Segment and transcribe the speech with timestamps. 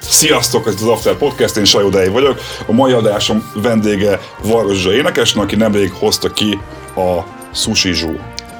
[0.00, 2.40] Sziasztok, ez az After Podcast, én Sajó vagyok.
[2.66, 6.58] A mai adásom vendége Varozsa énekes, aki nemrég hozta ki
[6.96, 7.22] a
[7.54, 8.18] Sushi Zsú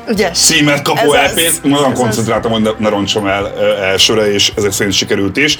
[0.09, 0.31] Ugye?
[0.31, 1.63] címet kapó LP-t.
[1.63, 5.59] Nagyon koncentráltam, hogy ne, ne roncsam el elsőre, és ezek szerint sikerült is.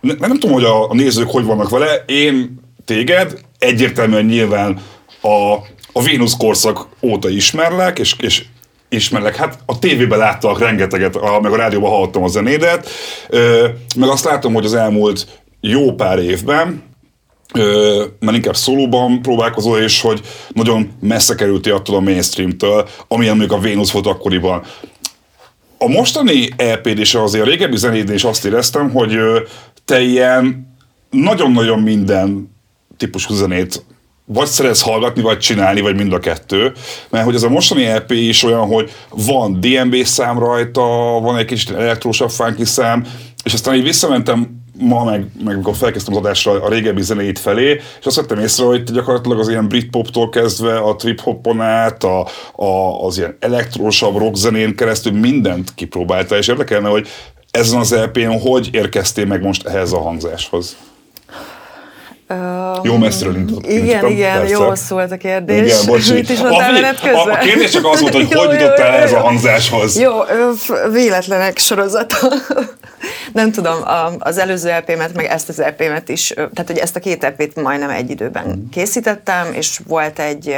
[0.00, 2.04] nem, nem tudom, hogy a, a nézők hogy vannak vele.
[2.06, 4.80] Én téged egyértelműen nyilván
[5.22, 5.54] a,
[5.92, 8.44] a Vénusz korszak óta ismerlek, és, és
[8.88, 9.36] ismerlek.
[9.36, 12.88] Hát a tévében láttak rengeteget, a, meg a rádióban hallottam a zenédet,
[13.28, 16.82] ö, meg azt látom, hogy az elmúlt jó pár évben,
[17.54, 23.58] ö, mert inkább szólóban próbálkozol, és hogy nagyon messze kerültél attól a mainstreamtől, amilyen mondjuk
[23.58, 24.62] a Vénusz volt akkoriban.
[25.78, 29.16] A mostani EP-d és azért a régebbi zenéd is azt éreztem, hogy
[29.84, 30.68] te ilyen
[31.10, 32.56] nagyon-nagyon minden
[32.96, 33.84] típusú zenét
[34.32, 36.72] vagy szeretsz hallgatni, vagy csinálni, vagy mind a kettő.
[37.08, 40.80] Mert hogy ez a mostani EP is olyan, hogy van DMB szám rajta,
[41.22, 43.06] van egy kicsit elektrósabb funky szám,
[43.44, 47.80] és aztán így visszamentem ma, meg, meg amikor felkezdtem az adásra a régebbi zenéit felé,
[48.00, 53.04] és azt vettem észre, hogy gyakorlatilag az ilyen britpoptól kezdve a trip-hopon át, a, a,
[53.04, 57.08] az ilyen elektrósabb rock zenén keresztül mindent kipróbálta, és érdekelne, hogy
[57.50, 60.76] ezen az EP-n hogy érkeztél meg most ehhez a hangzáshoz?
[62.82, 63.66] Jó messziről indult.
[63.66, 64.54] Igen, igen, persze.
[64.54, 65.72] jó szólt a kérdés.
[65.72, 66.12] Igen, bocsi.
[66.12, 67.28] Mit is mondtál menet közben?
[67.28, 69.98] A, a kérdés csak az volt, hogy jó, hogy jutottál ez a hangzáshoz.
[69.98, 70.12] Jó,
[70.92, 72.16] véletlenek sorozata.
[73.32, 73.76] Nem tudom,
[74.18, 77.90] az előző EP-met, meg ezt az EP-met is, tehát hogy ezt a két EP-t majdnem
[77.90, 78.70] egy időben mm.
[78.70, 80.56] készítettem, és volt egy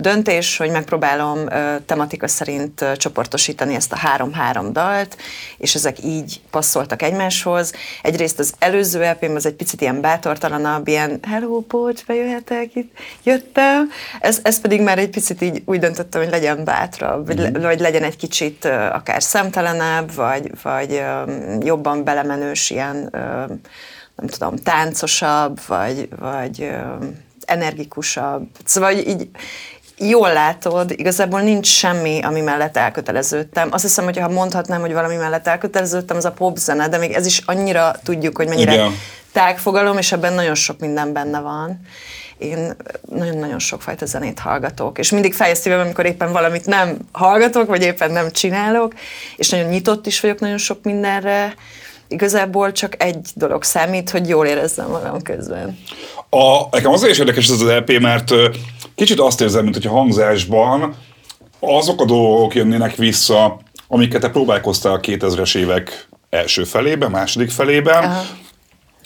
[0.00, 1.38] döntés, hogy megpróbálom
[1.86, 5.16] tematika szerint csoportosítani ezt a három-három dalt,
[5.58, 7.72] és ezek így passzoltak egymáshoz.
[8.02, 12.92] Egyrészt az előző lp az egy picit ilyen bátortalanabb, ilyen hello, bocs, bejöhetek, itt
[13.22, 13.90] jöttem.
[14.20, 17.62] Ez, ez pedig már egy picit így úgy döntöttem, hogy legyen bátrabb, vagy, mm.
[17.62, 21.02] vagy legyen egy kicsit akár szemtelenebb, vagy, vagy
[21.60, 23.08] jobban belemenős, ilyen
[24.16, 26.70] nem tudom, táncosabb, vagy, vagy
[27.44, 28.46] energikusabb.
[28.64, 29.28] Szóval így,
[30.08, 33.68] jól látod, igazából nincs semmi, ami mellett elköteleződtem.
[33.70, 37.26] Azt hiszem, hogy ha mondhatnám, hogy valami mellett elköteleződtem, az a popzene, de még ez
[37.26, 38.92] is annyira tudjuk, hogy mennyire Igen.
[39.32, 41.80] tágfogalom, és ebben nagyon sok minden benne van.
[42.38, 42.76] Én
[43.10, 48.30] nagyon-nagyon sokfajta zenét hallgatok, és mindig fejeztében, amikor éppen valamit nem hallgatok, vagy éppen nem
[48.30, 48.94] csinálok,
[49.36, 51.54] és nagyon nyitott is vagyok nagyon sok mindenre,
[52.08, 55.78] igazából csak egy dolog számít, hogy jól érezzem magam közben.
[56.30, 58.32] A, nekem azért is érdekes ez az LP, mert
[58.94, 60.94] kicsit azt érzem, mint hogy a hangzásban
[61.60, 68.04] azok a dolgok jönnének vissza, amiket te próbálkoztál a 2000-es évek első felében, második felében,
[68.04, 68.22] Aha.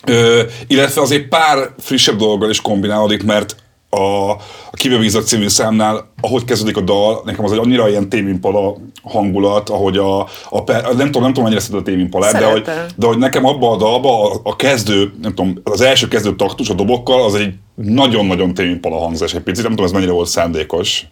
[0.07, 3.57] Ö, illetve azért pár frissebb dologgal is kombinálódik, mert
[3.95, 4.31] a,
[4.71, 9.69] a Kibebízat című számnál, ahogy kezdődik a dal, nekem az egy annyira ilyen témimpala hangulat,
[9.69, 12.63] ahogy a, a per, nem tudom, nem tudom, mennyire szereted a témimpalát, de hogy,
[12.97, 16.69] de hogy nekem abban a dalba a, a, kezdő, nem tudom, az első kezdő taktus
[16.69, 21.05] a dobokkal, az egy nagyon-nagyon témimpala hangzás egy picit, nem tudom, ez mennyire volt szándékos.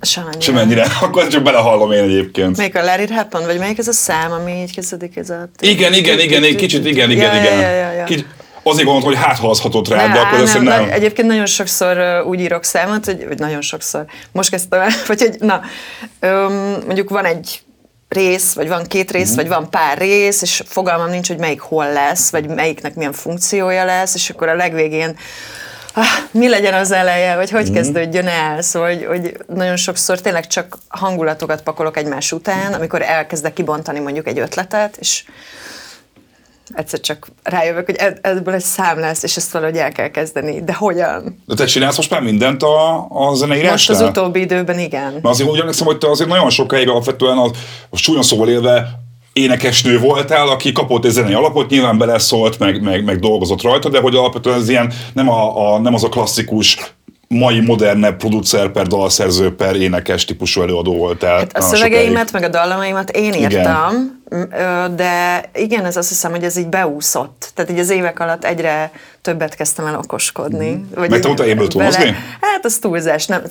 [0.00, 0.40] Semennyire.
[0.40, 0.86] Semennyire.
[1.02, 2.56] Akkor csak belehallom én egyébként.
[2.56, 5.48] Melyik a Larry Happen, vagy melyik ez a szám, ami így kezdődik ez a...
[5.60, 8.24] Igen, igen, igen, egy kicsit, igen, igen, igen.
[8.70, 10.90] Azért gondoltam, hogy hát ha az hatott rá, de akkor nem, nem.
[10.90, 15.36] Egyébként nagyon sokszor úgy írok számot, hogy, vagy nagyon sokszor, most kezdtem el, vagy hogy
[15.38, 15.60] na,
[16.22, 16.52] um,
[16.86, 17.60] mondjuk van egy
[18.08, 19.34] rész, vagy van két rész, mm.
[19.34, 23.84] vagy van pár rész, és fogalmam nincs, hogy melyik hol lesz, vagy melyiknek milyen funkciója
[23.84, 25.16] lesz, és akkor a legvégén
[25.94, 27.74] ah, mi legyen az eleje, vagy hogy mm.
[27.74, 28.62] kezdődjön el.
[28.62, 34.26] Szóval, hogy, hogy nagyon sokszor tényleg csak hangulatokat pakolok egymás után, amikor elkezdek kibontani mondjuk
[34.26, 35.24] egy ötletet, és
[36.74, 40.64] egyszer csak rájövök, hogy ebből egy szám lesz, és ezt valahogy el kell kezdeni.
[40.64, 41.42] De hogyan?
[41.46, 43.70] De te csinálsz most már mindent a, a zeneírásnál?
[43.70, 45.18] Most az utóbbi időben igen.
[45.22, 47.50] Na azért úgy emlékszem, hogy te azért nagyon sokáig alapvetően a,
[47.90, 53.04] a súlyon szóval élve énekesnő voltál, aki kapott egy zenei alapot, nyilván beleszólt, meg, meg,
[53.04, 56.94] meg dolgozott rajta, de hogy alapvetően ez ilyen nem, a, a, nem az a klasszikus
[57.28, 61.38] mai modernebb producer per dalszerző per énekes típusú előadó voltál.
[61.38, 64.15] Hát a szövegeimet, meg a dallamaimat én írtam, igen.
[64.94, 67.50] De igen, ez azt hiszem, hogy ez így beúszott.
[67.54, 68.90] Tehát így az évek alatt egyre
[69.22, 70.70] többet kezdtem el okoskodni.
[70.70, 70.94] Mm.
[70.94, 72.14] Vagy Meg tanulta Ableton-ozni?
[72.40, 73.26] Hát az túlzás.
[73.26, 73.42] Nem,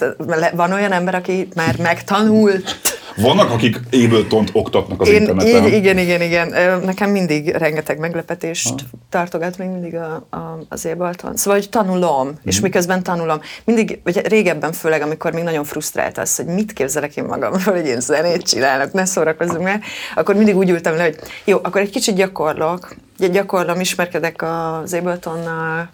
[0.54, 2.76] van olyan ember, aki már megtanult
[3.16, 5.66] vannak, akik Ableton-t oktatnak az Én, interneten.
[5.66, 6.80] Igen, igen, igen.
[6.84, 8.98] Nekem mindig rengeteg meglepetést ha.
[9.10, 11.38] tartogat még mindig a, a, az Ableton.
[11.38, 12.32] Szóval, hogy tanulom, mm.
[12.44, 12.64] és mhm.
[12.64, 13.40] miközben tanulom.
[13.64, 17.86] Mindig, vagy régebben főleg, amikor még nagyon frusztrált az, hogy mit képzelek én magam, hogy
[17.86, 19.82] én zenét csinálok, ne szórakozzunk már,
[20.16, 25.90] akkor mindig úgy ültem le, hogy jó, akkor egy kicsit gyakorlok, gyakorlom, ismerkedek az Abletonnal,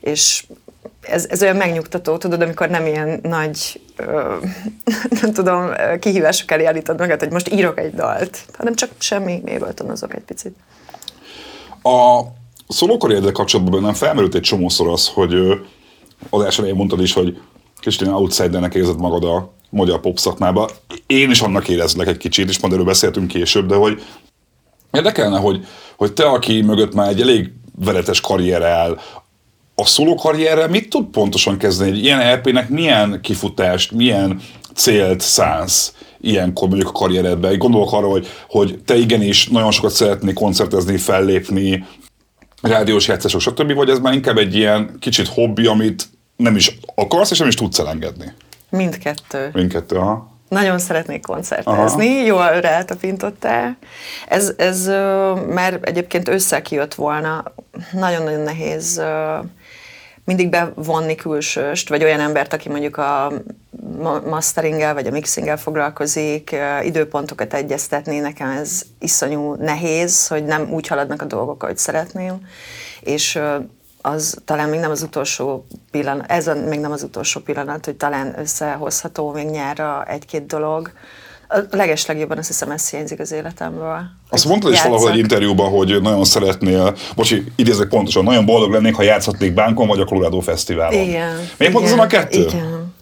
[0.00, 0.44] és
[1.00, 4.36] ez, ez olyan megnyugtató, tudod, amikor nem ilyen nagy, ö,
[5.20, 5.70] nem tudom,
[6.00, 9.42] kihívások elé állítod magad, hogy most írok egy dalt, hanem csak semmi,
[9.88, 10.56] azok egy picit.
[11.82, 12.20] A
[12.68, 15.34] szólókarrieredel kapcsolatban bennem felmerült egy csomószor az, hogy
[16.30, 17.40] az elején mondtad is, hogy
[17.80, 20.70] kicsit outsidernek érzed magad a magyar pop szakmába.
[21.06, 24.02] Én is annak érezlek egy kicsit, és majd erről beszéltünk később, de hogy
[24.92, 25.66] érdekelne, hogy,
[25.96, 28.98] hogy te, aki mögött már egy elég veretes karrier áll,
[29.74, 31.90] a szóló karrierrel mit tud pontosan kezdeni?
[31.90, 34.40] Egy ilyen LP-nek milyen kifutást, milyen
[34.74, 37.58] célt szánsz ilyenkor mondjuk a karrieredben?
[37.58, 41.86] Gondolok arra, hogy, hogy te igenis nagyon sokat szeretnél koncertezni, fellépni,
[42.62, 43.72] rádiós játszások, stb.
[43.72, 47.54] Vagy ez már inkább egy ilyen kicsit hobbi, amit nem is akarsz, és nem is
[47.54, 48.32] tudsz elengedni?
[48.72, 49.50] Mindkettő.
[49.52, 50.30] Mindkettő, aha.
[50.48, 52.26] Nagyon szeretnék koncertezni, Aha.
[52.26, 53.76] jól rátapintottál.
[54.28, 54.86] Ez, ez
[55.48, 57.44] már egyébként össze kijött volna,
[57.92, 59.02] nagyon-nagyon nehéz
[60.24, 63.32] mindig bevonni külsőst, vagy olyan embert, aki mondjuk a
[64.26, 71.22] masteringgel vagy a mixinggel foglalkozik, időpontokat egyeztetni, nekem ez iszonyú nehéz, hogy nem úgy haladnak
[71.22, 72.46] a dolgok, ahogy szeretném,
[73.00, 73.38] és
[74.02, 77.94] az talán még nem az utolsó pillanat, ez a, még nem az utolsó pillanat, hogy
[77.94, 80.92] talán összehozható még nyára egy-két dolog.
[81.48, 84.00] A legeslegjobban azt hiszem, ez hiányzik az életemből.
[84.28, 88.94] Azt mondtad is valahol egy interjúban, hogy nagyon szeretnél, bocsi, idézek pontosan, nagyon boldog lennék,
[88.94, 91.00] ha játszhatnék Bánkon vagy a Colorado Fesztiválon.
[91.00, 91.48] Igen.
[91.56, 92.40] Miért pont azon a kettő?
[92.40, 92.94] Igen.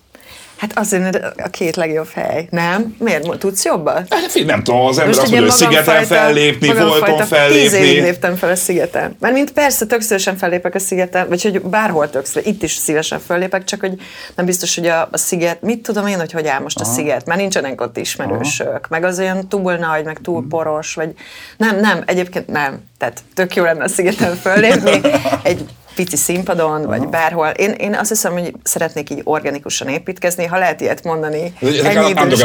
[0.61, 2.97] Hát azért a két legjobb hely, nem?
[2.99, 3.39] Miért?
[3.39, 4.07] Tudsz jobban?
[4.11, 7.61] Hát, nem tudom, az ember azt mondja, hogy szigeten fellépni, volton fellépni.
[7.61, 9.17] Tíz évig léptem fel a szigeten.
[9.21, 12.73] Mert mint persze tök szívesen fellépek a szigeten, vagy hogy bárhol tök szívesen, itt is
[12.73, 13.93] szívesen fellépek, csak hogy
[14.35, 16.91] nem biztos, hogy a, a sziget, mit tudom én, hogy hogy áll most Aha.
[16.91, 18.87] a sziget, mert nincsenek ott ismerősök, Aha.
[18.89, 21.15] meg az olyan túl nagy, meg túl poros, vagy
[21.57, 22.83] nem, nem, egyébként nem.
[22.99, 25.01] Tehát tök jó lenne a szigeten fellépni.
[25.43, 25.65] Egy
[25.95, 27.11] pici színpadon, vagy Aha.
[27.11, 27.49] bárhol.
[27.49, 31.55] Én, én azt hiszem, hogy szeretnék így organikusan építkezni, ha lehet ilyet mondani.
[31.61, 32.43] Ezek ennyi a idős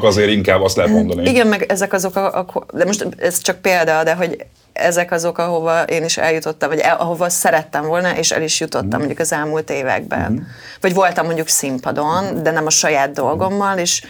[0.00, 1.28] azért inkább azt lehet mondani.
[1.28, 5.38] Igen, meg ezek azok a, a, de most ez csak példa, de hogy ezek azok,
[5.38, 8.98] ahova én is eljutottam, vagy el, ahova szerettem volna, és el is jutottam mm.
[8.98, 10.32] mondjuk az elmúlt években.
[10.32, 10.36] Mm.
[10.80, 14.02] Vagy voltam mondjuk színpadon, de nem a saját dolgommal, és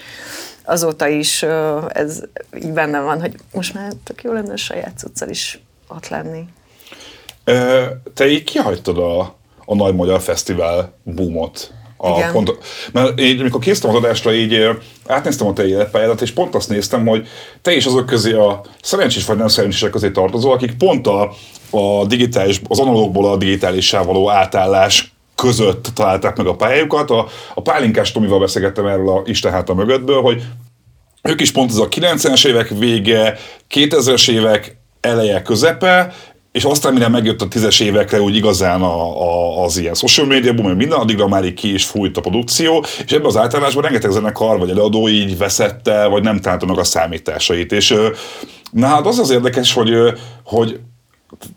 [0.65, 1.43] azóta is
[1.89, 2.21] ez
[2.57, 5.59] így bennem van, hogy most már tök jó lenne a saját cuccal is
[5.89, 6.45] ott lenni.
[8.15, 11.73] Te így kihagytad a, a Nagy Magyar Fesztivál boomot.
[11.97, 12.33] A Igen.
[12.33, 12.59] pont,
[12.93, 14.69] mert így, amikor készítem az adásra, így
[15.07, 17.27] átnéztem a te életpályádat, és pont azt néztem, hogy
[17.63, 21.33] te is azok közé a szerencsés vagy nem szerencsések közé tartozol, akik pont a,
[21.71, 27.11] a digitális, az analógból a digitálissá való átállás között találták meg a pályájukat.
[27.11, 30.43] A, a Pálinkás Tomival beszélgettem erről a Isten a mögöttből, hogy
[31.23, 33.39] ők is pont az a 90-es évek vége,
[33.71, 36.15] 2000-es évek eleje, közepe,
[36.55, 40.55] és aztán mire megjött a tízes évekre úgy igazán a, a, az ilyen social media
[40.55, 44.11] boom, minden, addigra már így ki is fújt a produkció, és ebben az általánosban rengeteg
[44.11, 47.73] zenekar vagy előadó így veszette, vagy nem találta meg a számításait.
[47.73, 47.95] És
[48.71, 49.93] na hát az az érdekes, hogy,
[50.45, 50.81] hogy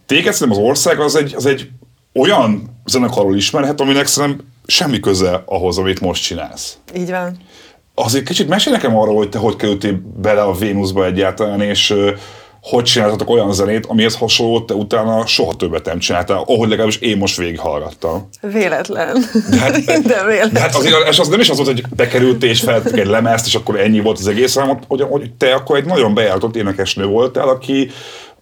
[0.06, 1.70] téged szerintem az ország az egy, az egy
[2.14, 6.78] olyan zenekarról ismerhet, aminek szerintem semmi köze ahhoz, amit most csinálsz.
[6.96, 7.38] Így van.
[7.94, 11.94] Azért kicsit mesélj nekem arról, hogy te hogy kerültél bele a Vénuszba egyáltalán, és
[12.70, 17.18] hogy csináltatok olyan zenét, amihez hasonlót te utána soha többet nem csináltál, ahogy legalábbis én
[17.18, 18.30] most végighallgattam.
[18.42, 19.24] Véletlen.
[19.50, 20.54] De hát, Minden véletlen.
[20.54, 23.46] De hát azért és az nem is az volt, hogy bekerültél és feltettek egy lemezt,
[23.46, 27.06] és akkor ennyi volt az egész, hanem hogy, hogy te akkor egy nagyon bejáratott énekesnő
[27.06, 27.90] voltál, aki,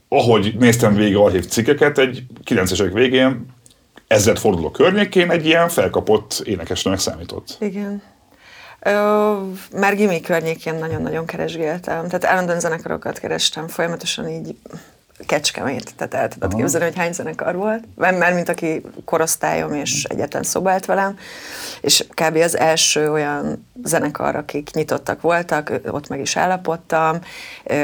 [0.09, 3.53] ahogy néztem végig archív cikkeket, egy 90-es végén
[4.35, 7.57] forduló környékén egy ilyen felkapott énekesnőnek számított.
[7.59, 8.01] Igen.
[8.87, 9.33] Ö,
[9.79, 14.55] már gimi környékén nagyon-nagyon keresgéltem, tehát állandóan zenekarokat kerestem, folyamatosan így
[15.25, 20.43] kecskemét, tehát el tudod képzelni, hogy hány zenekar volt, mert mint aki korosztályom és egyetlen
[20.43, 21.17] szobált velem,
[21.81, 22.35] és kb.
[22.35, 27.19] az első olyan zenekar, akik nyitottak voltak, ott meg is állapodtam,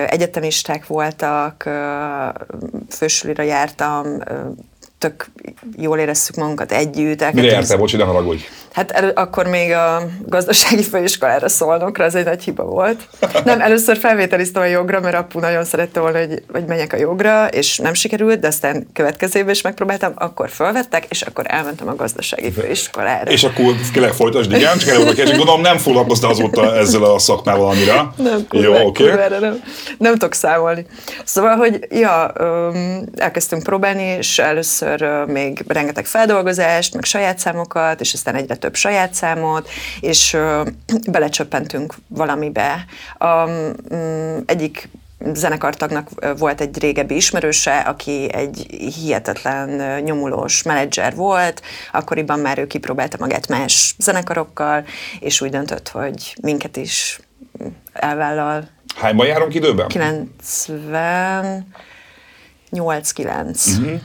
[0.07, 1.69] egyetemisták voltak,
[2.89, 4.05] fősulira jártam,
[5.01, 5.31] tök
[5.77, 7.33] jól éreztük magunkat együtt.
[7.33, 8.43] Mire jártál, bocs, ne haragudj?
[8.71, 13.07] Hát elő, akkor még a gazdasági főiskolára szólnokra, ez egy nagy hiba volt.
[13.43, 17.47] Nem, először felvételiztem a jogra, mert apu nagyon szerette volna, hogy, hogy menjek a jogra,
[17.47, 22.51] és nem sikerült, de aztán következő is megpróbáltam, akkor felvettek, és akkor elmentem a gazdasági
[22.51, 23.31] főiskolára.
[23.31, 27.69] És akkor kérlek folytasd, igen, csak előbb és gondolom nem foglalkoztál azóta ezzel a szakmával
[27.69, 28.13] annyira.
[28.17, 29.11] Nem, Jó, oké.
[29.11, 29.39] Okay.
[29.39, 29.63] Nem,
[29.97, 30.85] nem tudok számolni.
[31.23, 32.33] Szóval, hogy ja,
[33.15, 34.90] elkezdtünk próbálni, és először
[35.27, 39.69] még rengeteg feldolgozást, meg saját számokat, és aztán egyre több saját számot,
[39.99, 40.37] és
[41.11, 42.85] belecsöppentünk valamibe.
[43.19, 43.73] Um,
[44.45, 44.89] egyik
[45.33, 53.17] zenekartagnak volt egy régebbi ismerőse, aki egy hihetetlen nyomulós menedzser volt, akkoriban már ő kipróbálta
[53.19, 54.85] magát más zenekarokkal,
[55.19, 57.19] és úgy döntött, hogy minket is
[57.93, 58.67] elvállal.
[58.95, 59.87] Hányban járunk időben?
[59.87, 61.67] 90...
[62.71, 63.79] 8-9.
[63.79, 63.99] Uh-huh.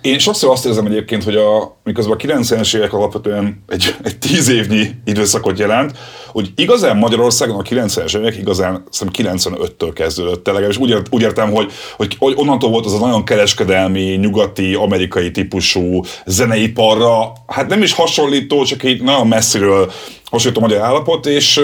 [0.00, 4.48] Én sokszor azt érzem egyébként, hogy a, miközben a 90-es évek alapvetően egy, egy 10
[4.48, 10.46] évnyi időszakot jelent, hogy igazán Magyarországon a 90-es évek igazán szerintem 95-től kezdődött.
[10.46, 15.30] Legalábbis úgy, úgy értem, hogy, hogy, hogy onnantól volt az a nagyon kereskedelmi, nyugati, amerikai
[15.30, 19.92] típusú zeneiparra, hát nem is hasonlító, csak így nagyon messziről
[20.24, 21.60] hasonlító magyar állapot, és,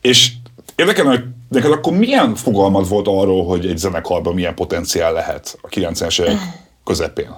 [0.00, 0.30] és
[0.76, 5.68] érdekelne, hogy Neked akkor milyen fogalmad volt arról, hogy egy zenekarban milyen potenciál lehet a
[5.68, 6.38] 90-es évek
[6.84, 7.30] közepén?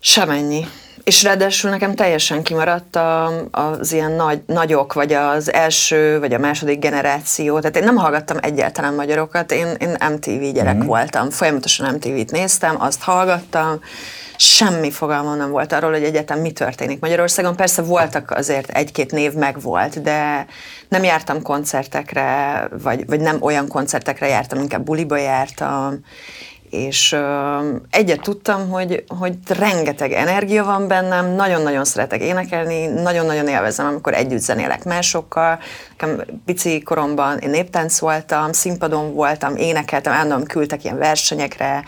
[0.00, 0.66] Semennyi.
[1.04, 6.38] És ráadásul nekem teljesen kimaradt a, az ilyen nagy, nagyok, vagy az első, vagy a
[6.38, 7.58] második generáció.
[7.58, 10.86] Tehát én nem hallgattam egyáltalán magyarokat, én, én MTV gyerek mm.
[10.86, 11.30] voltam.
[11.30, 13.80] Folyamatosan MTV-t néztem, azt hallgattam,
[14.40, 17.56] semmi fogalmam nem volt arról, hogy egyetem mi történik Magyarországon.
[17.56, 20.46] Persze voltak azért egy-két név megvolt, de
[20.88, 26.04] nem jártam koncertekre, vagy, vagy nem olyan koncertekre jártam, inkább buliba jártam,
[26.70, 33.86] és uh, egyet tudtam, hogy, hogy rengeteg energia van bennem, nagyon-nagyon szeretek énekelni, nagyon-nagyon élvezem,
[33.86, 35.58] amikor együtt zenélek másokkal.
[35.90, 41.84] Nekem pici koromban én néptánc voltam, színpadon voltam, énekeltem, állandóan küldtek ilyen versenyekre,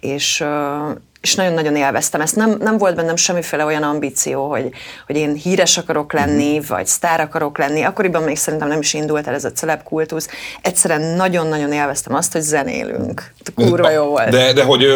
[0.00, 2.36] és, uh, és nagyon-nagyon élveztem ezt.
[2.36, 4.68] Nem, nem volt bennem semmiféle olyan ambíció, hogy,
[5.06, 6.62] hogy én híres akarok lenni, mm.
[6.68, 7.82] vagy sztár akarok lenni.
[7.82, 10.28] Akkoriban még szerintem nem is indult el ez a celeb kultusz.
[10.62, 13.32] Egyszerűen nagyon-nagyon élveztem azt, hogy zenélünk.
[13.54, 14.28] Kurva jó volt.
[14.28, 14.86] De, de hogy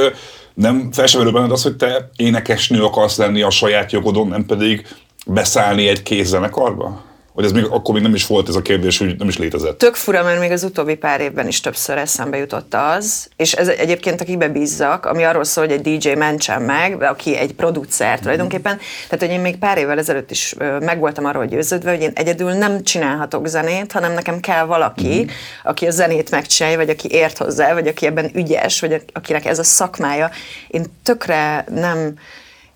[0.55, 4.87] nem felsővelő benned az, hogy te énekesnő akarsz lenni a saját jogodon, nem pedig
[5.27, 7.05] beszállni egy kézzenekarba?
[7.41, 9.79] Vagy ez még akkor még nem is volt ez a kérdés, hogy nem is létezett?
[9.79, 13.69] Tök fura, mert még az utóbbi pár évben is többször eszembe jutott az, és ez
[13.69, 18.21] egyébként akibe bízzak, ami arról szól, hogy egy DJ mentsen meg, aki egy producer mm.
[18.21, 18.79] tulajdonképpen.
[19.09, 22.83] Tehát, hogy én még pár évvel ezelőtt is megvoltam arról győződve, hogy én egyedül nem
[22.83, 25.29] csinálhatok zenét, hanem nekem kell valaki, mm.
[25.65, 29.59] aki a zenét megcsinálja, vagy aki ért hozzá, vagy aki ebben ügyes, vagy akinek ez
[29.59, 30.31] a szakmája.
[30.69, 32.15] Én tökre nem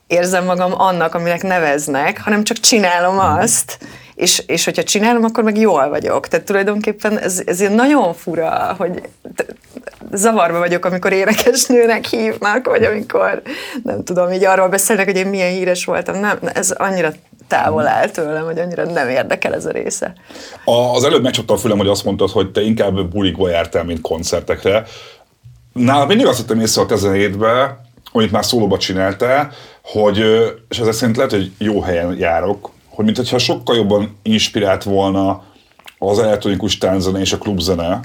[0.07, 3.25] érzem magam annak, aminek neveznek, hanem csak csinálom mhm.
[3.25, 3.79] azt,
[4.15, 6.29] és, és hogyha csinálom, akkor meg jól vagyok.
[6.29, 9.03] Tehát tulajdonképpen ez, ez ilyen nagyon fura, hogy
[10.13, 13.43] zavarba vagyok, amikor énekesnőnek hívnak, vagy amikor
[13.83, 16.21] nem tudom, így arról beszélnek, hogy én milyen híres voltam.
[16.21, 17.13] Nem, ez annyira
[17.49, 20.15] távol áll tőlem, hogy annyira nem érdekel ez a része.
[20.65, 24.85] Az előbb megcsapta a fülem, hogy azt mondtad, hogy te inkább bulikba jártál, mint koncertekre.
[25.73, 27.79] Nálam mindig azt hittem észre a tezenétbe,
[28.13, 29.53] amit már szólóba csináltál,
[29.83, 30.19] hogy,
[30.69, 35.43] és ezek szerint lehet, hogy jó helyen járok, hogy mintha sokkal jobban inspirált volna
[35.99, 38.01] az elektronikus tánzene és a klubzene,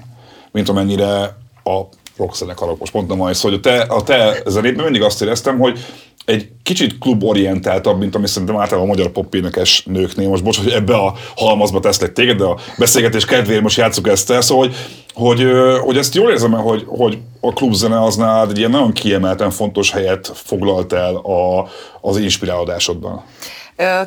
[0.51, 1.79] mint amennyire a
[2.17, 2.79] rockzenekarok.
[2.79, 5.79] Most mondtam majd, hogy a te, a te zenében mindig azt éreztem, hogy
[6.25, 10.29] egy kicsit kluborientáltabb, mint ami szerintem általában a magyar popénekes nőknél.
[10.29, 14.31] Most bocs, hogy ebbe a halmazba teszlek téged, de a beszélgetés kedvéért most játszuk ezt
[14.31, 14.41] el.
[14.41, 14.75] Szóval, hogy,
[15.13, 15.48] hogy,
[15.81, 19.91] hogy ezt jól érzem hogy, hogy a klubzene az nálad egy ilyen nagyon kiemelten fontos
[19.91, 21.67] helyet foglalt el a,
[22.01, 23.24] az inspirálódásodban.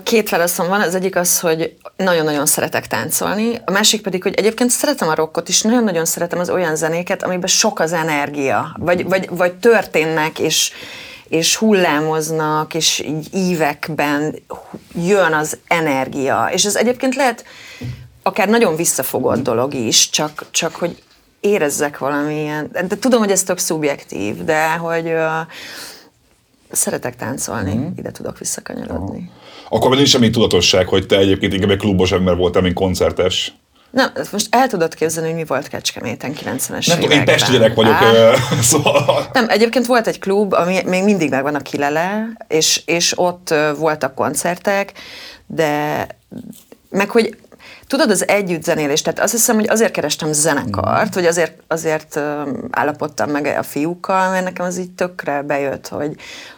[0.03, 4.71] Két válaszom van, az egyik az, hogy nagyon-nagyon szeretek táncolni, a másik pedig, hogy egyébként
[4.71, 9.29] szeretem a rockot is, nagyon-nagyon szeretem az olyan zenéket, amiben sok az energia, vagy, vagy,
[9.31, 10.73] vagy történnek, és,
[11.29, 14.35] és hullámoznak, és így ívekben
[14.95, 16.49] jön az energia.
[16.53, 17.45] És ez egyébként lehet
[18.23, 21.03] akár nagyon visszafogott dolog is, csak, csak hogy
[21.41, 25.31] érezzek valamilyen, de tudom, hogy ez több szubjektív, de hogy uh,
[26.71, 27.87] szeretek táncolni, mm.
[27.97, 29.19] ide tudok visszakanyarodni.
[29.19, 29.42] Uh-huh.
[29.75, 33.55] Akkor nincs semmi tudatosság, hogy te egyébként inkább egy klubos ember voltál, mint koncertes.
[33.91, 37.75] Nem, most el tudod képzelni, hogy mi volt Kecskeméten 90-es Nem tudom, én Pesti gyerek
[37.75, 39.31] vagyok, Á, szóval...
[39.33, 44.15] Nem, egyébként volt egy klub, ami még mindig megvan a Kilele, és, és ott voltak
[44.15, 44.93] koncertek,
[45.47, 46.07] de
[46.91, 47.37] meg hogy
[47.87, 52.21] tudod, az együttzenélés, tehát azt hiszem, hogy azért kerestem zenekart, vagy azért, azért
[52.71, 56.15] állapodtam meg a fiúkkal, mert nekem az így tökre bejött, hogy,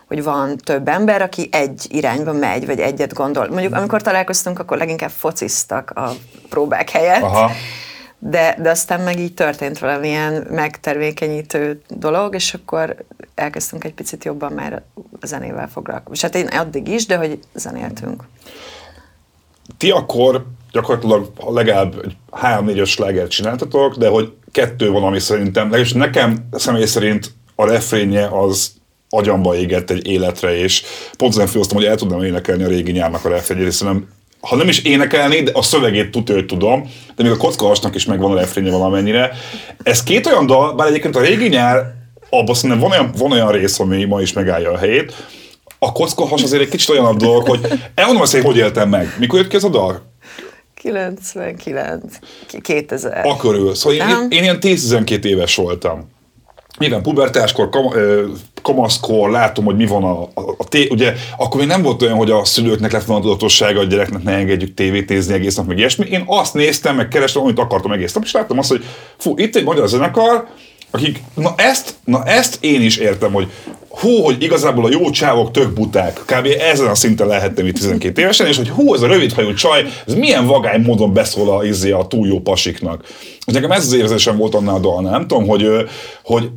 [0.06, 3.48] hogy van több ember, aki egy irányba megy, vagy egyet gondol.
[3.48, 6.10] Mondjuk amikor találkoztunk, akkor leginkább fociztak a
[6.48, 7.50] próbák helyett, Aha.
[8.18, 12.96] De, de aztán meg így történt valamilyen megtervékenyítő dolog, és akkor
[13.34, 14.82] elkezdtünk egy picit jobban már
[15.20, 16.12] a zenével foglalkozni.
[16.14, 18.24] És hát én addig is, de hogy zenéltünk.
[19.78, 21.94] Ti akkor gyakorlatilag legalább
[22.32, 28.26] három-négyes slágert csináltatok, de hogy kettő van, ami szerintem, legalábbis nekem személy szerint a refrénje
[28.26, 28.72] az
[29.16, 30.82] agyamba égett egy életre, és
[31.16, 34.08] pont ezen féloztam, hogy el tudnám énekelni a régi nyárnak a refrénjét, hiszen
[34.40, 38.04] ha nem is énekelni, de a szövegét tudja, hogy tudom, de még a kockahasnak is
[38.04, 39.32] megvan a refrénye valamennyire.
[39.82, 41.94] Ez két olyan dal, bár egyébként a régi nyár,
[42.30, 45.14] abban szerintem van olyan, van olyan rész, ami ma is megállja a helyét.
[45.78, 47.60] A kockahas azért egy kicsit olyan a dolog, hogy
[47.94, 49.16] elmondom azt, hogy hogy éltem meg.
[49.18, 50.12] Mikor jött ki ez a dal?
[50.74, 52.18] 99,
[52.62, 53.26] 2000.
[53.26, 53.74] A körül.
[53.74, 56.08] Szóval én, én ilyen 10-12 éves voltam.
[56.78, 57.92] Nyilván pubertáskor, kam,
[58.62, 62.16] kamaszkor látom, hogy mi van a, a, a té- ugye akkor még nem volt olyan,
[62.16, 65.78] hogy a szülőknek lett volna tudatossága, a gyereknek ne engedjük tévét nézni egész nap, meg
[65.78, 66.06] ilyesmi.
[66.06, 68.84] Én azt néztem, meg kerestem, amit akartam egész nap, és láttam azt, hogy
[69.18, 70.46] fú, itt egy magyar zenekar,
[70.94, 73.50] akik, na ezt, na ezt én is értem, hogy
[73.88, 76.48] hú, hogy igazából a jó csávok tök buták, kb.
[76.58, 80.14] ezen a szinten lehettem itt 12 évesen, és hogy hú, ez a rövidhajú csaj, ez
[80.14, 83.04] milyen vagány módon beszól a, izé, a túl jó pasiknak.
[83.46, 85.66] És nekem ez az érzésem volt annál a dalnál, nem tudom, hogy,
[86.22, 86.50] hogy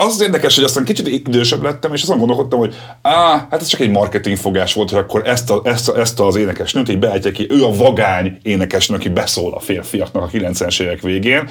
[0.00, 3.66] az az érdekes, hogy aztán kicsit idősebb lettem, és azon gondolkodtam, hogy á, hát ez
[3.66, 6.98] csak egy marketing fogás volt, hogy akkor ezt, a, ezt, a, ezt az énekesnőt így
[6.98, 11.48] beállítja ki, ő a vagány énekesnő, aki beszól a férfiaknak a 90-es évek végén,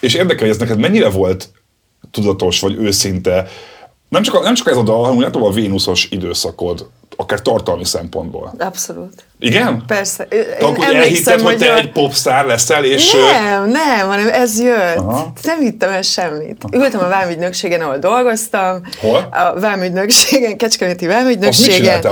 [0.00, 1.50] és érdekel, hogy ez neked mennyire volt
[2.10, 3.48] tudatos vagy őszinte,
[4.08, 8.54] nem csak, a, nem csak ez a dal, hanem a Vénuszos időszakod, akár tartalmi szempontból.
[8.58, 9.24] Abszolút.
[9.40, 9.82] Igen?
[9.86, 10.26] Persze.
[10.30, 11.76] Én akkor elhitted, hogy te a...
[11.76, 13.12] egy popstar leszel, és...
[13.12, 14.96] Nem, nem, hanem ez jött.
[14.96, 15.32] Aha.
[15.42, 16.64] Nem hittem el semmit.
[16.72, 18.80] Ültem a vámügynökségen, ahol dolgoztam.
[19.00, 19.28] Hol?
[19.30, 22.04] A vámügynökségen, Kecskeméti vámügynökségen.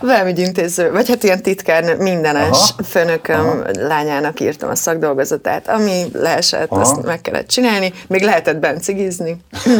[0.00, 2.82] Vámügyintéző, vagy hát ilyen titkár, mindenes Aha.
[2.88, 3.62] főnököm Aha.
[3.72, 6.80] lányának írtam a szakdolgozatát, ami leesett, Aha.
[6.80, 7.92] azt meg kellett csinálni.
[8.06, 9.36] Még lehetett bent cigizni.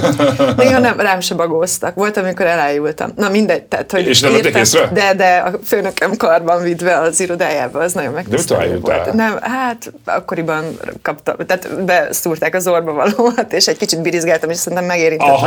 [0.56, 1.94] Néha nem, rám se bagóztak.
[1.94, 3.12] Volt, amikor elájultam.
[3.16, 7.78] Na mindegy, tehát, hogy És nem írtam, de, de a főnököm karban vidve az irodájába,
[7.78, 9.12] az nagyon megtisztelő volt.
[9.12, 10.64] Nem, hát akkoriban
[11.02, 15.38] kaptam, tehát beszúrták az orba valóat, és egy kicsit birizgáltam, és szerintem megérintett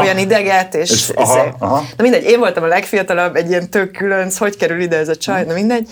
[0.00, 1.84] olyan ideget, és, és aha, aha.
[1.96, 5.16] na mindegy, én voltam a legfiatalabb, egy ilyen tök különc, hogy kerül ide ez a
[5.16, 5.88] csaj, na mindegy,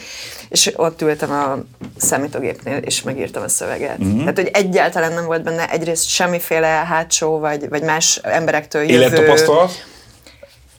[0.49, 1.59] és ott ültem a
[1.97, 4.05] számítógépnél, és megírtam a szöveget.
[4.05, 4.19] Mm-hmm.
[4.19, 8.95] Tehát, hogy egyáltalán nem volt benne egyrészt semmiféle hátsó, vagy, vagy más emberektől jövő...
[8.95, 9.71] Élettapasztalat?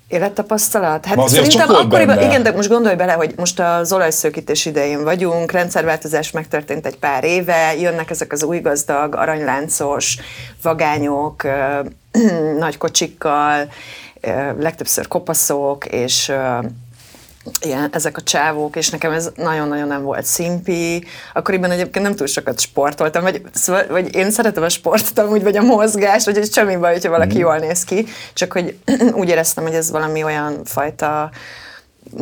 [0.10, 1.06] Élettapasztalat?
[1.06, 2.28] Hát Ma szerintem akkoriban, benne.
[2.28, 7.24] igen, de most gondolj bele, hogy most az olajszőkítés idején vagyunk, rendszerváltozás megtörtént egy pár
[7.24, 10.18] éve, jönnek ezek az új gazdag, aranyláncos
[10.62, 11.44] vagányok,
[12.60, 13.72] nagy kocsikkal,
[14.60, 16.32] legtöbbször kopaszok, és
[17.62, 21.04] ilyen, ezek a csávók, és nekem ez nagyon-nagyon nem volt szimpi.
[21.34, 25.58] Akkoriban egyébként nem túl sokat sportoltam, vagy, szóval, vagy én szeretem a sportot amúgy, vagy
[25.58, 27.40] a mozgás, vagy egy semmi baj, hogyha valaki mm.
[27.40, 28.78] jól néz ki, csak hogy
[29.20, 31.32] úgy éreztem, hogy ez valami olyan fajta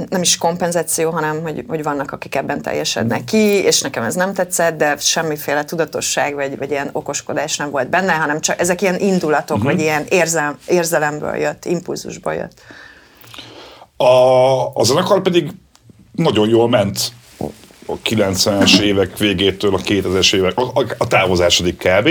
[0.10, 4.34] nem is kompenzáció, hanem hogy, hogy vannak, akik ebben teljesednek ki, és nekem ez nem
[4.34, 9.00] tetszett, de semmiféle tudatosság vagy, vagy ilyen okoskodás nem volt benne, hanem csak ezek ilyen
[9.00, 9.72] indulatok, uh-huh.
[9.72, 12.62] vagy ilyen érzel, érzelemből jött, impulzusból jött.
[13.98, 14.06] A,
[14.74, 15.52] a zenekar pedig
[16.12, 17.12] nagyon jól ment
[17.86, 22.10] a 90-es évek végétől a 2000-es évek, a, a, a távozásodik kb.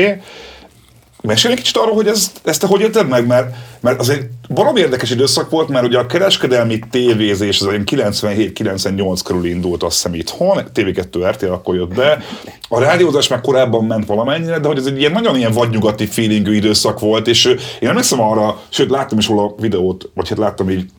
[1.23, 4.81] Mesélj egy kicsit arról, hogy ez, ezt te hogy jötted meg, mert, mert azért valami
[4.81, 10.63] érdekes időszak volt, mert ugye a kereskedelmi tévézés az 97-98 körül indult azt hiszem itthon,
[10.75, 12.23] TV2 RTL akkor jött be,
[12.69, 16.55] a rádiózás már korábban ment valamennyire, de hogy ez egy ilyen nagyon ilyen vadnyugati feelingű
[16.55, 17.45] időszak volt, és
[17.81, 20.91] én emlékszem arra, sőt láttam is a videót, vagy hát láttam így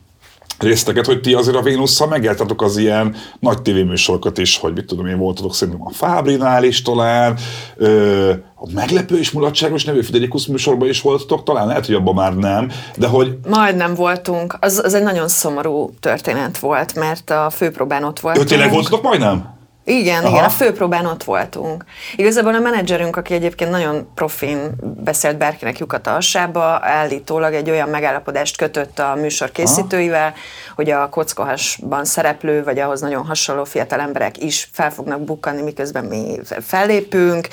[0.60, 5.06] részteket, hogy ti azért a Vénusszal megjártatok az ilyen nagy tévéműsorokat is, hogy mit tudom
[5.06, 7.38] én, voltatok szerintem a Fábrinál is talán,
[7.76, 12.36] ö, a Meglepő és Mulatságos nevű Fidelikus műsorban is voltatok, talán lehet, hogy abban már
[12.36, 13.38] nem, de hogy...
[13.48, 14.58] Majdnem voltunk.
[14.60, 18.46] Az, az egy nagyon szomorú történet volt, mert a főpróbán ott voltunk.
[18.46, 19.57] Ő tényleg voltatok majdnem?
[19.90, 20.30] Igen, Aha.
[20.30, 21.84] igen, a főpróbán ott voltunk.
[22.16, 24.72] Igazából a menedzserünk, aki egyébként nagyon profin
[25.04, 30.36] beszélt bárkinek lyukat alsába, állítólag egy olyan megállapodást kötött a műsor készítőivel, Aha.
[30.76, 36.06] hogy a kockahasban szereplő, vagy ahhoz nagyon hasonló fiatal emberek is fel fognak bukkanni, miközben
[36.06, 37.48] mi fellépünk,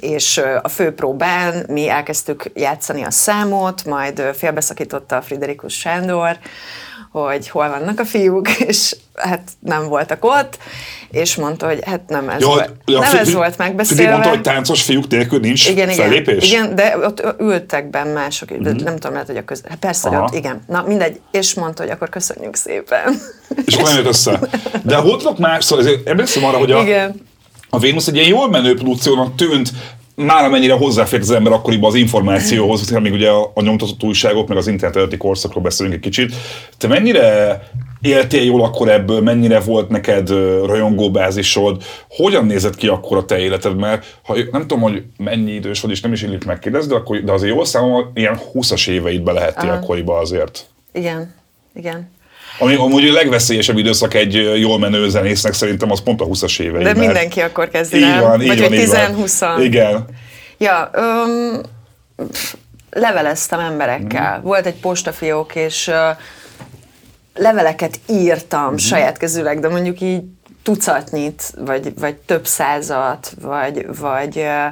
[0.00, 6.38] és a főpróbán mi elkezdtük játszani a számot, majd félbeszakította a Friderikus Sándor,
[7.10, 10.58] hogy hol vannak a fiúk, és hát nem voltak ott,
[11.10, 14.02] és mondta, hogy hát nem ez, ja, volt, ja, nem fi, ez volt megbeszélve.
[14.02, 16.50] Fidi mondta, hogy táncos fiúk nélkül nincs igen, fellépés?
[16.50, 18.62] Igen, igen, de ott ültek benn mások, mm-hmm.
[18.62, 18.82] mhm.
[18.84, 19.62] nem tudom, lehet, hogy a köz...
[19.68, 20.62] Hát persze, ott, igen.
[20.66, 23.20] Na mindegy, és mondta, hogy akkor köszönjük szépen.
[23.66, 24.40] És akkor nem jött össze.
[24.82, 27.26] De voltak más, szóval emlékszem arra, hogy a, igen.
[27.70, 29.70] a Vénusz egy ilyen jól menő produkciónak tűnt,
[30.26, 34.48] már amennyire hozzáfért az ember akkoriban az információhoz, hiszen még ugye a, a nyomtatott újságok,
[34.48, 36.34] meg az internet előtti korszakról beszélünk egy kicsit.
[36.78, 37.60] Te mennyire
[38.00, 40.28] éltél jól akkor ebből, mennyire volt neked
[40.66, 45.80] rajongóbázisod, hogyan nézett ki akkor a te életed, mert ha, nem tudom, hogy mennyi idős
[45.80, 49.32] vagy, és nem is illik megkérdezni, de, akkor, de azért jól számomra ilyen 20-as éveidbe
[49.32, 50.66] lehettél akkoriban azért.
[50.92, 51.34] Igen,
[51.74, 52.10] igen.
[52.58, 56.82] Ami amúgy a legveszélyesebb időszak egy jól menő zenésznek szerintem az pont a 20-as évei.
[56.82, 58.20] De mindenki akkor kezdi, nem?
[58.20, 59.26] van, Vagy van, hogy így van.
[59.26, 59.62] 10-20.
[59.64, 60.04] Igen.
[60.58, 60.90] Ja,
[62.32, 62.54] pff,
[62.90, 64.36] leveleztem emberekkel.
[64.36, 64.46] Mhm.
[64.46, 66.08] Volt egy postafiók, és ö,
[67.34, 68.76] leveleket írtam Mhm.
[68.76, 70.22] saját kezűleg, de mondjuk így
[70.62, 74.64] tucatnyit, vagy, vagy több százat, vagy, vagy ö,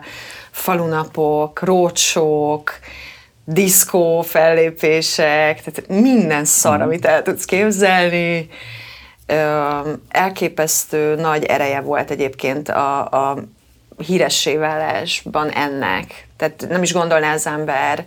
[0.51, 2.73] falunapok, rócsók,
[3.49, 6.87] diszkó fellépések, tehát minden szar, Mhm.
[6.87, 8.49] amit el tudsz képzelni.
[10.09, 13.37] Elképesztő nagy ereje volt egyébként a, a
[14.07, 16.27] híressé válásban ennek.
[16.37, 18.05] Tehát nem is gondolná az ember.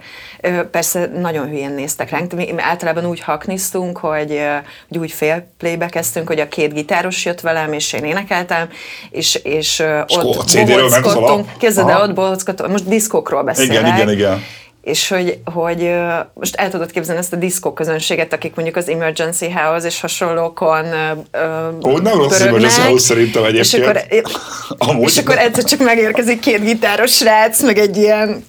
[0.72, 2.34] Persze nagyon hülyén néztek ránk.
[2.34, 4.40] Mi általában úgy hakniztunk, hogy,
[4.88, 8.70] hogy úgy fél playbe kezdtünk, hogy a két gitáros jött velem, és én énekeltem,
[9.10, 11.58] és, és, ott bohóckodtunk.
[11.58, 12.04] Képzeld el, Aha.
[12.08, 12.72] ott bohóckodtunk.
[12.72, 13.72] Most diszkókról beszélek.
[13.72, 14.44] Igen, igen, igen.
[14.90, 15.92] És hogy, hogy
[16.34, 20.86] most el tudod képzelni ezt a diszkó közönséget, akik mondjuk az Emergency House és hasonlókon
[21.86, 23.98] Ó, nem rossz Emergency House szerintem És egyébként.
[23.98, 25.04] akkor, Amúgy.
[25.04, 28.46] és akkor egyszer csak megérkezik két gitáros srác, meg egy ilyen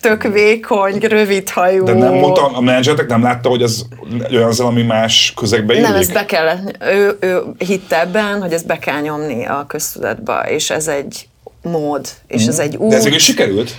[0.00, 1.84] tök vékony, rövid hajú.
[1.84, 3.82] De nem mondta, a menedzsertek nem látta, hogy ez
[4.30, 5.88] olyan zene, ami más közegbe illik?
[5.88, 10.40] Nem, ezt be kellett, ő, ő hitte ebben, hogy ezt be kell nyomni a köztudatba,
[10.48, 11.28] és ez egy
[11.62, 12.90] mód, és ez egy út.
[12.90, 13.70] De ez végül sikerült?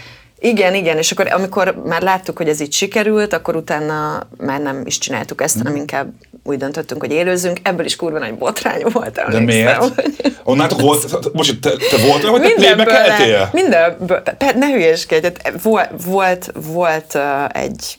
[0.41, 4.82] Igen, igen, és akkor amikor már láttuk, hogy ez így sikerült, akkor utána már nem
[4.86, 5.63] is csináltuk ezt, Mhm.
[5.63, 6.12] hanem inkább
[6.43, 7.58] úgy döntöttünk, hogy élőzünk.
[7.63, 9.13] Ebből is kurva nagy botrány volt.
[9.13, 9.78] De emlékszem, miért?
[9.78, 14.21] hogy- Onnátok volt, most te, te voltál, hogy te playbe Mindenből,
[14.56, 17.97] ne hülyeskedj, tehát volt, volt, volt uh, egy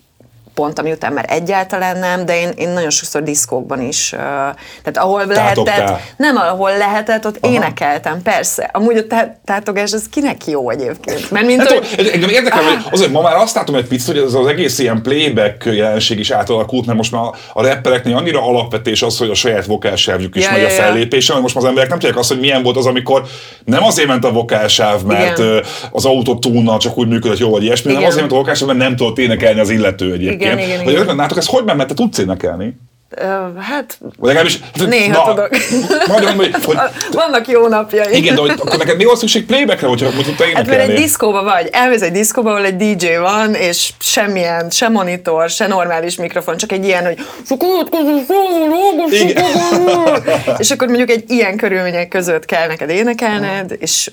[0.61, 5.27] pont, ami után már egyáltalán nem, de én, én nagyon sokszor diszkókban is, tehát ahol
[5.27, 5.79] Tátogtál.
[5.79, 7.53] lehetett, nem ahol lehetett, ott Aha.
[7.55, 8.71] énekeltem, persze.
[8.73, 11.31] Amúgy a tá- tátogás, az kinek jó egyébként?
[11.31, 12.11] Mert mint, Hát, hogy.
[12.13, 14.79] Engem érdekel, hogy az, hogy ma már azt látom egy picit, hogy ez az egész
[14.79, 19.35] ilyen playback jelenség is átalakult, mert most már a, rappereknél annyira alapvetés az, hogy a
[19.35, 22.19] saját vokálsávjuk is Ja, megy ja, a fellépésen, hogy most már az emberek nem tudják
[22.19, 23.23] azt, hogy milyen volt az, amikor
[23.65, 25.65] nem azért ment a vokálsáv, mert Igen.
[25.91, 28.03] az autotúnnal csak úgy működött jó, vagy ilyesmi, Igen.
[28.03, 30.41] azért ment a vokálsáv, mert nem tudott énekelni az illető egyébként.
[30.41, 31.03] Igen, igen, Hogy igen.
[31.03, 31.17] igen.
[31.17, 32.81] nátok ez hogy mert te tudsz énekelni?
[33.59, 34.61] Hát Vagy legalábbis...
[34.87, 35.49] Néha tudok.
[36.07, 36.77] Mondom, hogy, hogy
[37.13, 38.17] vannak jó napjai.
[38.17, 40.95] igen, de hogy akkor neked mi volt szükség playbackre, hogyha mondjuk te Hát mert egy
[40.95, 46.17] diszkóba vagy, elmész egy diszkóba, ahol egy DJ van, és semmilyen, se monitor, se normális
[46.17, 47.19] mikrofon, csak egy ilyen, hogy
[49.11, 49.45] Igen.
[50.59, 54.11] és akkor mondjuk egy ilyen körülmények között kell neked énekelned, és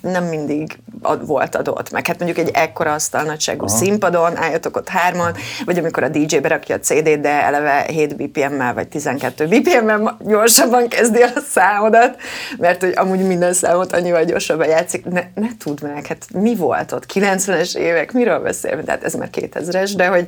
[0.00, 2.06] nem mindig ad, volt adott meg.
[2.06, 6.74] Hát mondjuk egy ekkora asztal nagyságú színpadon, álljatok ott hárman, vagy amikor a DJ berakja
[6.74, 12.16] a CD-t, de eleve 7 BPM-mel, vagy 12 BPM-mel gyorsabban kezdi a számodat,
[12.58, 15.04] mert hogy amúgy minden számot annyival gyorsabban játszik.
[15.04, 17.04] Ne, ne tudd meg, hát mi volt ott?
[17.14, 18.84] 90-es évek, miről beszélünk?
[18.84, 20.26] Tehát ez már 2000-es, de hogy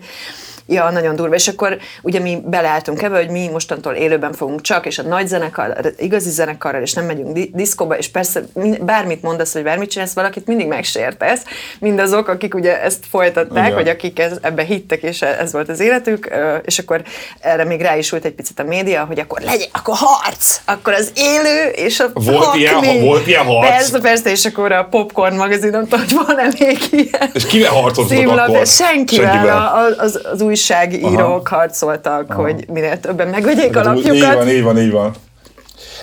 [0.70, 1.34] Ja, nagyon durva.
[1.34, 5.26] És akkor ugye mi beleálltunk ebbe, hogy mi mostantól élőben fogunk csak, és a nagy
[5.28, 9.90] zenekar, igazi zenekarral, és nem megyünk di- diszkóba, és persze mi- bármit mondasz, vagy bármit
[9.90, 11.40] csinálsz, valakit mindig megsértesz.
[11.80, 13.74] Mindazok, akik ugye ezt folytatták, Igen.
[13.74, 16.28] vagy akik ez, ebbe hittek, és ez volt az életük,
[16.64, 17.02] és akkor
[17.40, 21.12] erre még rá is egy picit a média, hogy akkor legyen, akkor harc, akkor az
[21.14, 23.00] élő, és a Volt ilyen- hakni.
[23.00, 23.68] volt ilyen harc?
[23.68, 27.30] Persze, persze, és akkor a Popcorn magazin, nem tudom, hogy van-e még ilyen.
[27.32, 28.66] És kivel harcoltatok akkor?
[28.66, 29.56] Senkivel, Senkivel.
[29.56, 34.34] A, az, az újságírók harcoltak, hogy minél többen megvegyék a úgy- Így lapjukat.
[34.34, 35.14] van, így van, így van.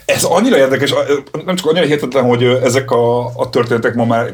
[0.06, 0.94] Ez annyira érdekes,
[1.46, 4.34] nem csak annyira hihetetlen, hogy ezek a, a történetek ma már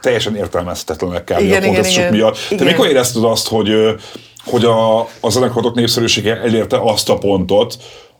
[0.00, 1.40] teljesen értelmezhetetlenek kb.
[1.40, 2.12] Igen, a igen, igen.
[2.12, 2.36] miatt.
[2.48, 2.66] Te Igen.
[2.66, 3.70] mikor érezted azt, hogy,
[4.44, 7.76] hogy a, a zenekaratok népszerűsége elérte azt a pontot,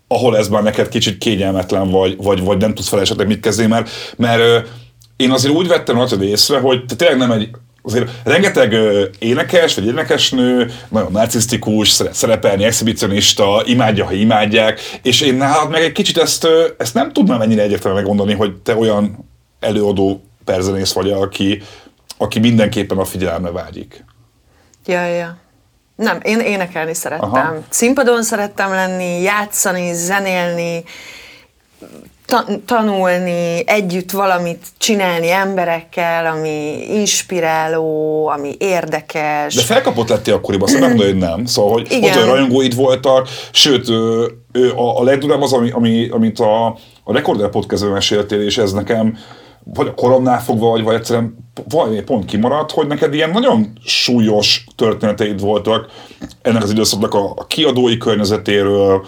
[0.09, 3.69] ahol ez már neked kicsit kényelmetlen vagy, vagy, vagy nem tudsz fel esetleg mit kezdeni,
[3.69, 4.69] mert, mert
[5.17, 7.49] én azért úgy vettem rajtad észre, hogy te tényleg nem egy
[7.87, 15.21] azért rengeteg ö, énekes vagy énekesnő, nagyon narcisztikus, szeret szerepelni, exhibicionista, imádja, ha imádják, és
[15.21, 18.77] én nálad meg egy kicsit ezt, ö, ezt nem tudnám ennyire egyértelműen megmondani, hogy te
[18.77, 19.29] olyan
[19.61, 21.63] előadó perzenész vagy, aki,
[22.17, 24.05] aki mindenképpen a figyelemre vágyik.
[24.87, 25.37] Ja, ja.
[25.97, 27.31] Nem, én énekelni szerettem.
[27.33, 27.59] Aha.
[27.69, 30.85] Színpadon szerettem lenni, játszani, zenélni,
[32.65, 39.55] tanulni, együtt valamit csinálni emberekkel, ami inspiráló, ami érdekes.
[39.55, 41.45] De felkapott lettél akkoriban, nem mondod, hogy nem.
[41.45, 42.11] Szóval, hogy Igen.
[42.11, 43.89] ott olyan rajongóid voltak, sőt,
[44.77, 46.67] a, a legdurább az, ami, ami, amit a,
[47.05, 49.19] a Recorder podcastben meséltél, és ez nekem
[49.65, 51.37] vagy a koromnál fogva, vagy, vagy egyszerűen
[51.69, 55.87] valami pont kimaradt, hogy neked ilyen nagyon súlyos történeteid voltak
[56.43, 59.07] ennek az időszaknak a, a kiadói környezetéről,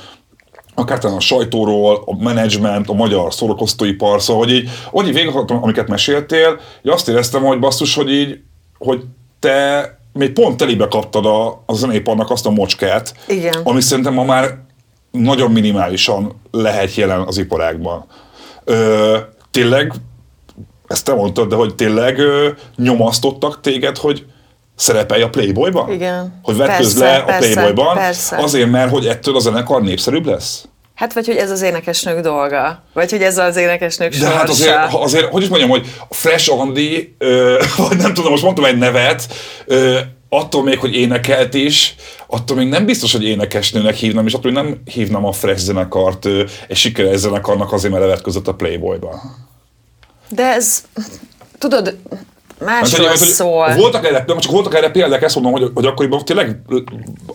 [0.78, 5.62] akár talán a sajtóról, a menedzsment, a magyar szórakoztatóipar, szóval, hogy így, hogy így végighallgattam,
[5.62, 8.40] amiket meséltél, így azt éreztem, hogy basszus, hogy így,
[8.78, 9.04] hogy
[9.38, 13.60] te még pont telibe kaptad a, a zeneiparnak azt a mocskát, Igen.
[13.62, 14.58] ami szerintem ma már
[15.10, 18.04] nagyon minimálisan lehet jelen az iparágban.
[18.64, 19.18] Ö,
[19.50, 19.92] tényleg,
[20.86, 24.26] ezt te mondtad, de hogy tényleg ö, nyomasztottak téged, hogy
[24.76, 25.92] szerepelj a Playboyban?
[25.92, 26.40] Igen.
[26.42, 27.94] Hogy Persze, le a Playboyban?
[27.94, 28.36] persze.
[28.36, 30.64] Azért, mert hogy ettől a zenekar népszerűbb lesz?
[30.94, 34.34] Hát vagy hogy ez az énekesnők dolga, vagy hogy ez az énekesnők De sorsa.
[34.34, 38.64] hát azért, azért, hogy is mondjam, hogy Fresh Andy, ö, vagy nem tudom, most mondtam
[38.64, 39.26] egy nevet,
[39.66, 41.94] ö, attól még, hogy énekelt is,
[42.26, 46.24] attól még nem biztos, hogy énekesnőnek hívnám, és attól még nem hívnám a Fresh zenekart
[46.24, 49.20] ö, egy sikeres zenekarnak azért, mert levetközött a Playboyba.
[50.28, 50.84] De ez,
[51.58, 51.96] tudod,
[52.64, 53.74] másról hogy szól.
[53.74, 56.60] Voltak erre, nem csak voltak erre példák, ezt mondom, hogy, hogy akkoriban tényleg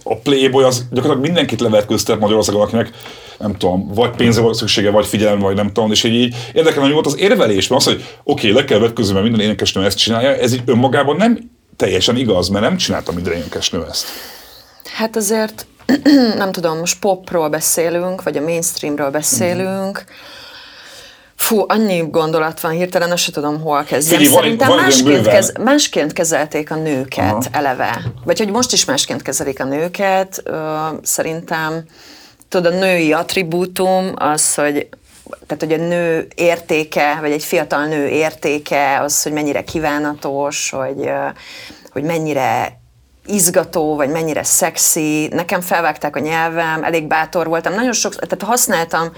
[0.04, 2.90] a Playboy az gyakorlatilag mindenkit levetköztet Magyarországon, akinek
[3.38, 6.82] nem tudom, vagy pénze volt szüksége, vagy figyelem, vagy nem tudom, és így, így érdekel,
[6.82, 9.86] hogy volt az érvelés, mert az, hogy oké, okay, le kell vetközni, mert minden énekesnő
[9.86, 14.06] ezt csinálja, ez így önmagában nem teljesen igaz, mert nem csinálta minden énekesnő ezt.
[14.96, 15.66] Hát azért,
[16.38, 20.04] nem tudom, most popról beszélünk, vagy a mainstreamről beszélünk.
[21.42, 24.20] Fú, annyi gondolat van hirtelen, azt se tudom, hol kezdjem.
[24.20, 27.44] Figyelj, Szerintem van másként, kez, másként kezelték a nőket Aha.
[27.52, 28.02] eleve.
[28.26, 30.44] Vagy hogy most is másként kezelik a nőket.
[31.02, 31.84] Szerintem,
[32.50, 34.88] tudod, a női attribútum az, hogy
[35.48, 41.12] tehát, hogy a nő értéke, vagy egy fiatal nő értéke, az, hogy mennyire kívánatos, hogy,
[41.92, 42.80] hogy mennyire
[43.26, 45.28] izgató, vagy mennyire szexi.
[45.28, 47.74] Nekem felvágták a nyelvem, elég bátor voltam.
[47.74, 49.12] Nagyon sok, tehát használtam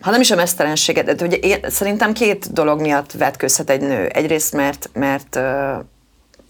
[0.00, 4.06] ha nem is a mesztelenséget, de ugye én, szerintem két dolog miatt vetközhet egy nő.
[4.06, 5.38] Egyrészt, mert, mert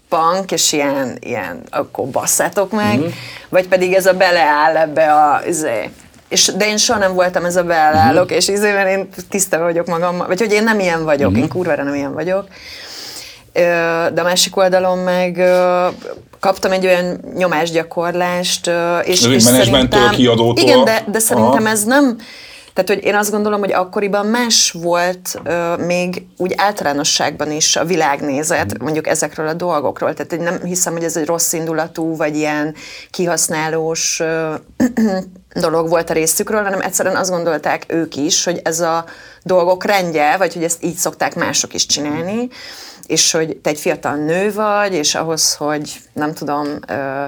[0.09, 2.99] punk, és ilyen, ilyen akkor basszátok meg, Mhm.
[2.99, 3.11] mm-hmm.
[3.49, 5.89] vagy pedig ez a beleáll ebbe a, izé,
[6.29, 8.35] és, de én soha nem voltam ez a beleállok, mm-hmm.
[8.35, 11.41] és izé, mert én tiszta vagyok magammal, vagy hogy én nem ilyen vagyok, mm-hmm.
[11.41, 12.47] én kurvára nem ilyen vagyok.
[14.13, 15.43] De a másik oldalon meg
[16.39, 18.71] kaptam egy olyan nyomásgyakorlást,
[19.03, 20.09] és, és szerintem...
[20.09, 20.63] kiadótól?
[20.63, 21.69] Igen, de, de szerintem Aha.
[21.69, 22.17] ez nem...
[22.83, 27.85] Tehát, hogy én azt gondolom, hogy akkoriban más volt ö, még úgy általánosságban is a
[27.85, 30.13] világnézet, mondjuk ezekről a dolgokról.
[30.13, 32.75] Tehát hogy nem hiszem, hogy ez egy rossz indulatú, vagy ilyen
[33.11, 34.53] kihasználós ö,
[35.61, 39.05] dolog volt a részükről, hanem egyszerűen azt gondolták ők is, hogy ez a
[39.43, 42.49] dolgok rendje, vagy hogy ezt így szokták mások is csinálni,
[43.07, 47.25] és hogy te egy fiatal nő vagy, és ahhoz, hogy nem tudom, ö,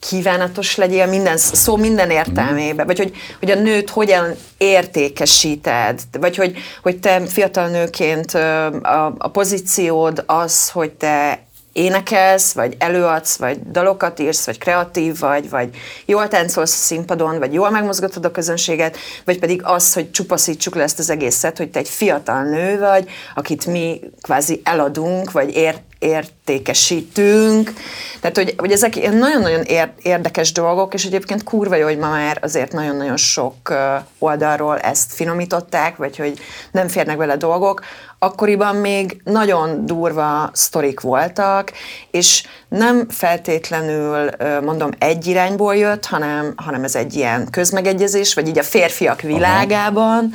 [0.00, 6.56] kívánatos legyél minden, szó minden értelmében, vagy hogy, hogy a nőt hogyan értékesíted, vagy hogy,
[6.82, 11.44] hogy te fiatal nőként a, a pozíciód az, hogy te
[11.80, 15.68] énekelsz, vagy előadsz, vagy dalokat írsz, vagy kreatív vagy, vagy
[16.04, 20.82] jól táncolsz a színpadon, vagy jól megmozgatod a közönséget, vagy pedig az, hogy csupaszítsuk le
[20.82, 25.82] ezt az egészet, hogy te egy fiatal nő vagy, akit mi kvázi eladunk, vagy ért,
[25.98, 27.72] értékesítünk.
[28.20, 32.38] Tehát, hogy, hogy ezek nagyon-nagyon ér, érdekes dolgok, és egyébként kurva jó, hogy ma már
[32.42, 33.74] azért nagyon-nagyon sok
[34.18, 36.38] oldalról ezt finomították, vagy hogy
[36.72, 37.80] nem férnek vele dolgok.
[38.22, 41.72] Akkoriban még nagyon durva sztorik voltak,
[42.10, 44.30] és nem feltétlenül,
[44.62, 50.32] mondom, egy irányból jött, hanem, hanem ez egy ilyen közmegegyezés, vagy így a férfiak világában,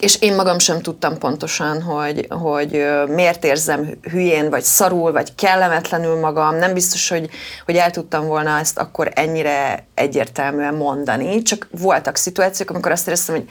[0.00, 6.18] és én magam sem tudtam pontosan, hogy, hogy miért érzem hülyén, vagy szarul, vagy kellemetlenül
[6.20, 6.56] magam.
[6.56, 7.28] Nem biztos, hogy,
[7.64, 11.42] hogy el tudtam volna ezt akkor ennyire egyértelműen mondani.
[11.42, 13.48] Csak voltak szituációk, amikor azt éreztem, hogy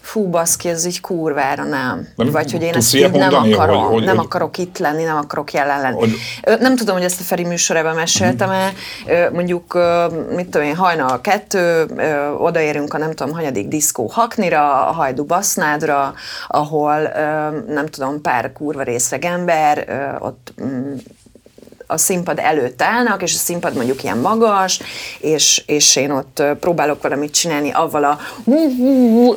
[0.00, 2.08] fú, baszki, ez így kurvára nem.
[2.16, 4.78] Nem Vagy hogy én ezt így nem mondani, akarom, hogy- hogy- nem hogy- akarok itt
[4.78, 5.96] lenni, nem akarok jelen lenni.
[5.98, 6.16] Hogy-
[6.60, 8.72] Nem tudom, hogy ezt a Feri műsorában meséltem-e,
[9.32, 9.78] mondjuk,
[10.34, 11.86] mit tudom én, hajnal kettő,
[12.38, 16.14] odaérünk a nem tudom, hanyadik diszkó Haknira, a Hajdu Basznádra,
[16.48, 17.00] ahol
[17.68, 19.86] nem tudom, pár kurva részeg ember,
[20.18, 20.92] ott mm,
[21.90, 24.80] a színpad előtt állnak, és a színpad mondjuk ilyen magas,
[25.18, 28.18] és, és én ott próbálok valamit csinálni avval a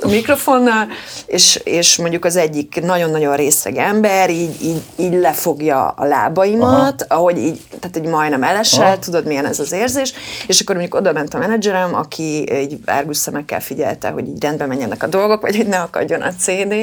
[0.07, 0.87] mikrofonnal,
[1.25, 7.19] és, és mondjuk az egyik nagyon-nagyon részeg ember így, így, így lefogja a lábaimat, Aha.
[7.21, 8.99] ahogy így, tehát így majdnem elesel, Aha.
[8.99, 10.13] tudod milyen ez az érzés,
[10.47, 14.67] és akkor mondjuk oda ment a menedzserem, aki így árgus szemekkel figyelte, hogy így rendben
[14.67, 16.73] menjenek a dolgok, vagy hogy ne akadjon a CD,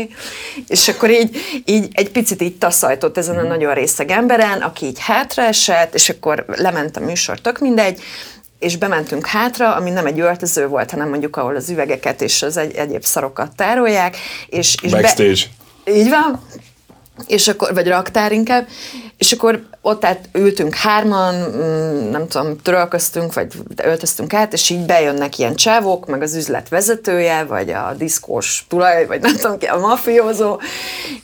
[0.68, 4.98] és akkor így, így egy picit így taszajtott ezen a nagyon részeg emberen, aki így
[5.66, 8.00] hátraesett, és akkor lement a műsor, tök mindegy,
[8.58, 12.56] és bementünk hátra, ami nem egy öltöző volt, hanem mondjuk ahol az üvegeket és az
[12.56, 14.16] egy, egyéb szarokat tárolják,
[14.48, 15.42] és, és Backstage.
[15.84, 16.40] Be, így van,
[17.26, 18.66] és akkor, vagy raktár inkább,
[19.18, 24.86] és akkor ott át ültünk hárman, mm, nem tudom, törölköztünk, vagy öltöztünk át, és így
[24.86, 29.66] bejönnek ilyen csávok, meg az üzlet vezetője, vagy a diszkós tulaj, vagy nem tudom ki,
[29.66, 30.60] a mafiózó,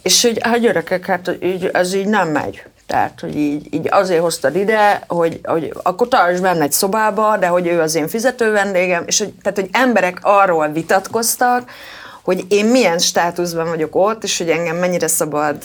[0.02, 2.62] és hogy hát gyerekek, hát így, ez így nem megy.
[2.86, 7.46] Tehát, hogy így, így azért hoztad ide, hogy, hogy akkor tartsd benne egy szobába, de
[7.46, 11.70] hogy ő az én fizető vendégem, és hogy, tehát, hogy emberek arról vitatkoztak,
[12.22, 15.56] hogy én milyen státuszban vagyok ott, és hogy engem mennyire szabad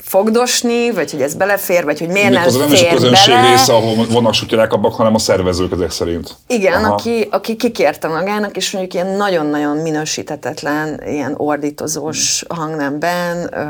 [0.00, 3.34] fogdosni, vagy hogy ez belefér, vagy hogy miért nem Méghozzá nem is a fér közönség
[3.34, 3.50] bele.
[3.50, 6.36] része, ahol vannak sutyrákabbak, hanem a szervezők ezek szerint.
[6.46, 6.92] Igen, Aha.
[6.92, 13.64] aki, aki kikérte magának, és mondjuk ilyen nagyon-nagyon minősítetetlen, ilyen ordítozós hangnemben ö,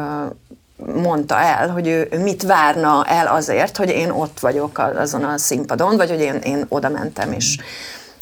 [0.87, 5.39] mondta el, hogy ő, ő mit várna el azért, hogy én ott vagyok azon a
[5.39, 7.57] színpadon, vagy hogy én, én oda mentem, és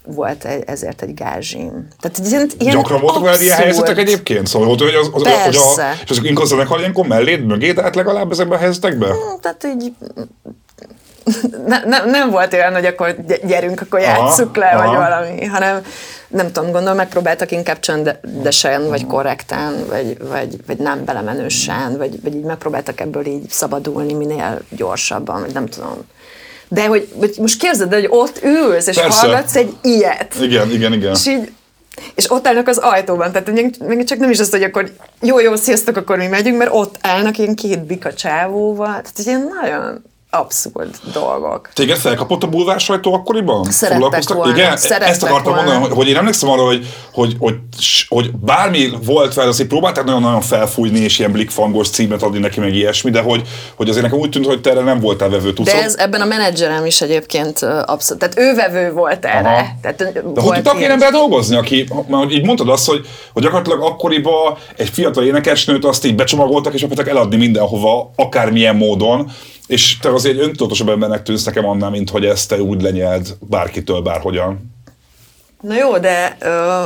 [0.06, 1.88] volt egy, ezért egy gázsim.
[2.00, 4.46] Tehát ilyen, ilyen Gyakran voltak veled ilyen abszurd- helyzetek egyébként?
[4.46, 8.30] Szóval hogy az, az, hogy a, és azok inkább zenekar ilyenkor melléd, mögéd állt legalább
[8.30, 9.14] ezekben a helyzetekben?
[9.40, 9.92] Tehát így
[11.66, 14.86] ne, ne, nem volt olyan, hogy akkor gy- gyerünk, akkor Aha, játsszuk le, aha.
[14.86, 15.82] vagy valami, hanem
[16.28, 22.34] nem tudom, gondolom, megpróbáltak inkább csöndesen, vagy korrekten, vagy, vagy, vagy nem belemenősen, vagy, vagy
[22.34, 26.04] így megpróbáltak ebből így szabadulni minél gyorsabban, vagy nem tudom.
[26.68, 29.20] De hogy, hogy most képzeld, el, hogy ott ülsz, és Persze.
[29.20, 30.34] hallgatsz egy ilyet.
[30.40, 31.12] Igen, igen, igen.
[31.14, 31.52] És így,
[32.14, 35.54] és ott állnak az ajtóban, tehát még csak nem is az, hogy akkor jó, jó,
[35.54, 40.94] sziasztok, akkor mi megyünk, mert ott állnak ilyen két bika csávóval, tehát ilyen nagyon abszurd
[41.12, 41.70] dolgok.
[41.74, 43.64] Téged felkapott a bulvár sajtó akkoriban?
[43.64, 45.62] Szerettek volna, Igen, szerettek ezt akartam volna.
[45.62, 47.54] mondani, hogy, hogy én emlékszem arra, hogy, hogy, hogy,
[48.08, 52.74] hogy bármi volt vele, azért próbálták nagyon-nagyon felfújni, és ilyen blikfangos címet adni neki, meg
[52.74, 53.42] ilyesmi, de hogy,
[53.74, 55.72] hogy azért nekem úgy tűnt, hogy te erre nem voltál vevő tudsz.
[55.72, 59.48] De ez ebben a menedzserem is egyébként abszolút, tehát ő vevő volt erre.
[59.48, 59.66] Aha.
[59.82, 63.06] Tehát, De hogy volt tudtak ilyen ilyen- ember dolgozni, aki, mert így mondtad azt, hogy,
[63.32, 69.30] hogy gyakorlatilag akkoriban egy fiatal énekesnőt azt így becsomagoltak, és akartak eladni mindenhova, akármilyen módon,
[69.66, 73.36] és te azért egy öntudatosabb embernek tűnsz nekem annál, mint hogy ezt te úgy lenyeld
[73.40, 74.74] bárkitől, bárhogyan.
[75.60, 76.84] Na jó, de ö,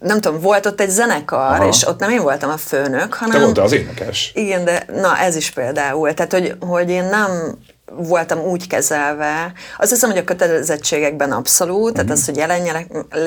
[0.00, 1.68] nem tudom, volt ott egy zenekar, Aha.
[1.68, 3.42] és ott nem én voltam a főnök, Te hanem...
[3.42, 4.32] voltál az énekes.
[4.34, 6.14] Igen, de na ez is például.
[6.14, 7.58] Tehát, hogy, hogy én nem
[7.92, 9.52] voltam úgy kezelve.
[9.78, 12.86] Azt hiszem, hogy a kötelezettségekben abszolút, tehát az, hogy jelenjek,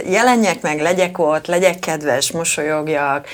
[0.09, 3.27] jelenjek meg, legyek ott, legyek kedves, mosolyogjak,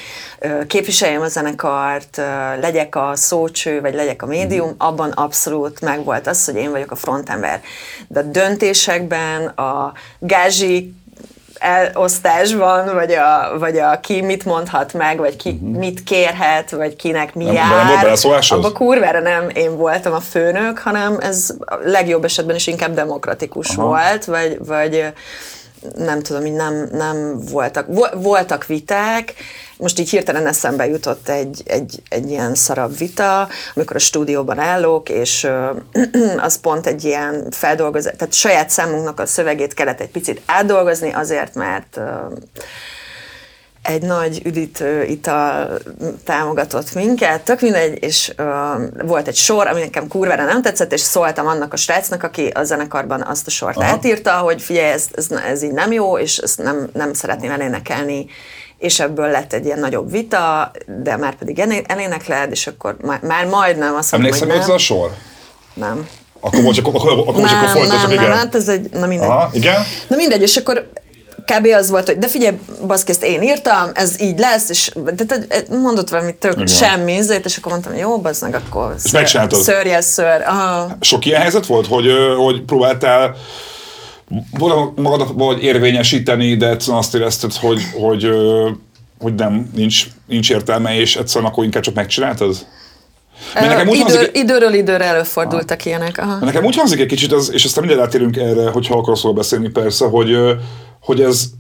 [0.68, 2.22] képviseljem a zenekart,
[2.62, 6.96] legyek a szócső, vagy legyek a médium, abban abszolút megvolt az, hogy én vagyok a
[6.96, 7.62] frontember.
[8.08, 10.94] De a döntésekben, a gázsi
[11.60, 15.78] elosztásban, vagy a, vagy a ki mit mondhat meg, vagy ki uh-huh.
[15.78, 17.70] mit kérhet, vagy kinek mi Nem- jár.
[17.70, 18.58] nem volt beleszólásod?
[18.58, 23.76] Abba kurvára nem én voltam a főnök, hanem ez a legjobb esetben is inkább demokratikus
[23.76, 23.88] Aha.
[23.88, 25.06] Volt, vagy, vagy
[25.96, 27.86] nem tudom, így nem, nem voltak.
[27.88, 29.34] Vo- Voltak viták,
[29.78, 35.10] most így hirtelen eszembe jutott egy, egy, egy ilyen szarabb vita, amikor a stúdióban állok,
[35.10, 35.70] és ö,
[36.38, 41.56] az pont egy ilyen feldolgozás, tehát saját számunknak a szövegét kellett egy picit átdolgozni, azért,
[41.56, 42.02] mert ö,
[43.86, 45.80] egy nagy üdítő ital
[46.24, 51.02] támogatott minket, tök mindegy, és uh, volt egy sor, ami nekem kurvára nem tetszett, és
[51.02, 53.92] szóltam annak a srácnak, aki a zenekarban azt a sort Aha.
[53.92, 58.26] Átírta, hogy figyelj, ez, ez, ez így nem jó, és ezt nem, nem szeretném elénekelni,
[58.78, 60.72] és ebből lett egy ilyen nagyobb vita,
[61.04, 64.76] de már pedig elénekled, és akkor már, már majdnem azt mondom, Emlékszem, hogy nem.
[64.76, 65.12] a sor?
[65.74, 66.08] nem.
[66.40, 68.38] Akkor most akkor, akkor, akkor, most akkor Nem, folytassuk, nem, nem, igen.
[68.38, 69.30] hát ez egy, na mindegy.
[69.30, 69.84] Aha, igen.
[70.08, 70.90] Na mindegy, és akkor
[71.46, 71.68] kb.
[71.78, 75.38] az volt, hogy de figyelj, baszki, ezt én írtam, ez így lesz, és de, de,
[75.38, 76.68] de, mondott valami tök Igen.
[76.68, 80.42] semmi, ezért, és akkor mondtam, jó, bazd meg, akkor És ször, yes, ször.
[80.42, 80.98] Aha.
[81.00, 83.36] Sok ilyen helyzet volt, hogy, hogy próbáltál
[84.96, 88.30] magadat vagy érvényesíteni, de egyszerűen azt érezted, hogy, hogy,
[89.20, 92.56] hogy nem, nincs, nincs értelme, és egyszerűen akkor inkább csak megcsináltad?
[93.54, 96.18] Mert nekem úgy Idő, hangzik, időről időre előfordultak ilyenek.
[96.18, 96.46] Aha.
[96.46, 99.70] nekem úgy hangzik egy kicsit, az, és aztán mindjárt átérünk erre, hogyha akarsz róla beszélni
[99.70, 100.38] persze, hogy,
[101.06, 101.52] hogy ez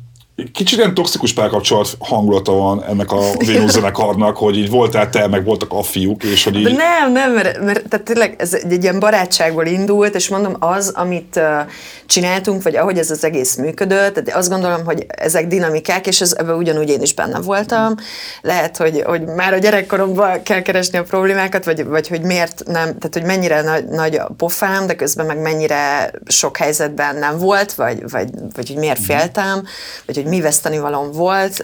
[0.53, 5.43] kicsit ilyen toxikus párkapcsolat hangulata van ennek a Vénusz zenekarnak, hogy így voltál te, meg
[5.43, 6.63] voltak a fiúk, és hogy így...
[6.63, 10.55] De nem, nem, mert, mert tehát tényleg ez egy, egy ilyen barátságból indult, és mondom,
[10.59, 11.71] az, amit uh,
[12.05, 16.35] csináltunk, vagy ahogy ez az egész működött, tehát azt gondolom, hogy ezek dinamikák, és ez,
[16.37, 17.95] ebben ugyanúgy én is benne voltam.
[18.41, 22.83] Lehet, hogy, hogy már a gyerekkoromban kell keresni a problémákat, vagy, vagy hogy miért nem,
[22.83, 27.73] tehát hogy mennyire nagy, nagy a pofám, de közben meg mennyire sok helyzetben nem volt,
[27.73, 29.63] vagy, vagy, vagy hogy miért féltem,
[30.05, 31.63] vagy hogy mi veszteni valóm volt.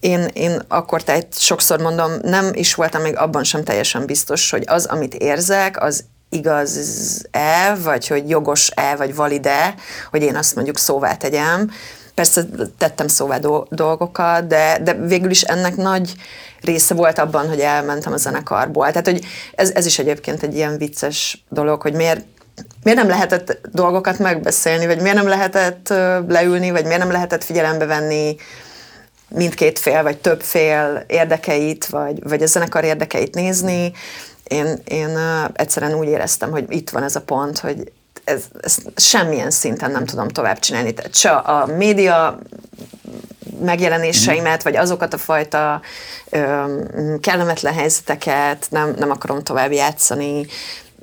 [0.00, 4.64] Én, én akkor tehát sokszor mondom, nem is voltam még abban sem teljesen biztos, hogy
[4.66, 9.74] az, amit érzek, az igaz-e, vagy hogy jogos-e, vagy valide,
[10.10, 11.70] hogy én azt mondjuk szóvá tegyem.
[12.14, 12.44] Persze
[12.78, 16.14] tettem szóvá do- dolgokat, de, de végül is ennek nagy
[16.60, 18.86] része volt abban, hogy elmentem a zenekarból.
[18.86, 19.24] Tehát, hogy
[19.54, 22.24] ez, ez is egyébként egy ilyen vicces dolog, hogy miért
[22.82, 25.88] Miért nem lehetett dolgokat megbeszélni, vagy miért nem lehetett
[26.28, 28.36] leülni, vagy miért nem lehetett figyelembe venni
[29.28, 33.92] mindkét fél, vagy több fél érdekeit, vagy, vagy a zenekar érdekeit nézni.
[34.44, 35.18] Én, én
[35.52, 37.92] egyszerűen úgy éreztem, hogy itt van ez a pont, hogy
[38.24, 40.94] ez, ez semmilyen szinten nem tudom tovább csinálni.
[40.94, 42.38] Tehát se a média
[43.60, 45.80] megjelenéseimet, vagy azokat a fajta
[46.30, 46.64] ö,
[47.20, 50.46] kellemetlen helyzeteket nem, nem akarom tovább játszani.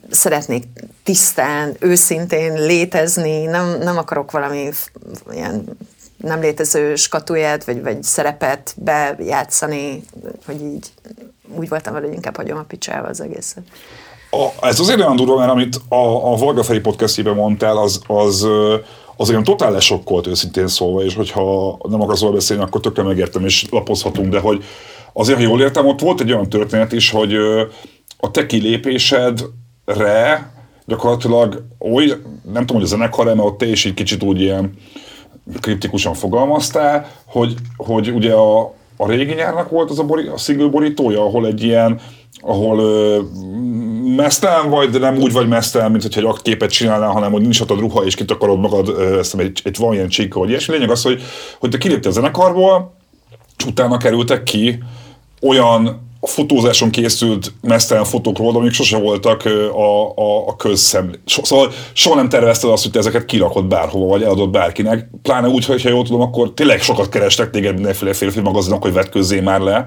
[0.10, 0.64] Szeretnék
[1.04, 4.70] tisztán, őszintén létezni, nem, nem akarok valami
[5.32, 5.78] ilyen
[6.18, 10.04] nem létező skatulját, vagy, vagy szerepet bejátszani,
[10.46, 10.92] hogy így
[11.56, 13.64] úgy voltam vele, hogy inkább hagyom a picsába az egészet.
[14.32, 18.48] A, ez azért olyan durva, mert amit a, a Varga Feri podcastjében mondtál, az, az,
[19.16, 23.46] az olyan totál lesokkolt őszintén szólva, és hogyha nem akarsz róla beszélni, akkor tökre megértem,
[23.46, 24.64] és lapozhatunk, de hogy
[25.14, 27.34] azért, ha jól értem, ott volt egy olyan történet is, hogy
[28.18, 28.46] a te
[29.88, 30.52] kilépésedre
[30.86, 32.06] gyakorlatilag oly,
[32.52, 34.74] nem tudom, hogy a zenekar, mert ott te is egy kicsit úgy ilyen
[35.62, 40.68] kritikusan fogalmaztál, hogy, hogy ugye a, a régi nyárnak volt az a, bori, a single
[40.68, 42.00] borítója, ahol egy ilyen,
[42.40, 43.22] ahol ö,
[44.16, 47.62] mesztelen vagy, de nem úgy vagy mesztelen, mint hogyha egy aktképet csinálnál, hanem hogy nincs
[47.62, 50.74] a ruha, és kitakarod magad, ezt egy, egy van ilyen csíka, vagy ilyesmi.
[50.74, 51.22] Lényeg az, hogy,
[51.60, 52.94] hogy te kiléptél a zenekarból,
[53.58, 54.84] és utána kerültek ki
[55.42, 61.12] olyan a fotózáson készült mesztelen fotókról, amik sose voltak a, a, a közszem.
[61.26, 65.10] So, szóval soha nem tervezted azt, hogy te ezeket kirakod bárhova, vagy eladod bárkinek.
[65.22, 69.40] Pláne úgy, hogyha jól tudom, akkor tényleg sokat kerestek téged mindenféle férfi magazinok, hogy vetkőzzé
[69.40, 69.86] már le.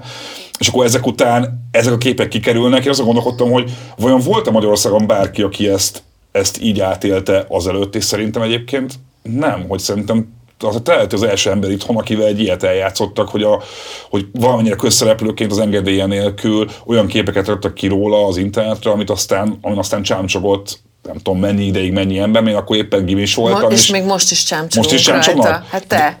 [0.59, 2.83] És akkor ezek után ezek a képek kikerülnek.
[2.83, 8.03] Én azon gondolkodtam, hogy vajon volt-e Magyarországon bárki, aki ezt, ezt így átélte azelőtt, és
[8.03, 10.27] szerintem egyébként nem, hogy szerintem
[10.63, 13.61] az te az első ember itthon, akivel egy ilyet eljátszottak, hogy, a,
[14.09, 19.57] hogy valamennyire közszereplőként az engedélye nélkül olyan képeket raktak ki róla az internetre, amit aztán,
[19.61, 23.61] amit aztán csámcsogott nem tudom mennyi ideig mennyi ember, még akkor éppen gimis voltam.
[23.61, 25.65] Mo- és, és még most is csámcsogunk Most is csámcsognak?
[25.69, 26.17] Hát te.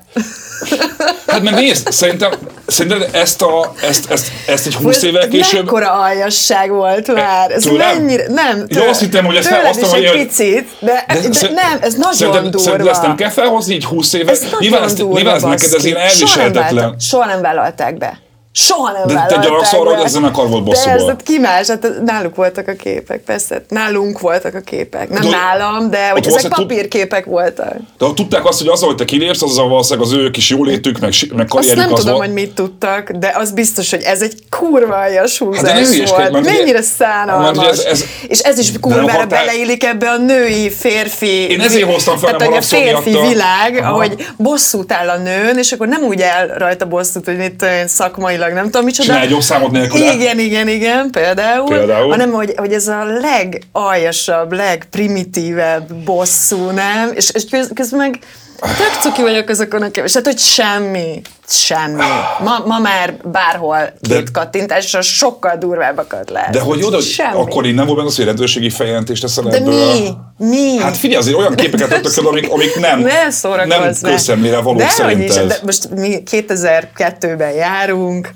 [1.27, 2.31] Hát mert nézd, szerintem,
[2.67, 5.63] szerintem ezt, a, ezt, ezt, ezt egy 20 évvel később...
[5.63, 7.51] Mekkora aljasság volt már.
[7.51, 7.97] Ez tőlem?
[7.97, 8.27] mennyire...
[8.27, 10.03] Nem, tőle, Jó, azt hittem, hogy ezt fel, azt hogy...
[10.03, 12.59] egy picit, de, de, de nem, ez nagyon szerintem, durva.
[12.59, 14.31] Szerintem ezt nem kell felhozni így 20 éve?
[14.31, 16.95] Ez nyilván, ezt, nyilván ez neked ez ilyen elviselhetetlen.
[16.99, 18.19] Soha nem vállalták be.
[18.53, 20.95] Soha nem De te gyanakszol arra, hogy ez zenekar volt bosszúból.
[20.95, 25.09] Persze, ki más, hát náluk voltak a képek, persze, nálunk voltak a képek.
[25.09, 27.75] Nem de, nálam, de hogy ezek papírképek voltak.
[27.97, 31.13] De tudták azt, hogy az, hogy te kilépsz, az valószínűleg az ő kis jólétük, meg,
[31.35, 32.25] meg karrierük Azt nem tudom, volt.
[32.25, 36.31] hogy mit tudtak, de az biztos, hogy ez egy kurva aljas húzás hát volt.
[36.31, 37.57] Mert Mennyire ugye, szánalmas.
[37.57, 41.49] Mert ez, ez, és ez is kurvára beleillik ebbe a női, férfi...
[41.49, 43.91] Én ezért hoztam fel, tehát, a férfi világ, Aha.
[43.91, 48.37] ahogy bosszút áll a nőn, és akkor nem úgy el rajta bosszút, hogy itt szakmai
[48.41, 49.07] szakmailag nem tudom micsoda.
[49.07, 49.99] Csinálj egy számot nélkül.
[49.99, 51.67] Igen, igen, igen, például.
[51.67, 52.09] például.
[52.09, 57.11] Hanem, hogy, hogy ez a legaljasabb, legprimitívebb bosszú, nem?
[57.13, 58.19] És, és közben meg
[58.59, 61.21] tök cuki vagyok azokon a és hát, hogy semmi,
[61.51, 62.01] semmi.
[62.43, 66.49] Ma, ma már bárhol két de, kattintással sokkal durvábbakat lehet.
[66.49, 67.39] De hogy oda, semmi.
[67.39, 69.93] akkor nem volt benne az, hogy rendőrségi feljelentést teszel De ebből?
[69.93, 70.09] mi?
[70.37, 70.77] Mi?
[70.77, 75.47] Hát figyelj, azért olyan képeket adtak el, amik, amik nem, ne nem közszemlére valók szerinted.
[75.47, 78.31] De most mi 2002-ben járunk,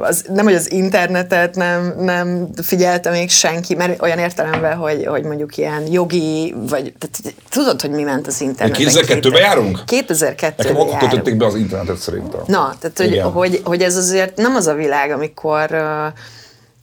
[0.00, 5.24] az, nem, hogy az internetet nem, nem figyelte még senki, mert olyan értelemben, hogy, hogy
[5.24, 8.86] mondjuk ilyen jogi, vagy tehát, tudod, hogy mi ment az interneten.
[8.86, 9.78] 2002-ben járunk?
[9.86, 12.40] 2002-ben Nekem akkor kötötték be az internetet szerintem.
[12.46, 15.66] Na, tehát hogy, hogy, hogy ez azért nem az a világ, amikor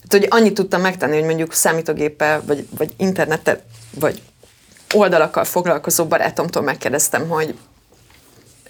[0.09, 3.61] tehát, hogy annyit tudtam megtenni, hogy mondjuk számítógéppel, vagy, vagy internetet,
[3.99, 4.21] vagy
[4.93, 7.57] oldalakkal foglalkozó barátomtól megkérdeztem, hogy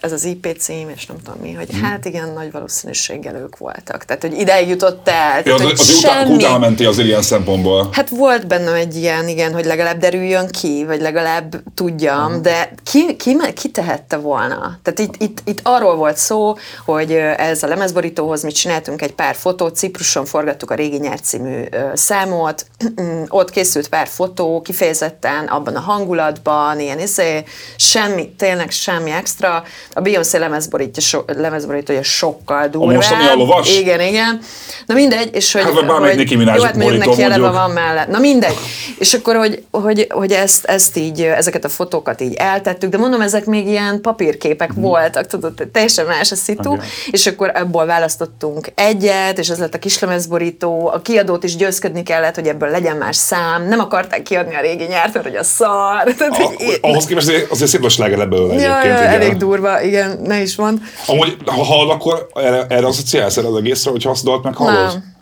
[0.01, 1.81] ez az IP cím, és nem tudom mi, hogy hmm.
[1.81, 4.05] hát igen, nagy valószínűséggel ők voltak.
[4.05, 5.41] Tehát, hogy ideig jutott el.
[5.45, 6.35] Ja, tehát, az, az semmi...
[6.35, 7.89] utána menti az ilyen szempontból.
[7.91, 12.41] Hát volt bennem egy ilyen, igen, hogy legalább derüljön ki, vagy legalább tudjam, hmm.
[12.41, 14.79] de ki, ki, ki tehette volna?
[14.81, 19.35] Tehát itt, itt, itt arról volt szó, hogy ez a lemezborítóhoz mi csináltunk egy pár
[19.35, 22.65] fotót, Cipruson forgattuk a Régi Nyár című számot,
[23.27, 27.43] ott készült pár fotó, kifejezetten abban a hangulatban, ilyen izé,
[27.75, 29.63] semmi, tényleg semmi extra,
[29.93, 32.89] a Beyoncé lemezborítja, so, lemezborítója sokkal durvább.
[32.89, 33.77] A most, ami a lovas?
[33.77, 34.39] Igen, igen.
[34.85, 35.61] Na mindegy, és hogy...
[35.61, 38.07] Hát, vagy bármelyik Nicki Minaj jó, hát mondjuk neki eleve van mellett.
[38.07, 38.57] Na mindegy.
[38.99, 43.21] És akkor, hogy, hogy, hogy ezt, ezt így, ezeket a fotókat így eltettük, de mondom,
[43.21, 44.81] ezek még ilyen papírképek hmm.
[44.81, 46.85] voltak, tudod, teljesen más a szitu, okay.
[47.11, 52.35] és akkor ebből választottunk egyet, és ez lett a kislemezborító, a kiadót is győzködni kellett,
[52.35, 56.03] hogy ebből legyen más szám, nem akarták kiadni a régi nyárt, mert hogy a szar.
[56.17, 58.99] Tehát, a, hogy ahhoz képest azért szép a ebből ja, egyébként.
[58.99, 60.79] Ja, elég durva igen, ne is mond.
[61.07, 64.87] Amúgy, ha hall, akkor erre, erre asszociálsz erre az egészre, hogy használt meg hallod?
[64.87, 65.17] Nem.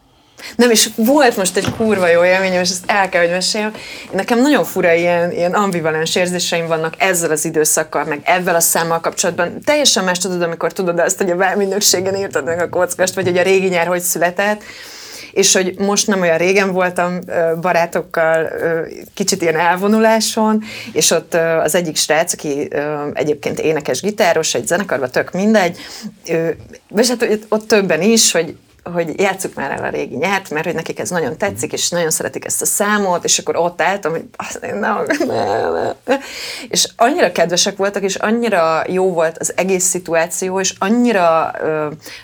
[0.55, 3.73] Nem, és volt most egy kurva jó élményem, és ezt el kell, hogy meséljem.
[4.11, 8.99] Nekem nagyon fura ilyen, ilyen ambivalens érzéseim vannak ezzel az időszakkal, meg ezzel a számmal
[8.99, 9.61] kapcsolatban.
[9.65, 13.37] Teljesen más tudod, amikor tudod azt, hogy a belminőségen írtad meg a kockast, vagy hogy
[13.37, 14.61] a régi nyár hogy született
[15.37, 17.19] és hogy most nem olyan régen voltam
[17.61, 18.49] barátokkal
[19.13, 20.63] kicsit ilyen elvonuláson,
[20.93, 21.33] és ott
[21.63, 22.67] az egyik srác, aki
[23.13, 25.77] egyébként énekes gitáros, egy zenekarban tök mindegy,
[26.95, 28.55] és hát ott többen is, hogy
[28.93, 32.09] hogy játsszuk már el a régi nyert, mert hogy nekik ez nagyon tetszik, és nagyon
[32.09, 34.23] szeretik ezt a számot, és akkor ott álltam, hogy
[34.61, 35.05] nem,
[36.05, 36.19] nem.
[36.69, 41.51] És annyira kedvesek voltak, és annyira jó volt az egész szituáció, és annyira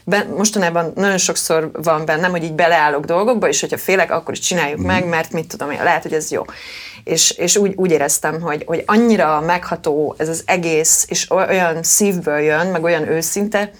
[0.03, 4.39] ben, mostanában nagyon sokszor van bennem, hogy így beleállok dolgokba, és hogyha félek, akkor is
[4.39, 4.85] csináljuk mm.
[4.85, 6.43] meg, mert mit tudom én, lehet, hogy ez jó.
[7.03, 12.39] És, és úgy, úgy éreztem, hogy, hogy annyira megható ez az egész, és olyan szívből
[12.39, 13.71] jön, meg olyan őszinte,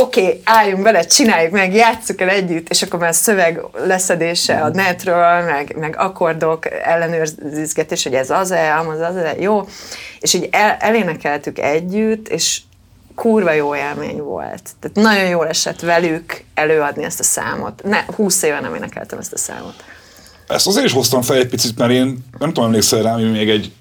[0.00, 4.68] oké, okay, álljunk bele, csináljuk meg, játsszuk el együtt, és akkor már szöveg leszedése a
[4.68, 9.68] netről, meg, meg akkordok ellenőrizgetés, hogy ez az-e, az az-e, jó.
[10.20, 12.60] És így el, elénekeltük együtt, és
[13.14, 14.70] kurva jó élmény volt.
[14.80, 17.82] Tehát nagyon jól esett velük előadni ezt a számot.
[17.84, 19.84] Ne, 20 éve nem énekeltem ezt a számot.
[20.48, 23.50] Ezt azért is hoztam fel egy picit, mert én nem tudom, emlékszel rá, hogy még
[23.50, 23.72] egy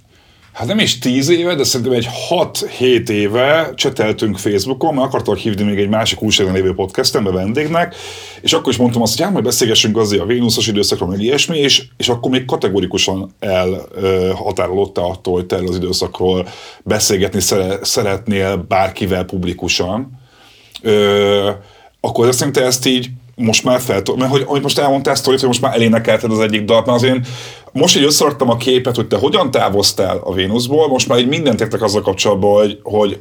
[0.57, 5.63] hát nem is tíz éve, de szerintem egy 6-7 éve cseteltünk Facebookon, mert akartak hívni
[5.63, 7.95] még egy másik újságban lévő podcastembe vendégnek,
[8.41, 11.57] és akkor is mondtam azt, hogy hát majd beszélgessünk azért a Vénuszos időszakról, meg ilyesmi,
[11.57, 16.47] és, és akkor még kategorikusan elhatárolódta attól, hogy te az időszakról
[16.83, 20.19] beszélgetni szere, szeretnél bárkivel publikusan.
[20.81, 21.49] Ö,
[21.99, 23.09] akkor azt te ezt így
[23.39, 26.65] most már fel, mert hogy, hogy most elmondtál ezt, hogy most már elénekelted az egyik
[26.65, 27.27] dalt, mert azért
[27.71, 31.61] most így összeadtam a képet, hogy te hogyan távoztál a Vénuszból, most már így mindent
[31.61, 33.19] értek azzal kapcsolatban, hogy, hogy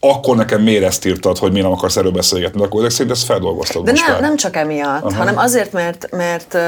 [0.00, 3.10] akkor nekem miért ezt írtad, hogy mi nem akarsz erről beszélgetni, de akkor ezek szerint
[3.10, 5.16] ezt feldolgoztad De nem, nem csak emiatt, Aha.
[5.16, 6.60] hanem azért, mert, mert uh,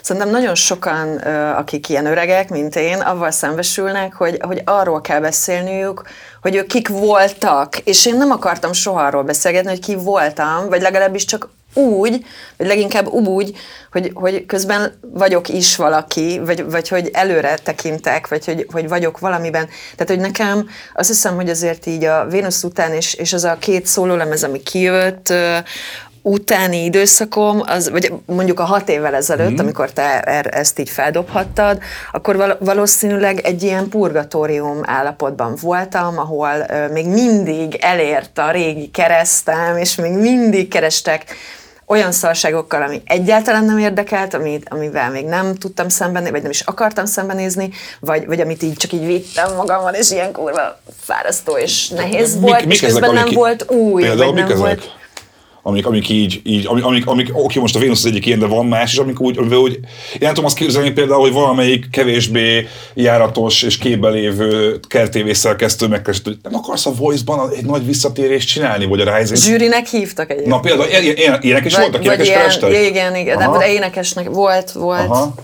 [0.00, 5.20] szerintem nagyon sokan, uh, akik ilyen öregek, mint én, avval szembesülnek, hogy, hogy arról kell
[5.20, 6.02] beszélniük,
[6.46, 10.82] hogy ők kik voltak, és én nem akartam soha arról beszélgetni, hogy ki voltam, vagy
[10.82, 12.24] legalábbis csak úgy,
[12.56, 13.56] vagy leginkább úgy,
[13.92, 19.18] hogy, hogy közben vagyok is valaki, vagy, vagy hogy előre tekintek, vagy hogy, hogy vagyok
[19.18, 19.68] valamiben.
[19.96, 23.56] Tehát, hogy nekem azt hiszem, hogy azért így a Vénusz után, és, és az a
[23.58, 25.32] két szólólemez, ami kijött,
[26.28, 29.58] utáni időszakom, az, vagy mondjuk a hat évvel ezelőtt, mm.
[29.58, 31.78] amikor te er, ezt így feldobhattad,
[32.12, 36.50] akkor valószínűleg egy ilyen purgatórium állapotban voltam, ahol
[36.92, 41.24] még mindig elért a régi keresztem, és még mindig kerestek
[41.88, 46.60] olyan szarságokkal, ami egyáltalán nem érdekelt, amit, amivel még nem tudtam szembenézni, vagy nem is
[46.60, 47.70] akartam szembenézni,
[48.00, 52.58] vagy, vagy amit így csak így vittem magammal, és ilyen kurva fárasztó és nehéz volt,
[52.58, 54.56] mik, mik és közben ezek, nem volt új, például, nem ezek?
[54.56, 54.95] volt
[55.66, 58.46] amik, amik így, így amik, amik, amik oké, most a Vénusz az egyik ilyen, de
[58.46, 61.90] van más, és amik úgy, amivel úgy, én nem tudom azt képzelni például, hogy valamelyik
[61.90, 67.86] kevésbé járatos és képbe lévő kertévész szerkesztő megkeresett, hogy nem akarsz a Voice-ban egy nagy
[67.86, 69.38] visszatérést csinálni, vagy a Rising?
[69.38, 70.54] Zsűrinek hívtak egyébként.
[70.54, 70.88] Na például
[71.40, 72.72] ilyenek is vagy, voltak, énekes kerestek?
[72.72, 75.08] Igen, igen, de, de énekesnek volt, volt.
[75.08, 75.34] Aha.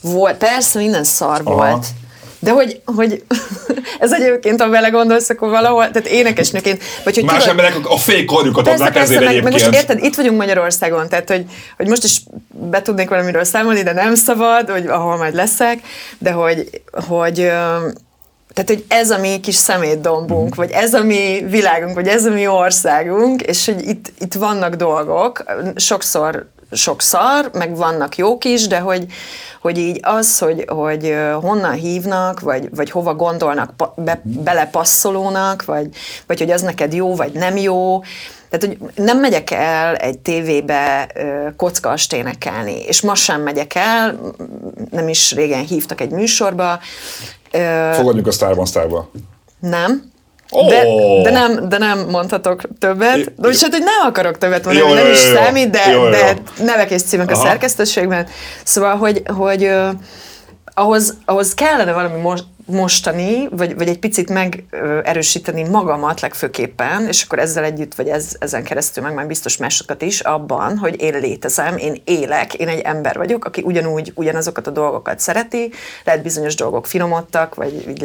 [0.00, 1.54] Volt, persze minden szar Aha.
[1.54, 1.86] volt.
[2.44, 3.22] De hogy, hogy
[3.98, 8.26] ez egyébként, ha belegondolsz, akkor valahol, tehát énekesnőként, vagy hogy Más tudod, emberek a fék
[8.26, 9.42] karjukat adnák persze, ezért meg.
[9.42, 11.44] Meg most érted, itt vagyunk Magyarországon, tehát hogy,
[11.76, 15.78] hogy most is be tudnék valamiről számolni, de nem szabad, hogy ahol majd leszek,
[16.18, 17.34] de hogy, hogy
[18.54, 20.56] tehát, hogy ez a mi kis szemétdombunk, mm.
[20.56, 24.74] vagy ez a mi világunk, vagy ez a mi országunk, és hogy itt, itt vannak
[24.74, 25.44] dolgok,
[25.76, 29.06] sokszor sok szar, meg vannak jók is, de hogy,
[29.60, 35.88] hogy így az, hogy, hogy honnan hívnak, vagy, vagy hova gondolnak, be, belepasszolónak, vagy,
[36.26, 38.02] vagy hogy az neked jó, vagy nem jó,
[38.58, 41.08] tehát, hogy nem megyek el egy tévébe
[41.56, 44.18] kockast énekelni, és ma sem megyek el,
[44.90, 46.78] nem is régen hívtak egy műsorba.
[47.92, 49.10] Fogadjuk a Starban Starba.
[49.58, 50.12] Nem.
[50.50, 50.68] Oh.
[50.68, 50.84] De,
[51.22, 53.34] de, nem, de nem mondhatok többet.
[53.36, 55.90] De úgy, hát, hogy nem akarok többet mondani, jó, nem jó, is jó, számít, de,
[55.90, 56.10] jó, jó.
[56.10, 57.40] de nevek és címek Aha.
[57.40, 58.26] a szerkesztőségben.
[58.64, 59.70] Szóval, hogy, hogy
[60.74, 67.38] ahhoz, ahhoz kellene valami most, mostani, vagy, vagy egy picit megerősíteni magamat legfőképpen, és akkor
[67.38, 71.76] ezzel együtt, vagy ez, ezen keresztül meg már biztos másokat is abban, hogy én létezem,
[71.76, 75.72] én élek, én egy ember vagyok, aki ugyanúgy ugyanazokat a dolgokat szereti,
[76.04, 78.02] lehet bizonyos dolgok finomodtak, vagy így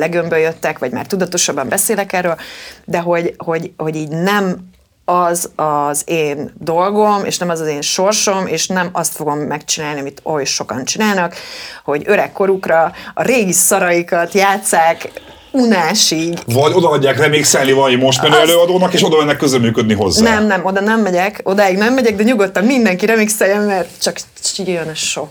[0.79, 2.37] vagy már tudatosabban beszélek erről,
[2.85, 4.69] de hogy, hogy, hogy így nem
[5.09, 9.99] az az én dolgom, és nem az az én sorsom, és nem azt fogom megcsinálni,
[9.99, 11.35] amit oly sokan csinálnak,
[11.83, 15.11] hogy öreg korukra a régi szaraikat játszák
[15.51, 16.39] unásig.
[16.45, 20.23] Vagy odaadják remixelni valami most menő Azt- előadónak, és oda mennek közreműködni hozzá.
[20.23, 24.17] Nem, nem, oda nem megyek, odáig nem megyek, de nyugodtan mindenki remixeljen, mert csak
[24.65, 25.29] jön a sok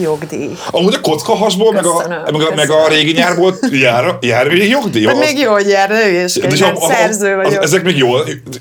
[0.00, 0.50] jogdíj.
[0.70, 5.04] Amúgy a kockahasból, meg a, meg, a, meg a régi nyárból jár, jár még jogdíj?
[5.06, 7.62] Hát Az- még jó, hogy jár, de hülyeskedj, hát szerző az, vagyok.
[7.62, 8.08] ezek még jó,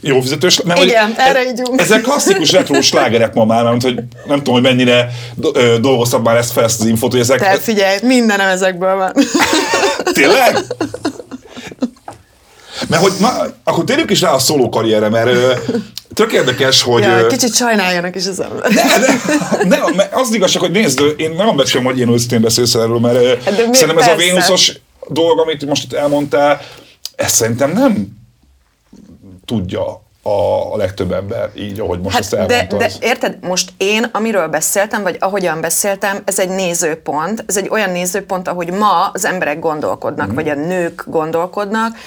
[0.01, 1.81] jó fizetős, mert Igen, hogy erre e- ígyunk.
[1.81, 5.09] Ezek klasszikus retro slágerek ma már, mert hogy nem tudom, hogy mennyire
[5.81, 9.11] dolgoztam már ezt fel ezt az infót, hogy ezek Te figyelj, mindenem ezekből van.
[10.13, 10.57] Tényleg?
[12.87, 15.61] Mert hogy, na, akkor térjünk is rá a szóló karrierre, mert
[16.13, 17.03] tök érdekes, hogy...
[17.03, 18.71] Ja, kicsit sajnáljanak is az ember.
[19.63, 23.43] nem, mert az igazság, hogy nézd, én nem becsülöm, hogy én őszintén beszélsz erről, mert
[23.43, 24.15] Hát szerintem ez a.
[24.15, 24.73] Vénuszos
[25.09, 26.61] dolog, amit most itt elmondtál,
[27.15, 28.07] ezt szerintem nem
[29.45, 32.79] tudja a, a legtöbb ember így, ahogy most ezt Hát de, elmondtad.
[32.79, 37.89] de érted, most én, amiről beszéltem, vagy ahogyan beszéltem, ez egy nézőpont, ez egy olyan
[37.89, 40.35] nézőpont, ahogy ma az emberek gondolkodnak, Mhm.
[40.35, 41.97] vagy a nők gondolkodnak,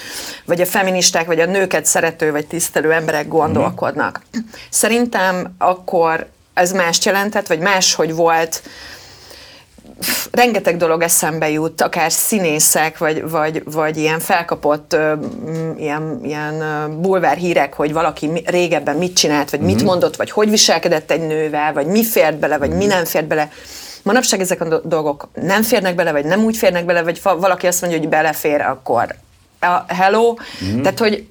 [0.45, 4.21] vagy a feministák, vagy a nőket szerető, vagy tisztelő emberek gondolkodnak.
[4.71, 8.63] Szerintem akkor ez mást jelentett, vagy máshogy volt,
[10.31, 15.13] rengeteg dolog eszembe jut, akár színészek, vagy, vagy, vagy ilyen felkapott ö,
[15.77, 16.63] ilyen, ilyen
[17.01, 21.73] bulvár hírek, hogy valaki régebben mit csinált, vagy mit mondott, vagy hogy viselkedett egy nővel,
[21.73, 23.51] vagy mi fért bele, vagy mi nem fért bele.
[24.03, 27.67] Manapság ezek a do- dolgok nem férnek bele, vagy nem úgy férnek bele, vagy valaki
[27.67, 29.15] azt mondja, hogy belefér, akkor
[29.61, 30.35] a hello.
[30.83, 31.27] Tehát, hogy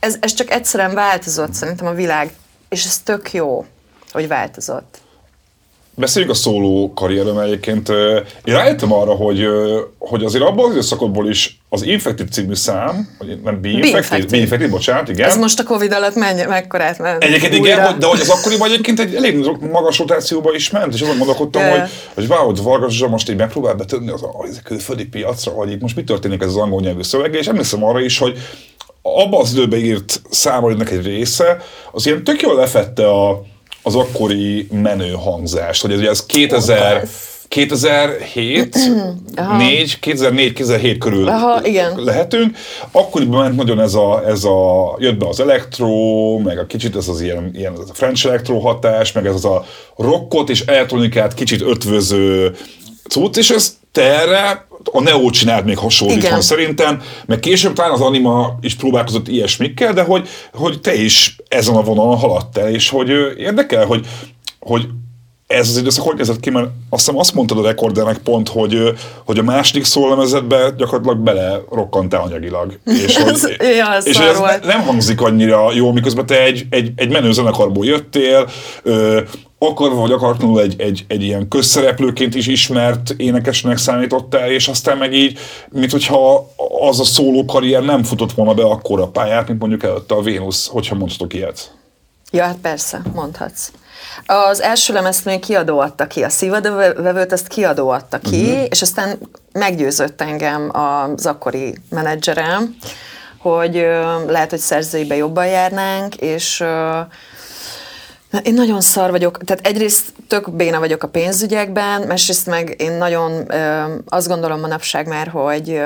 [0.00, 2.30] ez, ez csak egyszerűen változott szerintem a világ,
[2.68, 3.66] és ez tök jó,
[4.12, 4.98] hogy változott.
[6.00, 7.88] Beszéljünk a szóló karrierem egyébként.
[8.44, 9.46] Én rájöttem arra, hogy,
[9.98, 14.30] hogy azért abban az időszakotból is az Infected című szám, vagy nem Be-Infected.
[14.30, 15.28] Be-Infected, bocsánat, igen.
[15.28, 17.24] Ez most a Covid alatt mennyi, mekkorát ment?
[17.24, 17.74] Egyébként újra?
[17.74, 21.62] igen, de hogy az akkoriban egyébként egy elég magas rotációba is ment, és azon gondolkodtam,
[21.62, 21.70] Ja.
[21.70, 25.52] hogy, hogy wow, hogy Vargas Zsa most így megpróbál betönni az, az a külföldi piacra,
[25.52, 28.38] hogy itt most mi történik ez az angol nyelvű szövege, és emlékszem arra is, hogy
[29.02, 31.56] abban az időben írt számaidnak egy része,
[31.92, 33.42] az ilyen tök jól lefette a,
[33.82, 37.08] az akkori menő hangzást, hogy ez, ugye ez 2000,
[37.48, 38.76] 2007,
[39.58, 42.02] 4, 2004, 2007 körül Aha, igen.
[42.04, 42.56] lehetünk.
[42.92, 45.88] Akkoriban ment nagyon ez a, ez a, jött be az elektro,
[46.38, 49.44] meg a kicsit ez az ilyen, ilyen ez a French elektro hatás, meg ez az
[49.44, 49.64] a
[49.96, 52.56] rockot és elektronikát kicsit ötvöző
[53.08, 56.40] cucc, és ez te erre a Neo csinált még hasonlítva Igen.
[56.40, 61.74] szerintem, meg később talán az Anima is próbálkozott ilyesmikkel, de hogy, hogy te is ezen
[61.74, 64.06] a vonalon haladtál, és hogy érdekel, hogy,
[64.58, 64.88] hogy
[65.46, 68.92] ez az időszak hogy nézett ki, mert azt hiszem azt mondtad a rekordernek pont, hogy,
[69.24, 72.78] hogy a második szólemezetbe gyakorlatilag bele rokkantál anyagilag.
[72.84, 74.64] És, hogy, ja, és ez volt.
[74.64, 78.48] ne, nem hangzik annyira jó, miközben te egy, egy, egy menő zenekarból jöttél,
[78.82, 79.20] ö,
[79.62, 85.12] akarva vagy akartlanul egy, egy, egy ilyen közszereplőként is ismert énekesnek számítottál, és aztán meg
[85.12, 85.38] így,
[85.68, 86.50] mint hogyha
[86.80, 90.66] az a szóló karrier nem futott volna be akkora pályát, mint mondjuk előtte a Vénusz,
[90.66, 91.74] hogyha mondhatok ilyet.
[92.30, 93.70] Ja, hát persze, mondhatsz.
[94.26, 98.66] Az első lemezt még kiadó adta ki, a szívadvevőt ezt kiadó adta ki, uh-huh.
[98.68, 99.18] és aztán
[99.52, 102.76] meggyőzött engem az akkori menedzserem,
[103.38, 107.00] hogy ö, lehet, hogy szerzőibe jobban járnánk, és ö,
[108.30, 112.92] Na, én nagyon szar vagyok, tehát egyrészt tök béna vagyok a pénzügyekben, másrészt meg én
[112.92, 115.80] nagyon ö, azt gondolom manapság már, hogy ö,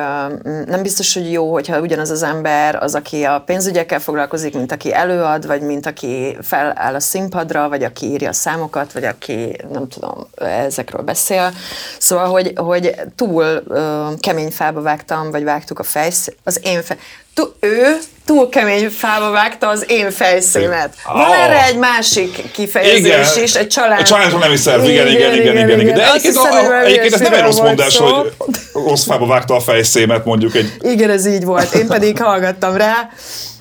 [0.64, 4.94] nem biztos, hogy jó, hogyha ugyanaz az ember az, aki a pénzügyekkel foglalkozik, mint aki
[4.94, 9.88] előad, vagy mint aki feláll a színpadra, vagy aki írja a számokat, vagy aki nem
[9.88, 11.52] tudom, ezekről beszél.
[11.98, 16.96] Szóval, hogy, hogy túl ö, kemény fába vágtam, vagy vágtuk a fejsz, az én fe,
[17.23, 17.23] tú,
[17.60, 20.94] ő túl kemény fába vágta az én fejszémet.
[21.12, 21.42] Van Ah.
[21.42, 23.98] erre egy másik kifejezés is, egy család.
[23.98, 25.94] Egy család nemi szerv, igen, igen, igen, igen, igen.
[25.94, 28.80] De Azt egyébként, hiszem, a, egyébként ez nem egy rossz mondás, volt hogy szó.
[28.86, 31.74] rossz fába vágta a fejszémet, mondjuk egy Igen, ez így volt.
[31.74, 33.08] Én pedig hallgattam rá.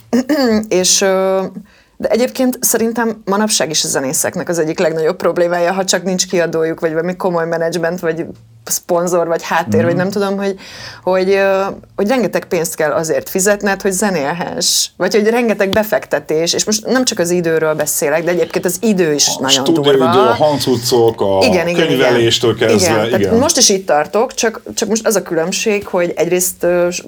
[0.67, 0.99] és
[1.97, 6.79] de egyébként szerintem manapság is a zenészeknek az egyik legnagyobb problémája, ha csak nincs kiadójuk,
[6.79, 8.25] vagy valami komoly menedzsment, vagy
[8.65, 9.85] szponzor, vagy háttér, Mhm.
[9.85, 10.55] vagy nem tudom, hogy,
[11.03, 11.39] hogy,
[11.95, 14.87] hogy rengeteg pénzt kell azért fizetned, hogy zenélhess.
[14.97, 19.13] Vagy hogy rengeteg befektetés, és most nem csak az időről beszélek, de egyébként az idő
[19.13, 20.29] is nagyon stúdióidő, durva.
[20.29, 21.39] a hangcuccok, a
[21.73, 22.75] könyveléstől kezdve.
[22.91, 23.05] igen.
[23.05, 23.21] Igen.
[23.21, 26.65] Tehát most is itt tartok, csak, csak most az a különbség, hogy egyrészt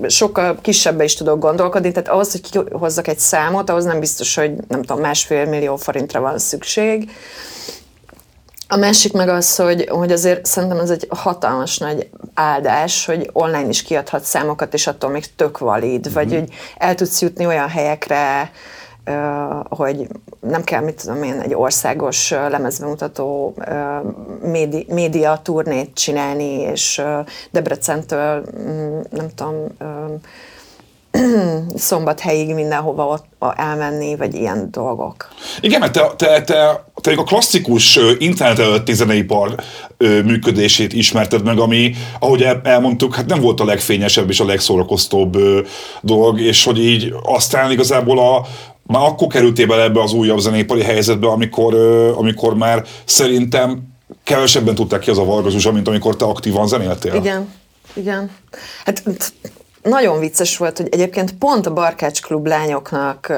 [0.08, 4.52] sokkal kisebbe is tudok gondolkodni, tehát ahhoz, hogy kihozzak egy számot, ahhoz nem biztos, hogy
[4.68, 7.10] nem tudom, másfél millió forintra van szükség.
[8.68, 13.68] A másik meg az, hogy, hogy azért szerintem ez egy hatalmas nagy áldás, hogy online
[13.70, 18.52] is kiadhat számokat, és attól még tök valid, vagy hogy el tudsz jutni olyan helyekre,
[19.70, 20.08] hogy
[20.40, 23.56] nem kell, mit tudom én, egy országos lemezbemutató
[24.42, 27.02] médi, média turnét csinálni, és
[27.52, 29.56] Debrecentől, mm, nem tudom,
[31.76, 35.30] szombathelyig mindenhova ott elmenni, vagy ilyen dolgok.
[35.62, 39.56] Igen, mert te, te, te, te a klasszikus internet előtti zeneipar
[39.98, 45.38] működését ismerted meg, ami, ahogy elmondtuk, hát nem volt a legfényesebb és a legszórakoztóbb
[46.02, 48.46] dolog, és hogy így aztán igazából a,
[48.88, 51.76] már akkor kerültél bele ebbe az újabb zenépari helyzetbe, amikor,
[52.18, 53.94] amikor már szerintem
[54.24, 57.14] kevesebben tudták ki az a Varga mint amikor te aktívan zenéltél.
[57.14, 57.54] Igen,
[57.94, 58.30] igen.
[58.86, 59.04] Hát
[59.86, 63.36] nagyon vicces volt, hogy egyébként pont a Barkács Klub lányoknak uh,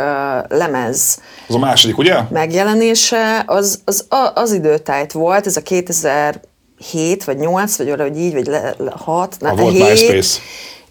[0.58, 2.16] lemez az a második, ugye?
[2.30, 8.50] megjelenése, az, az, az, időtájt volt, ez a 2007 vagy 8, vagy valahogy így, vagy
[8.96, 9.90] 6, ha, volt 7.
[9.90, 10.40] MySpace.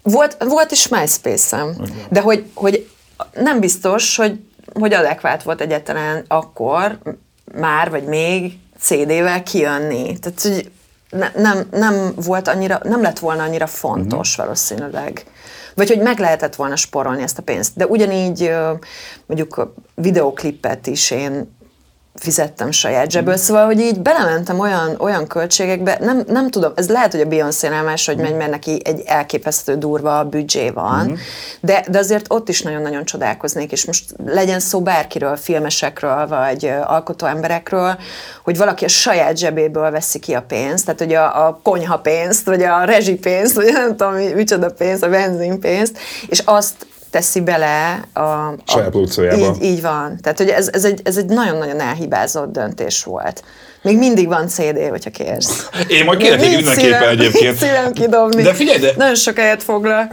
[0.01, 1.75] Volt, volt is MySpace-em.
[2.09, 2.87] De hogy, hogy
[3.33, 4.39] nem biztos, hogy,
[4.73, 6.97] hogy adekvát volt egyáltalán akkor
[7.53, 10.19] már, vagy még CD-vel kijönni.
[10.19, 10.71] Tehát, hogy
[11.09, 14.45] ne, nem, nem volt annyira, nem lett volna annyira fontos uh-huh.
[14.45, 15.25] valószínűleg.
[15.77, 17.75] Vagy hogy meg lehetett volna sporolni ezt a pénzt.
[17.75, 18.51] De ugyanígy
[19.25, 21.56] mondjuk videoklippet is én
[22.19, 23.37] fizettem saját zsebből, mm.
[23.37, 27.83] szóval, hogy így belementem olyan, olyan költségekbe, nem, nem tudom, ez lehet, hogy a Beyoncé-nál
[27.83, 31.13] máshogy megy, mert neki egy elképesztő durva büdzsé van, mm.
[31.59, 37.25] de, de azért ott is nagyon-nagyon csodálkoznék, és most legyen szó bárkiről, filmesekről, vagy alkotó
[37.25, 37.97] emberekről,
[38.43, 42.45] hogy valaki a saját zsebéből veszi ki a pénzt, tehát hogy a, a konyha pénzt,
[42.45, 45.97] vagy a rezsipénzt, vagy nem tudom, micsoda pénzt, a benzinpénzt,
[46.27, 48.19] és azt teszi bele a...
[48.19, 49.55] a Saját produkciójába.
[49.55, 50.17] Így, így van.
[50.21, 53.43] Tehát, hogy ez, ez, egy, ez egy nagyon-nagyon elhibázott döntés volt.
[53.87, 55.69] Még mindig van CD, hogyha kérsz.
[55.87, 57.57] Én majd kérek egy mindenképpen egyébként.
[57.57, 58.41] szívem kidobni.
[58.41, 58.93] De figyelj, de...
[58.97, 60.09] Nagyon sok helyet foglal.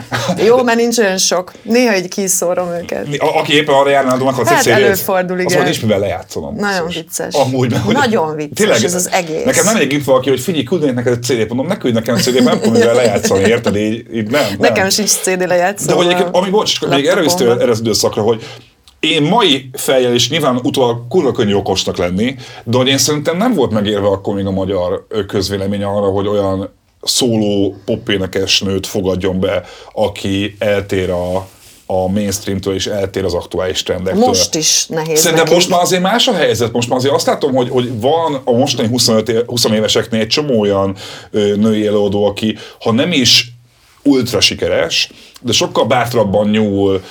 [0.46, 1.52] Jó, mert nincs olyan sok.
[1.62, 3.06] Néha egy kiszórom őket.
[3.18, 5.62] A, aki éppen arra járna, adom, akkor hát előfordul, igen.
[5.62, 6.54] Az is mivel lejátszanom.
[6.54, 7.34] Nagyon vicces.
[7.34, 9.44] Amúgy, mert, Nagyon vicces tényleg, ez az egész.
[9.44, 12.44] Nekem nem egy valaki, hogy figyelj, küldnék neked egy CD-t, mondom, ne küldj nekem CD-t,
[12.44, 13.76] nem tudom mivel lejátszani, érted?
[13.76, 14.56] Így, így nem, nem.
[14.58, 15.86] Nekem sincs CD lejátszó.
[15.86, 18.42] De hogy egyébként, ami bocs, még erre erre az időszakra, hogy
[19.10, 22.34] én mai fejjel is nyilván utólag kurva könnyű okosnak lenni,
[22.64, 26.72] de hogy én szerintem nem volt megérve akkor még a magyar közvélemény arra, hogy olyan
[27.02, 31.36] szóló popénekes nőt fogadjon be, aki eltér a,
[31.86, 34.24] a mainstreamtől és eltér az aktuális trendektől.
[34.24, 36.72] Most is nehéz Szerintem most már azért más a helyzet.
[36.72, 40.60] Most már azért azt látom, hogy, hogy van a mostani 25 20 éveseknél egy csomó
[40.60, 40.96] olyan
[41.30, 43.52] ö, női előadó, aki ha nem is
[44.02, 47.02] ultra sikeres, de sokkal bátrabban nyúl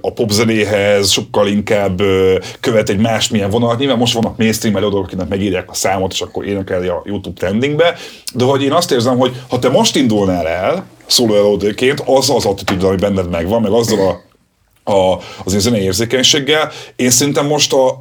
[0.00, 2.02] a popzenéhez sokkal inkább
[2.60, 3.78] követ egy másmilyen vonalat.
[3.78, 7.96] Nyilván most vannak mainstream előadók, akinek megírják a számot, és akkor énekelni a YouTube trendingbe,
[8.34, 12.44] de hogy én azt érzem, hogy ha te most indulnál el szóló előadóként, az az
[12.44, 14.22] attitűd, ami benned megvan, meg azzal
[14.84, 17.99] a, a, az én zenei érzékenységgel, én szerintem most a,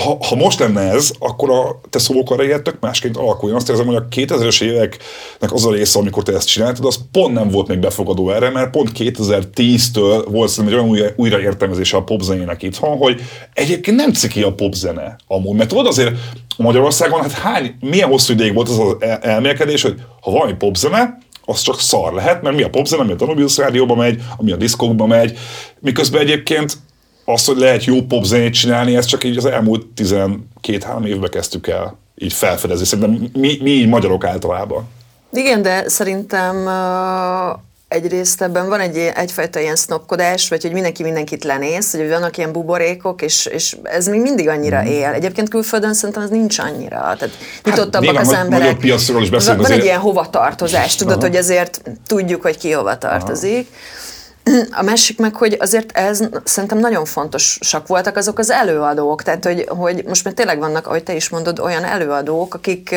[0.00, 3.50] ha, ha most lenne ez, akkor a te szólókarrier tök másként alakul.
[3.50, 6.98] Én azt érzem, hogy a 2000-es éveknek az a része, amikor te ezt csináltad, az
[7.12, 11.96] pont nem volt még befogadó erre, mert pont 2010-től volt szerintem egy olyan újra, újraértelmezése
[11.96, 13.20] a popzenének itthon, hogy
[13.54, 15.56] egyébként nem ciki a popzene amúgy.
[15.56, 16.14] Mert tudod azért
[16.56, 21.62] Magyarországon, hát hány, milyen hosszú ideig volt az az elmélkedés, hogy ha valami popzene, az
[21.62, 25.06] csak szar lehet, mert mi a popzene, ami a Danubius rádióba megy, ami a diszkokba
[25.06, 25.38] megy,
[25.80, 26.76] miközben egyébként
[27.24, 31.98] az, hogy lehet jó popzenét csinálni, ezt csak így az elmúlt 12-3 évben kezdtük el
[32.22, 32.84] így felfedezni.
[32.84, 34.88] Szerintem mi, mi így magyarok általában.
[35.32, 37.58] Igen, de szerintem uh,
[37.88, 42.52] egyrészt ebben van egy, egyfajta ilyen sznopkodás, vagy hogy mindenki mindenkit lenéz, hogy vannak ilyen
[42.52, 44.86] buborékok, és, és ez még mindig annyira mm.
[44.86, 45.08] él.
[45.08, 46.98] Egyébként külföldön szerintem ez nincs annyira.
[46.98, 47.30] Tehát
[47.64, 48.76] nyitottabbak hát, az emberek.
[48.76, 51.26] Piacról is van, van egy ilyen hovatartozás, tudod, Aha.
[51.26, 53.66] hogy azért tudjuk, hogy ki hova tartozik.
[53.70, 54.08] Aha
[54.80, 59.64] a másik meg, hogy azért ez szerintem nagyon fontosak voltak azok az előadók, tehát hogy,
[59.68, 62.94] hogy most már tényleg vannak, ahogy te is mondod, olyan előadók, akik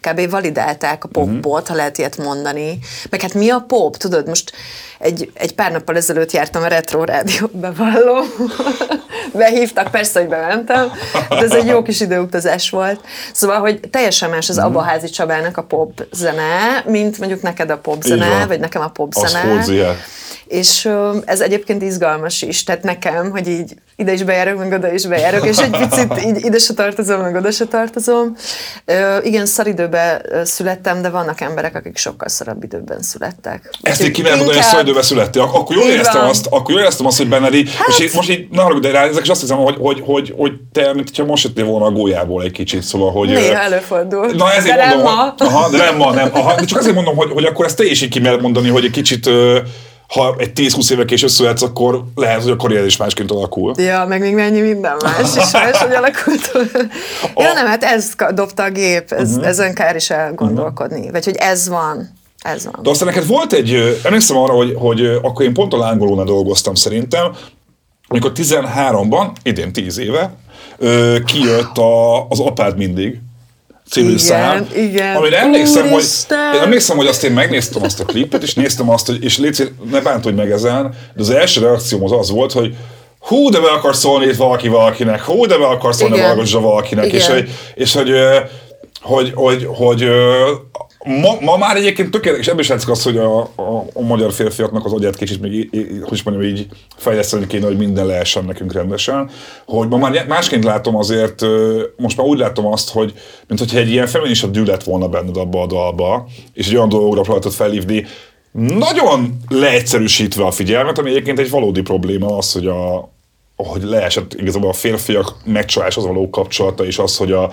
[0.00, 0.30] kb.
[0.30, 1.66] validálták a popot, uh-huh.
[1.66, 2.78] ha lehet ilyet mondani.
[3.10, 4.52] Meg hát mi a pop, tudod, most
[4.98, 8.26] egy, egy pár nappal ezelőtt jártam a Retro Rádió, bevallom.
[9.32, 10.92] Behívtak, persze, hogy bementem,
[11.28, 13.00] de ez egy jó kis időutazás volt.
[13.32, 14.72] Szóval, hogy teljesen más az uh-huh.
[14.72, 19.12] Abaházi Csabának a pop zene, mint mondjuk neked a pop zene, vagy nekem a pop
[19.12, 19.64] zene.
[20.48, 20.88] És
[21.24, 25.46] ez egyébként izgalmas is, tehát nekem, hogy így ide is bejárok, meg oda is bejárok,
[25.46, 28.36] és egy picit így ide se tartozom, meg oda se tartozom.
[29.22, 33.70] Igen, szaridőben születtem, de vannak emberek, akik sokkal szarabb időben születtek.
[33.82, 35.42] Ezt így kimerem mondani, hogy szaridőben születtél.
[35.42, 37.98] Akkor jól éreztem azt, akkor jól éreztem azt, hogy benned így, hát...
[37.98, 40.52] és most így, ne haragudj, de rá, ezek is azt hiszem, hogy, hogy, hogy, hogy
[40.72, 43.28] te, mint hogyha most jöttél volna a gólyából egy kicsit, szóval, hogy...
[43.28, 44.26] Néha előfordul.
[44.26, 45.34] Na ezért de mondom, nem ma.
[45.38, 46.30] Aha, de nem ma, nem.
[46.32, 48.90] Aha, de csak azért mondom, hogy, hogy akkor ezt te is így mondani, hogy egy
[48.90, 49.30] kicsit
[50.08, 53.74] ha egy 10-20 éve később születsz, akkor lehet, hogy a karrier is másként alakul.
[53.76, 56.50] Ja, meg még mennyi minden más is más, hogy alakult.
[57.36, 59.46] ja, nem, hát ez dobta a gép, ez, uh-huh.
[59.46, 60.96] ezen kár is elgondolkodni.
[60.96, 61.12] Uh-huh.
[61.12, 62.14] Vagy hogy ez van.
[62.42, 62.82] Ez van.
[62.82, 66.74] De aztán neked volt egy, emlékszem arra, hogy, hogy akkor én pont a lángolónál dolgoztam
[66.74, 67.32] szerintem,
[68.08, 70.34] amikor 13-ban, idén 10 éve,
[71.24, 73.20] kijött a, az apád mindig,
[73.90, 74.68] című igen, szám.
[74.74, 75.16] Igen.
[75.16, 76.04] Amire emlékszem, hogy,
[76.54, 79.70] én emlékszem, hogy azt én megnéztem azt a klipet, és néztem azt, hogy, és légy,
[79.90, 82.74] ne bántodj meg ezen, de az első reakcióm az az volt, hogy
[83.18, 86.20] hú, de be akar szólni itt valaki valakinek, hú, de be akar szólni
[86.52, 88.10] valakinek, és, hogy, és hogy,
[89.00, 90.08] hogy, hogy, hogy
[91.06, 94.84] Ma, ma már egyébként tökéletes, ebből is látszik az, hogy a, a, a magyar férfiaknak
[94.84, 95.68] az agyát kicsit még,
[96.02, 99.30] hogy is mondjam, így fejleszteni kéne, hogy minden lehessen nekünk rendesen.
[99.66, 101.42] Hogy ma már másként látom azért,
[101.96, 103.12] most már úgy látom azt, hogy
[103.48, 106.88] mint hogyha egy ilyen feminista dű lett volna benned abba a dalba, és egy olyan
[106.88, 108.06] dolgokra próbáltad felhívni,
[108.78, 113.12] nagyon leegyszerűsítve a figyelmet, ami egyébként egy valódi probléma az, hogy a,
[113.56, 117.52] hogy leesett igazából a férfiak megcsaláshoz való kapcsolata, és az, hogy a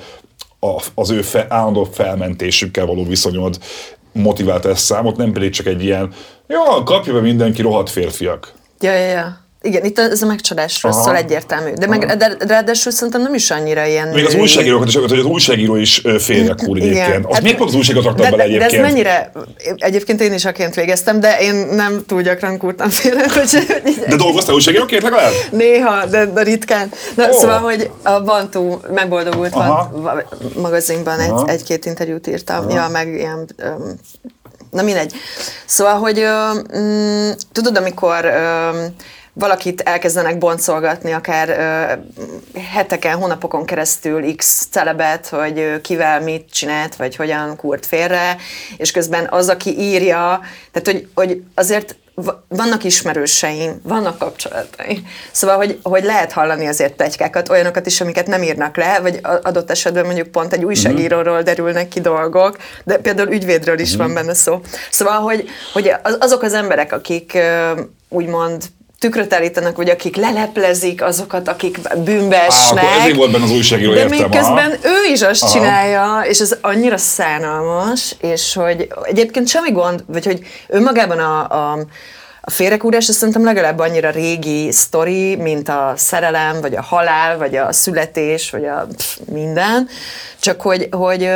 [0.64, 3.58] a, az ő fe, állandó felmentésükkel való viszonyod
[4.12, 6.14] motivált ezt számot, nem pedig csak egy ilyen,
[6.48, 8.54] ja, kapja be mindenki rohadt férfiak.
[8.80, 9.43] Ja, ja, ja.
[9.66, 11.74] Igen, itt ez a megcsalásról szól egyértelmű.
[11.74, 14.08] De, meg, de ráadásul szerintem nem is annyira ilyen...
[14.08, 17.26] Még az újságírókat is, hogy az újságíró is félrekúr egyébként.
[17.26, 18.72] Azt hát, miért pont az újságírót raktak bele egyébként?
[18.72, 19.32] De ez mennyire...
[19.78, 23.26] Egyébként én is aként végeztem, de én nem túl gyakran kúrtam félre.
[23.34, 23.66] Hogy,
[24.08, 25.32] de dolgoztál újságíróként legalább?
[25.52, 26.92] Néha, de, de ritkán.
[27.16, 27.32] Na, oh.
[27.32, 30.06] Szóval, hogy a Bantú megboldogult van
[30.56, 32.66] magazinban egy, egy-két interjút írtam.
[32.68, 32.76] Aha.
[32.76, 33.48] Ja, meg ilyen...
[33.64, 34.00] Um,
[34.72, 35.14] na mindegy.
[35.66, 38.96] Szóval, hogy um, tudod, amikor um,
[39.34, 46.96] valakit elkezdenek boncolgatni, akár ö, heteken, hónapokon keresztül X celebet, hogy ö, kivel mit csinált,
[46.96, 48.38] vagy hogyan kurt félre,
[48.78, 50.40] és közben az, aki írja,
[50.72, 51.96] tehát hogy, hogy azért
[52.48, 55.08] vannak ismerőseim, vannak kapcsolataim.
[55.32, 59.72] Szóval, hogy, hogy lehet hallani azért plegykákat, olyanokat is, amiket nem írnak le, vagy adott
[59.72, 64.62] esetben mondjuk pont egy újságíróról derülnek ki dolgok, de például ügyvédről is van benne szó.
[64.92, 67.38] Szóval, hogy, hogy azok az emberek, akik
[68.10, 68.64] úgymond
[69.04, 72.84] tükröt állítanak, vagy akik leleplezik azokat, akik bűnbe esnek.
[72.84, 74.78] Á, ezért volt benne az újságíró, De értem, még közben aha.
[74.84, 75.52] ő is azt aha.
[75.52, 81.78] csinálja, és ez annyira szánalmas, és hogy egyébként semmi gond, vagy hogy önmagában a, a
[82.46, 87.56] a félrekúrás azt szerintem legalább annyira régi sztori, mint a szerelem, vagy a halál, vagy
[87.56, 89.88] a születés, vagy a pff, minden.
[90.40, 91.30] Csak hogy, hogy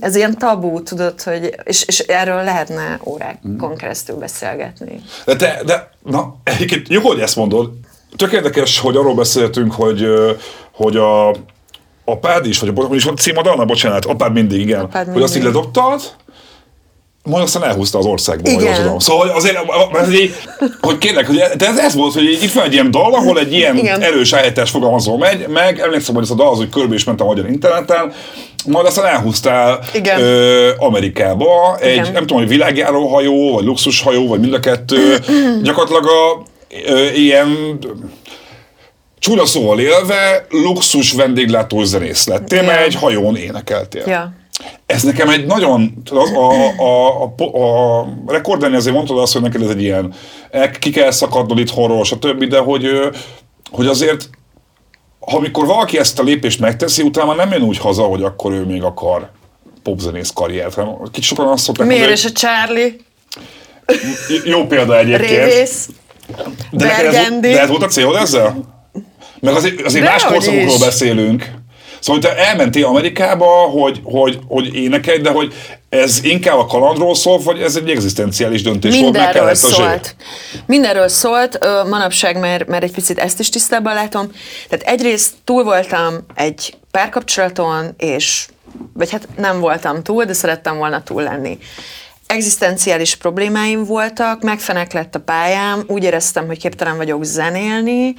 [0.00, 5.00] ez ilyen tabú, tudod, hogy, és, és erről lehetne órákon keresztül beszélgetni.
[5.24, 7.70] De, de, de na, egyébként jó, hogy ezt mondod.
[8.16, 10.06] Tök érdekes, hogy arról beszéltünk, hogy,
[10.72, 11.34] hogy a,
[12.04, 14.80] apád is, vagy a, is van címad, Anna, bocsánat, apád mindig, igen.
[14.80, 15.12] Apád mindig.
[15.12, 16.00] Hogy azt így ledobtad,
[17.22, 18.74] majd aztán elhúzta az országból, Igen.
[18.74, 18.98] tudom.
[18.98, 19.58] Szóval azért,
[19.92, 20.48] azért
[20.80, 23.52] hogy kérlek, hogy de ez, ez volt, hogy itt van egy ilyen dal, ahol egy
[23.52, 24.02] ilyen Igen.
[24.02, 27.20] erős állítás fogalmazó megy, meg emlékszem, hogy ez a dal az, hogy körbe is ment
[27.20, 28.12] a magyar interneten,
[28.66, 30.20] majd aztán elhúztál Igen.
[30.20, 32.12] Ö, Amerikába egy, Igen.
[32.12, 35.18] nem tudom, hogy világjáróhajó, vagy luxushajó, vagy mind a kettő,
[35.62, 36.42] gyakorlatilag a
[36.86, 37.78] ö, ilyen
[39.18, 44.04] csúnya szóval élve luxus vendéglátó zenész lettél, mert egy hajón énekeltél.
[44.06, 44.32] Ja.
[44.86, 49.62] Ez nekem egy nagyon, a, a, a, a, a rekordolni azért mondtad azt, hogy neked
[49.62, 50.14] ez egy ilyen,
[50.78, 52.86] ki kell szakadnod itt horror, stb., de hogy,
[53.70, 54.30] hogy azért,
[55.20, 58.82] amikor valaki ezt a lépést megteszi, utána nem jön úgy haza, hogy akkor ő még
[58.82, 59.30] akar
[59.82, 62.96] popzenész karriert, hanem kicsit sokan azt szokták Miért is a Charlie?
[64.44, 65.30] Jó példa egyébként.
[65.30, 65.88] Révész.
[66.70, 68.78] De, ez, de ez volt a célod ezzel?
[69.40, 71.50] Meg azért, azért más korszakokról beszélünk.
[72.00, 75.54] Szóval te elmentél Amerikába, hogy, hogy, hogy énekelj, de hogy
[75.88, 80.16] ez inkább a kalandról szól, vagy ez egy egzisztenciális döntés Mindenről volt, szólt.
[80.66, 84.30] Mindenről szólt, manapság, mert, mert egy picit ezt is tisztában látom.
[84.68, 88.46] Tehát egyrészt túl voltam egy párkapcsolaton, és
[88.92, 91.58] vagy hát nem voltam túl, de szerettem volna túl lenni
[92.30, 98.14] egzisztenciális problémáim voltak, megfenek lett a pályám, úgy éreztem, hogy képtelen vagyok zenélni,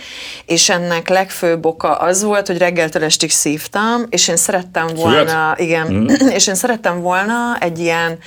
[0.46, 5.60] és ennek legfőbb oka az volt, hogy reggeltől estig szívtam, és én szerettem volna, Fület?
[5.60, 6.08] igen, mm.
[6.38, 8.18] és én szerettem volna egy ilyen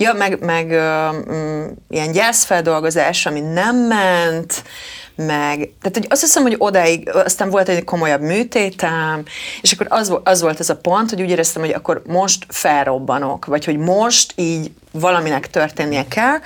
[0.00, 1.14] Ja, meg, meg uh,
[1.88, 4.62] ilyen gyászfeldolgozás, ami nem ment,
[5.26, 9.22] meg, tehát hogy azt hiszem, hogy odáig, aztán volt egy komolyabb műtétem,
[9.60, 13.44] és akkor az, az volt ez a pont, hogy úgy éreztem, hogy akkor most felrobbanok,
[13.44, 16.36] vagy hogy most így valaminek történnie kell,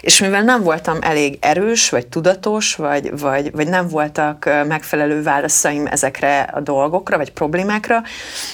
[0.00, 5.86] és mivel nem voltam elég erős, vagy tudatos, vagy, vagy, vagy nem voltak megfelelő válaszaim
[5.86, 8.02] ezekre a dolgokra, vagy problémákra,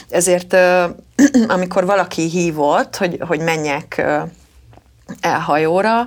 [0.09, 0.57] ezért
[1.47, 4.05] amikor valaki hívott, hogy, hogy menjek
[5.21, 6.07] elhajóra,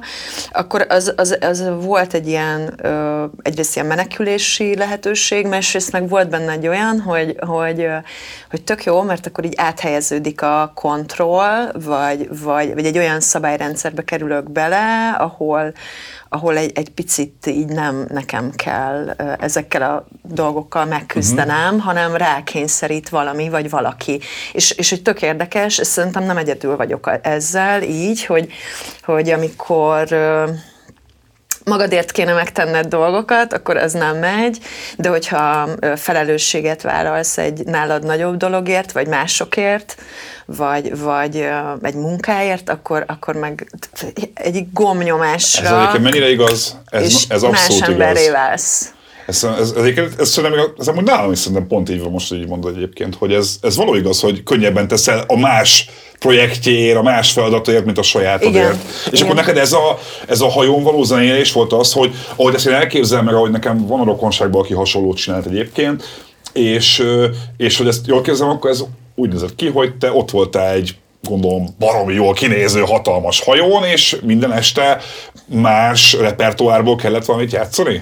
[0.52, 6.30] akkor az, az, az volt egy ilyen, ö, egyrészt ilyen menekülési lehetőség, másrészt meg volt
[6.30, 7.88] benne egy olyan, hogy, hogy,
[8.50, 14.04] hogy tök jó, mert akkor így áthelyeződik a kontroll, vagy, vagy, vagy egy olyan szabályrendszerbe
[14.04, 15.74] kerülök bele, ahol,
[16.30, 19.10] ahol egy, egy picit így nem nekem kell
[19.40, 21.84] ezekkel a dolgokkal megküzdenem, uh-huh.
[21.84, 24.20] hanem rákényszerít valami vagy valaki.
[24.54, 28.52] És, és hogy tök érdekes, és szerintem nem egyedül vagyok ezzel így, hogy,
[29.04, 30.08] hogy amikor
[31.68, 34.58] magadért kéne megtenned dolgokat, akkor az nem megy,
[34.98, 39.96] de hogyha felelősséget vállalsz egy nálad nagyobb dologért, vagy másokért,
[40.46, 41.48] vagy, vagy
[41.82, 43.72] egy munkáért, akkor, akkor meg
[44.34, 45.68] egy gomnyomásra...
[45.68, 46.78] Ez egyébként mennyire igaz?
[46.86, 48.92] Ez, és ez abszolút más emberré válsz.
[49.28, 52.38] Ez, ez, ez, ez, szerintem, ez amúgy nálam is szerintem pont így van most, hogy
[52.38, 57.02] így mondod egyébként, hogy ez, ez való igaz, hogy könnyebben teszel a más projektjéért, a
[57.02, 58.74] más feladatért, mint a sajátodért.
[58.74, 58.80] Igen.
[59.06, 59.24] És Igen.
[59.24, 62.74] akkor neked ez a, ez a hajón való zenélés volt az, hogy ahogy ezt én
[62.74, 66.04] elképzelem meg, ahogy nekem van a rokonságban, aki hasonlót csinált egyébként,
[66.54, 67.04] és,
[67.58, 68.84] és hogy ezt jól képzelem, akkor ez
[69.16, 74.18] úgy nézett ki, hogy te ott voltál egy gondolom baromi jól kinéző hatalmas hajón, és
[74.24, 75.02] minden este
[75.46, 78.02] más repertoárból kellett valamit játszani?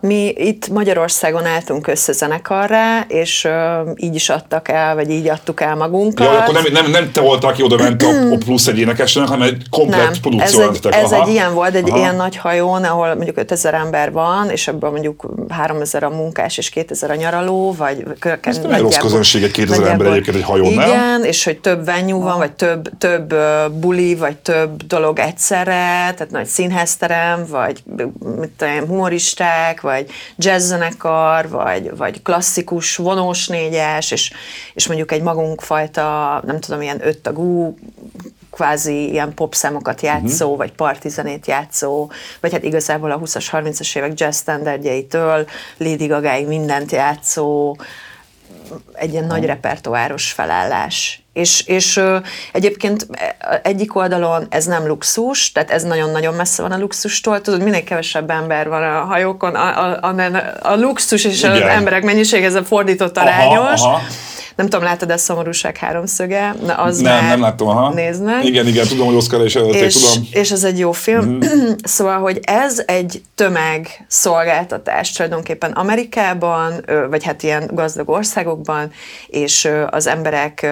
[0.00, 5.60] Mi itt Magyarországon álltunk össze zenekarra, és uh, így is adtak el, vagy így adtuk
[5.60, 6.26] el magunkat.
[6.26, 9.28] Ja, akkor nem, nem, nem te voltál, aki oda ment a, a plusz egy énekesnek,
[9.28, 10.60] hanem egy komplet nem, produkció.
[10.60, 11.98] Ez, egy, ez egy ilyen volt, egy Aha.
[11.98, 16.68] ilyen nagy hajón, ahol mondjuk 5000 ember van, és ebből mondjuk 3000 a munkás és
[16.68, 18.04] 2000 a nyaraló, vagy
[18.40, 20.88] Ez nem egy rossz közönség, egy 2000 ember egyébként egy hajón, igen, nem?
[20.88, 23.34] Igen, és hogy több venue van, vagy több, több
[23.72, 27.82] buli, vagy több dolog egyszerre, tehát nagy színházterem, vagy
[28.40, 34.32] mit tudom, humoristák, vagy jazzzenekar, vagy, vagy klasszikus vonós négyes, és,
[34.74, 37.78] és mondjuk egy magunkfajta, nem tudom, ilyen öttagú
[38.50, 40.58] kvázi ilyen popszámokat játszó, uh-huh.
[40.58, 42.10] vagy partizenét játszó,
[42.40, 47.76] vagy hát igazából a 20-as, 30-as évek jazz standardjaitől Lady Gaga-ig mindent játszó,
[48.92, 51.25] egy ilyen nagy repertoáros felállás.
[51.36, 52.00] És, és
[52.52, 53.06] egyébként
[53.62, 57.40] egyik oldalon ez nem luxus, tehát ez nagyon-nagyon messze van a luxustól.
[57.40, 60.14] Tudod, minél kevesebb ember van a hajókon, a, a, a,
[60.62, 61.52] a luxus és Igen.
[61.52, 63.80] az emberek mennyiség, ez a fordított arányos.
[63.80, 64.00] Aha, aha
[64.56, 66.54] nem tudom, látod a szomorúság háromszöge?
[66.66, 67.92] Na, az nem, nem láttam, aha.
[67.94, 68.44] Néznek.
[68.44, 70.28] Igen, igen, tudom, hogy Oscar is előtték, tudom.
[70.30, 71.24] És ez egy jó film.
[71.24, 71.40] Mm.
[71.82, 78.92] szóval, hogy ez egy tömegszolgáltatás tulajdonképpen Amerikában, vagy hát ilyen gazdag országokban,
[79.26, 80.66] és az emberek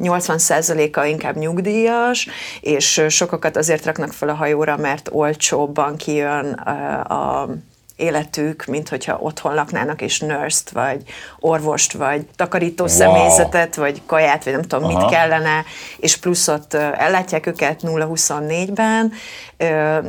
[0.00, 2.28] 80%-a mm, inkább nyugdíjas,
[2.60, 7.48] és sokakat azért raknak fel a hajóra, mert olcsóbban kijön a, a
[7.96, 11.02] életük, mint hogyha otthon laknának, és nurse vagy
[11.40, 12.92] orvost, vagy takarító wow.
[12.92, 14.98] személyzetet, vagy kaját, vagy nem tudom, Aha.
[14.98, 15.64] mit kellene,
[15.96, 19.12] és plusz ott ellátják őket 0-24-ben,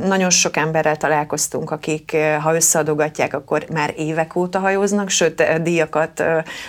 [0.04, 6.24] nagyon sok emberrel találkoztunk, akik ha összeadogatják, akkor már évek óta hajóznak, sőt, díjakat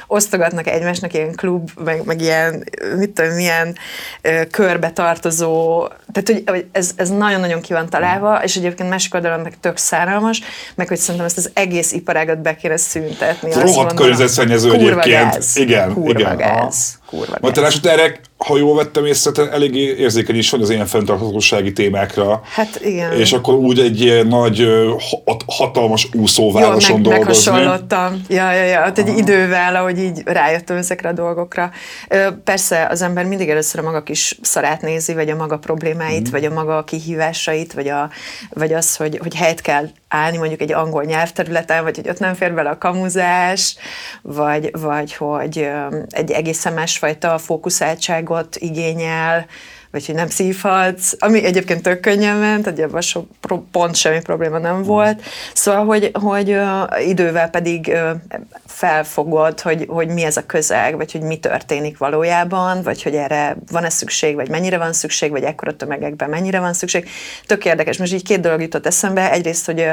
[0.07, 2.63] osztogatnak egymásnak, ilyen klub, meg, meg ilyen,
[2.97, 3.77] mit tudom, milyen
[4.51, 9.57] körbe tartozó, tehát hogy ez, ez nagyon-nagyon ki van találva, és egyébként másik oldalon meg
[9.59, 10.41] tök száralmas,
[10.75, 13.53] meg hogy szerintem ezt az egész iparágat be kéne szüntetni.
[13.53, 15.05] Rohadt környezetszennyező egyébként.
[15.05, 15.57] Gáz.
[15.57, 16.37] Igen, kurva igen.
[16.37, 16.99] Gáz.
[17.05, 20.85] Kurva Majd te erre, ha jól vettem észre, te eléggé érzékeny is vagy az ilyen
[20.85, 22.41] fenntarthatósági témákra.
[22.43, 23.11] Hát igen.
[23.11, 24.67] És akkor úgy egy nagy,
[25.45, 27.51] hatalmas úszóvároson Jó, meg, dolgozni.
[27.51, 28.21] meghasonlottam.
[28.27, 28.79] Ja, ja, ja.
[28.79, 29.17] Hát egy Aha.
[29.17, 31.71] idővel, ahogy így rájöttem ezekre a dolgokra.
[32.43, 36.31] Persze az ember mindig először a maga kis szarát nézi, vagy a maga problémáit, mm.
[36.31, 38.09] vagy a maga kihívásait, vagy, a,
[38.49, 42.33] vagy az, hogy, hogy helyet kell állni mondjuk egy angol nyelvterületen, vagy hogy ott nem
[42.33, 43.75] fér bele a kamuzás,
[44.21, 45.69] vagy, vagy hogy
[46.09, 49.45] egy egészen másfajta fókuszáltságot igényel,
[49.91, 53.23] vagy hogy nem szívhatsz, ami egyébként tök könnyen ment, hogy ebben so,
[53.71, 55.21] pont semmi probléma nem volt.
[55.53, 61.11] Szóval, hogy, hogy uh, idővel pedig uh, felfogod, hogy, hogy mi ez a közeg, vagy
[61.11, 65.75] hogy mi történik valójában, vagy hogy erre van-e szükség, vagy mennyire van szükség, vagy ekkora
[65.75, 67.09] tömegekben mennyire van szükség.
[67.45, 67.97] Tök érdekes.
[67.97, 69.31] Most így két dolog jutott eszembe.
[69.31, 69.91] Egyrészt, hogy uh,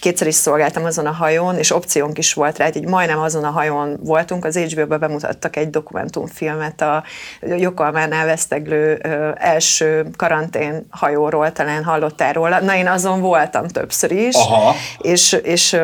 [0.00, 3.50] kétszer is szolgáltam azon a hajón, és opciónk is volt rá, hogy majdnem azon a
[3.50, 4.44] hajón voltunk.
[4.44, 7.04] Az HBO-ba bemutattak egy dokumentumfilmet a
[7.40, 9.00] Jokalmánál veszteglő
[9.44, 12.60] első karantén hajóról talán hallottál róla.
[12.60, 14.74] Na én azon voltam többször is, Aha.
[14.98, 15.76] És, és,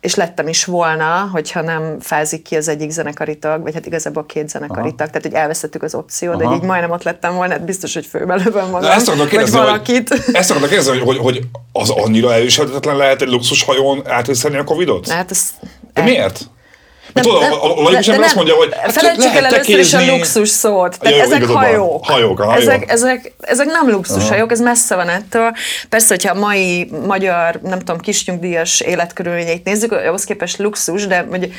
[0.00, 4.26] és lettem is volna, hogyha nem fázik ki az egyik zenekari tag, vagy hát igazából
[4.26, 4.96] két zenekari Aha.
[4.96, 8.06] tag, tehát hogy elvesztettük az opciót, de így majdnem ott lettem volna, hát biztos, hogy
[8.06, 10.08] főbelőben magam, ezt vagy valakit.
[10.08, 11.40] Hogy, ezt akarok kérdezni, hogy, hogy, hogy
[11.72, 15.08] az annyira elviselhetetlen lehet egy luxus hajón átvészelni a Covidot?
[15.08, 15.48] Hát ez,
[15.94, 16.50] de miért?
[17.12, 19.94] Nem, Tudod, nem, a, a, a nem, azt mondja, hogy hát felejtsük el először is
[19.94, 20.98] a luxus szót.
[20.98, 22.04] Tehát ja, ezek hajók.
[22.06, 22.62] Hajók, a hajók.
[22.62, 25.52] Ezek, ezek, ezek nem luxus hajók, ez messze van ettől.
[25.88, 31.52] Persze, hogyha a mai magyar, nem tudom, kisnyugdíjas életkörülményeit nézzük, ahhoz képest luxus, de hogy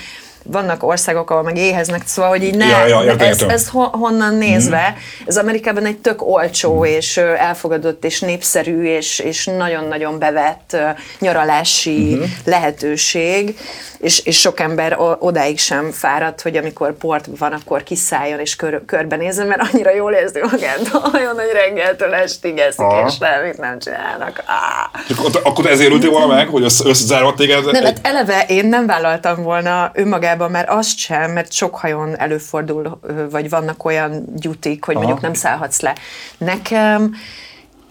[0.44, 4.36] vannak országok, ahol meg éheznek, szóval, hogy így ne, ja, ja, értem, ez, ez honnan
[4.36, 5.26] nézve, mm.
[5.28, 6.84] ez Amerikában egy tök olcsó mm.
[6.84, 10.78] és elfogadott és népszerű és, és nagyon-nagyon bevett
[11.20, 12.24] nyaralási mm-hmm.
[12.46, 13.58] lehetőség,
[14.02, 18.82] és, és sok ember odáig sem fáradt, hogy amikor port van, akkor kiszálljon és kör,
[18.86, 20.80] körbenézzen, mert annyira jól érzi magát,
[21.14, 23.08] olyan, hogy reggeltől estig eszik, Aha.
[23.08, 24.44] és semmit nem csinálnak.
[24.46, 25.18] Ah.
[25.18, 27.72] Akkor, akkor ezért ültél volna meg, hogy összezárva téged?
[27.72, 29.92] Nem, hát eleve én nem vállaltam volna
[30.32, 35.04] önmagában, mert azt sem, mert sok hajón előfordul, vagy vannak olyan gyutik, hogy Aha.
[35.04, 35.96] mondjuk nem szállhatsz le.
[36.38, 37.14] Nekem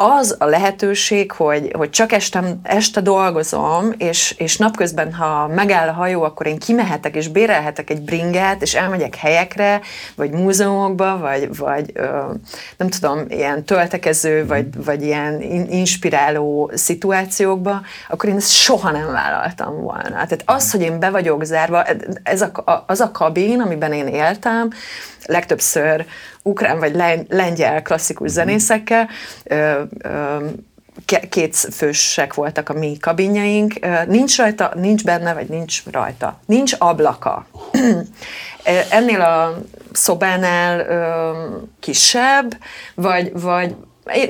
[0.02, 5.92] az a lehetőség, hogy, hogy csak este, este dolgozom, és, és napközben, ha megáll a
[5.92, 9.80] hajó, akkor én kimehetek, és bérelhetek egy bringát, és elmegyek helyekre,
[10.14, 12.08] vagy múzeumokba, vagy, vagy ö,
[12.76, 19.80] nem tudom, ilyen töltekező, vagy, vagy ilyen inspiráló szituációkba, akkor én ezt soha nem vállaltam
[19.80, 20.08] volna.
[20.08, 21.84] Tehát az, hogy én be vagyok zárva,
[22.22, 24.70] ez a, az a kabin, amiben én éltem,
[25.30, 26.04] legtöbbször
[26.42, 26.94] ukrán vagy
[27.28, 28.36] lengyel klasszikus mhm.
[28.36, 29.08] zenészekkel,
[31.28, 33.74] két fősek voltak a mi kabinjaink,
[34.06, 36.40] nincs rajta, nincs benne, vagy nincs rajta.
[36.46, 37.46] Nincs ablaka.
[38.90, 39.62] Ennél a
[39.92, 40.86] szobánál
[41.80, 42.56] kisebb,
[42.94, 43.74] vagy, vagy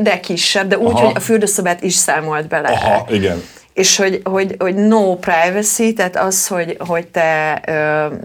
[0.01, 1.05] de kisebb, de úgy, Aha.
[1.05, 2.69] hogy a fürdőszobát is számolt bele.
[2.69, 3.43] Aha, igen.
[3.73, 7.63] És hogy, hogy, hogy no privacy, tehát az, hogy, hogy te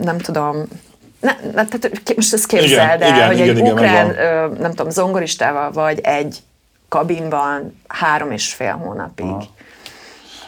[0.01, 0.65] nem tudom,
[1.20, 4.74] ne, ne, tehát most ezt képzeld el, igen, hogy igen, egy igen, ukrán, ö, nem
[4.74, 6.38] tudom, zongoristával vagy egy
[6.89, 9.26] kabinban három és fél hónapig.
[9.26, 9.47] Aha.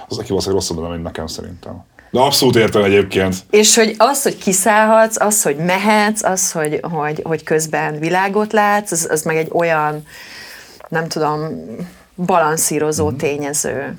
[0.08, 1.86] Az, aki valószínűleg rosszabb, mint nekem szerintem.
[2.10, 3.36] De abszolút értem egyébként.
[3.50, 8.92] És hogy az, hogy kiszállhatsz, az, hogy mehetsz, az, hogy, hogy, hogy közben világot látsz,
[8.92, 10.04] az, az meg egy olyan,
[10.90, 11.66] nem tudom,
[12.16, 13.16] balanszírozó mm.
[13.16, 13.98] tényező.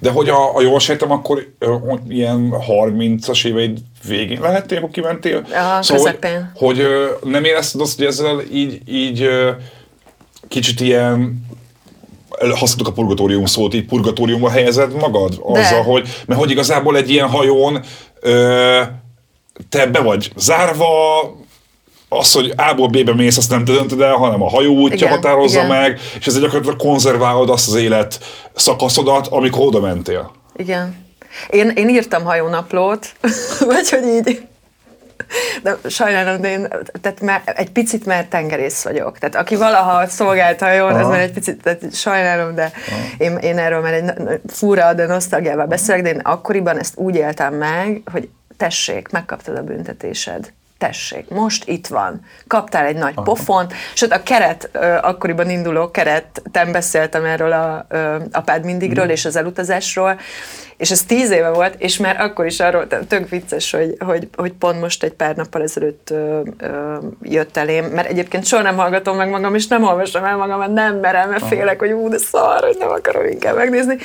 [0.00, 5.36] De hogy a, a jól sejtem, akkor uh, ilyen 30-as éveid végén lehettél, akkor kimentél?
[5.36, 6.50] A szóval, közepén.
[6.54, 6.82] Hogy,
[7.20, 9.28] hogy nem érezted azt, hogy ezzel így, így
[10.48, 11.46] kicsit ilyen
[12.38, 15.40] használtuk a purgatórium szót, így purgatóriumba helyezed magad?
[15.42, 15.90] Azzal, De.
[15.90, 17.82] hogy, mert hogy igazából egy ilyen hajón
[18.20, 18.80] ö,
[19.68, 20.86] te be vagy zárva,
[22.14, 25.08] az, hogy A-ból B-be mész, azt nem te döntöd el, hanem a hajó útja igen,
[25.08, 25.70] határozza igen.
[25.70, 28.18] meg, és ezzel gyakorlatilag konzerválod azt az élet
[28.54, 30.30] szakaszodat, amikor oda mentél.
[30.56, 30.96] Igen.
[31.50, 33.12] Én, én írtam hajónaplót,
[33.70, 34.42] vagy hogy így
[35.62, 36.68] de sajnálom, de én
[37.00, 39.18] tehát már egy picit már tengerész vagyok.
[39.18, 42.72] Tehát aki valaha szolgált hajón, ez már egy picit, tehát sajnálom, de
[43.18, 47.54] én, én erről már egy fura, de nosztalgiával beszélek, de én akkoriban ezt úgy éltem
[47.54, 50.52] meg, hogy tessék, megkaptad a büntetésed
[50.86, 52.20] tessék, most itt van.
[52.46, 53.22] Kaptál egy nagy Aha.
[53.22, 54.70] pofont, sőt a keret,
[55.02, 57.86] akkoriban induló keretem beszéltem erről a,
[58.32, 59.08] apád mindigről mm.
[59.08, 60.20] és az elutazásról,
[60.76, 64.52] és ez tíz éve volt, és már akkor is arról, tök vicces, hogy, hogy, hogy
[64.52, 69.16] pont most egy pár nappal ezelőtt ö, ö, jött elém, mert egyébként soha nem hallgatom
[69.16, 72.18] meg magam, és nem olvasom el magam, mert nem merem, mert félek, hogy ú, de
[72.18, 73.96] szar, hogy nem akarom inkább megnézni.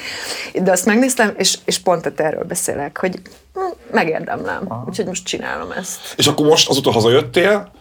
[0.54, 3.20] De azt megnéztem, és, és pont erről beszélek, hogy
[3.54, 3.60] hm,
[3.92, 4.84] megérdemlem, Aha.
[4.88, 6.14] úgyhogy most csinálom ezt.
[6.18, 7.72] És akkor most azóta hazajöttél,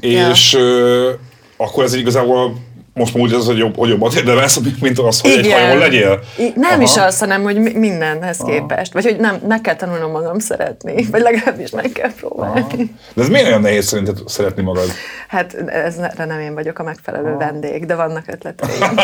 [0.00, 0.60] és ja.
[0.60, 1.12] ö,
[1.56, 2.54] akkor ez igazából
[2.98, 5.44] most úgy az, hogy, jobb, hogy jobbat érdemelsz, mint az, hogy Igen.
[5.44, 6.20] egy hajón legyél.
[6.38, 6.82] I- nem Aha.
[6.82, 8.50] is az, hanem hogy mindenhez Aha.
[8.50, 8.92] képest.
[8.92, 12.60] Vagy hogy nem, meg kell tanulnom magam szeretni, vagy legalábbis meg kell próbálni.
[12.60, 12.76] Aha.
[13.14, 14.88] De ez miért olyan nehéz szerinted szeretni magad?
[15.28, 17.38] Hát ezre nem én vagyok a megfelelő Aha.
[17.38, 18.94] vendég, de vannak ötleteim.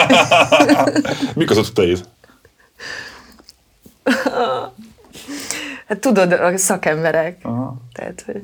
[1.34, 2.00] Mik az ötleteid?
[5.88, 7.38] Hát tudod, a szakemberek.
[7.42, 7.76] Aha.
[7.92, 8.40] Tehát, hogy...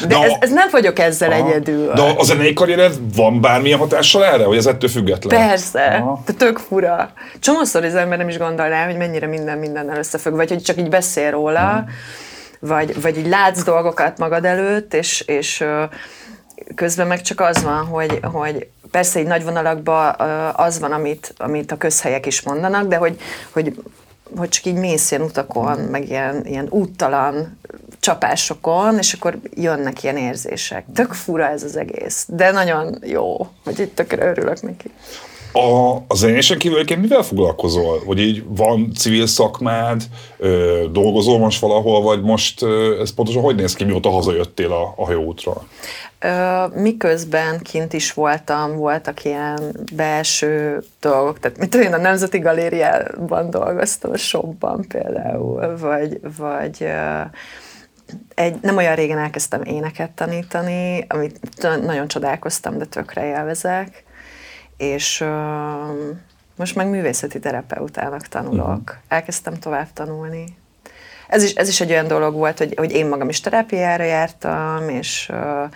[0.00, 1.48] De, de ez, ez nem vagyok ezzel aha.
[1.48, 1.92] egyedül.
[1.92, 5.48] De a zenei karriered van bármilyen hatással erre, hogy ez ettől független?
[5.48, 6.22] Persze, aha.
[6.26, 7.12] de tök fura.
[7.40, 10.88] Csomószor az ember nem is gondolná, hogy mennyire minden mindennel összefügg, vagy hogy csak így
[10.88, 11.84] beszél róla, aha.
[12.60, 15.64] vagy, vagy így látsz dolgokat magad előtt, és, és
[16.74, 20.14] közben meg csak az van, hogy, hogy persze egy nagy vonalakban
[20.56, 23.20] az van, amit, amit a közhelyek is mondanak, de hogy,
[23.52, 23.74] hogy
[24.36, 27.58] hogy csak így mész ilyen utakon, meg ilyen, ilyen úttalan
[28.04, 30.84] csapásokon, és akkor jönnek ilyen érzések.
[30.94, 34.90] Tök fura ez az egész, de nagyon jó, hogy itt tökre örülök neki.
[35.52, 38.02] A, a zenésen kívül egyébként mivel foglalkozol?
[38.06, 40.02] Vagy így van civil szakmád,
[40.36, 44.94] ö, dolgozol most valahol, vagy most ö, ez pontosan hogy néz ki, mióta hazajöttél a,
[44.96, 45.66] a hajóútra?
[46.74, 53.50] Miközben kint is voltam, voltak ilyen belső dolgok, tehát mit tudom én, a Nemzeti Galériában
[53.50, 56.86] dolgoztam, a shopban például, vagy, vagy
[58.34, 61.40] egy, nem olyan régen elkezdtem éneket tanítani, amit
[61.82, 64.04] nagyon csodálkoztam, de tökre élvezek,
[64.76, 65.28] és uh,
[66.56, 68.80] most meg művészeti terapeutának tanulok.
[68.80, 68.96] Uh-huh.
[69.08, 70.56] Elkezdtem tovább tanulni.
[71.28, 74.88] Ez is, ez is egy olyan dolog volt, hogy, hogy én magam is terápiára jártam,
[74.88, 75.70] és uh,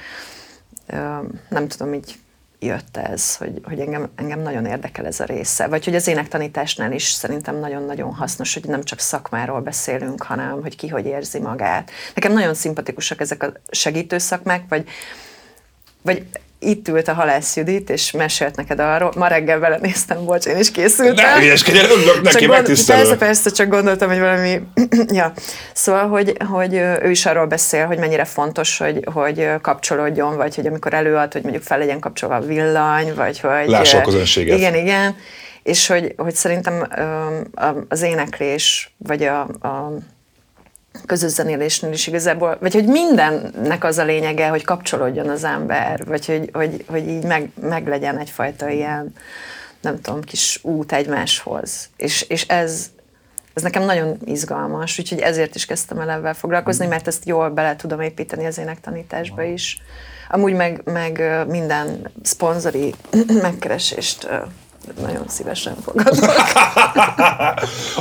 [0.93, 2.19] uh, nem tudom, így
[2.59, 5.67] jött ez, hogy, hogy engem, engem nagyon érdekel ez a része.
[5.67, 10.77] Vagy hogy az énektanításnál is szerintem nagyon-nagyon hasznos, hogy nem csak szakmáról beszélünk, hanem hogy
[10.77, 11.91] ki hogy érzi magát.
[12.15, 14.89] Nekem nagyon szimpatikusak ezek a segítő szakmák, vagy,
[16.03, 16.27] vagy
[16.61, 19.13] itt ült a Halász Judit, és mesélt neked arról.
[19.17, 21.31] Ma reggel vele néztem, bocs, én is készültem.
[21.35, 22.99] Ne hülyeskedj, örülök neki, gond, megtisztelő.
[22.99, 24.61] Persze, persze, csak gondoltam, hogy valami...
[25.21, 25.33] ja.
[25.73, 30.67] Szóval, hogy, hogy ő is arról beszél, hogy mennyire fontos, hogy, hogy kapcsolódjon, vagy hogy
[30.67, 33.69] amikor előad, hogy mondjuk fel legyen kapcsolva a villany, vagy hogy...
[33.69, 34.59] Lássa a közönséget.
[34.59, 35.17] Igen, igen.
[35.63, 36.89] És hogy, hogy szerintem
[37.89, 39.93] az éneklés, vagy a, a
[41.07, 46.27] közös zenélésnél is igazából, vagy hogy mindennek az a lényege, hogy kapcsolódjon az ember, vagy
[46.27, 49.13] hogy, hogy, hogy így meg, meg legyen egyfajta ilyen,
[49.81, 51.89] nem tudom, kis út egymáshoz.
[51.97, 52.91] És, és ez,
[53.55, 57.77] ez nekem nagyon izgalmas, úgyhogy ezért is kezdtem el ebben foglalkozni, mert ezt jól bele
[57.77, 59.81] tudom építeni az énektanításba is.
[60.31, 62.95] Amúgy meg, meg minden szponzori
[63.43, 64.29] megkeresést
[65.01, 66.25] nagyon szívesen fogadok.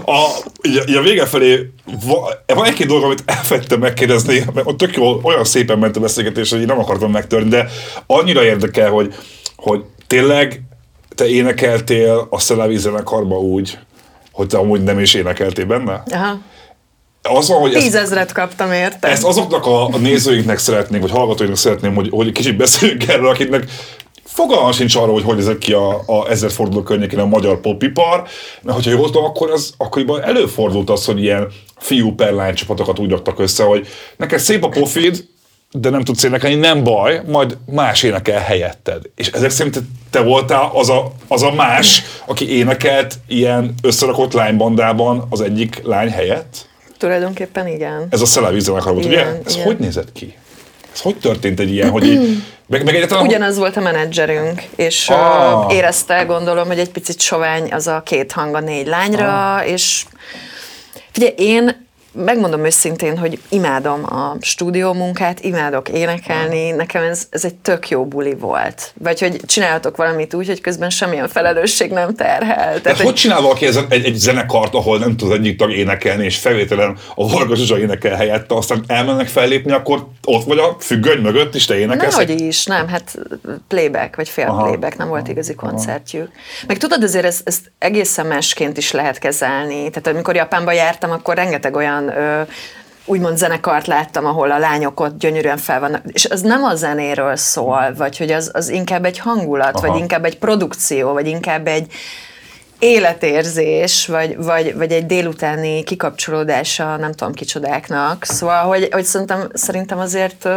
[0.06, 0.28] a,
[0.68, 1.72] ugye, a vége felé
[2.46, 6.50] van egy-két dolog, amit elfettem megkérdezni, mert ott tök jó, olyan szépen ment a beszélgetés,
[6.50, 7.68] hogy én nem akartam megtörni, de
[8.06, 9.16] annyira érdekel, hogy,
[9.56, 10.62] hogy tényleg
[11.16, 13.80] te énekeltél a Szelavi zenekarba úgy,
[14.32, 16.04] hogy te amúgy nem is énekeltél benne?
[16.12, 16.40] Aha.
[17.22, 19.08] Az van, hogy Tízezret kaptam érte.
[19.08, 23.66] Ezt azoknak a, nézőinknek szeretnénk, vagy hallgatóinknak szeretném, hogy, hogy kicsit beszéljünk erről, akiknek
[24.38, 28.24] fogalma sincs arról, hogy hogy ezek ki a, a ezerforduló környékén a magyar popipar,
[28.62, 31.48] mert hogyha jól tudom, akkor az akkoriban előfordult az, hogy ilyen
[31.78, 33.88] fiú per lány csapatokat úgy raktak össze, hogy
[34.18, 35.26] neked szép a pofid,
[35.72, 39.02] de nem tudsz énekelni, nem baj, majd más énekel helyetted.
[39.16, 45.26] És ezek szerint te voltál az a, az a más, aki énekelt ilyen összerakott lánybandában
[45.30, 46.70] az egyik lány helyett?
[46.98, 48.08] Tulajdonképpen igen.
[48.10, 49.26] Ez a zenekar volt, ugye?
[49.46, 49.66] Ez igen.
[49.66, 50.36] hogy nézett ki?
[50.98, 55.10] Ez hogy történt egy ilyen, hogy így, meg, meg egyáltalán, Ugyanaz volt a menedzserünk, és
[55.10, 55.74] ah.
[55.74, 59.70] érezte, gondolom, hogy egy picit sovány az a két hang a négy lányra, ah.
[59.70, 60.06] és
[61.12, 61.87] figyelj, én
[62.26, 68.06] megmondom őszintén, hogy imádom a stúdió munkát, imádok énekelni, nekem ez, ez egy tök jó
[68.06, 68.94] buli volt.
[69.00, 72.74] Vagy hogy csinálhatok valamit úgy, hogy közben semmilyen felelősség nem terhel.
[72.74, 75.72] De Tehát, hogy, hogy csinál valaki ez egy, egy zenekart, ahol nem tud egyik tag
[75.72, 80.76] énekelni, és felvételen a Varga Zsuzsa énekel helyette, aztán elmennek fellépni, akkor ott vagy a
[80.80, 82.16] függöny mögött, és te énekelsz?
[82.16, 83.18] Nehogy is, nem, hát
[83.68, 84.64] playback, vagy fél Aha.
[84.64, 86.30] playback, nem volt igazi koncertjük.
[86.68, 89.90] Meg tudod, azért ezt, ezt egészen másként is lehet kezelni.
[89.90, 92.42] Tehát amikor Japánba jártam, akkor rengeteg olyan ö,
[93.06, 97.36] úgymond zenekart láttam, ahol a lányok ott gyönyörűen fel vannak, és az nem a zenéről
[97.36, 99.88] szól, vagy hogy az, az inkább egy hangulat, Aha.
[99.88, 101.92] vagy inkább egy produkció, vagy inkább egy
[102.80, 108.24] életérzés, vagy, vagy, vagy egy délutáni kikapcsolódása nem tudom kicsodáknak.
[108.24, 110.48] Szóval, hogy, hogy szerintem, szerintem azért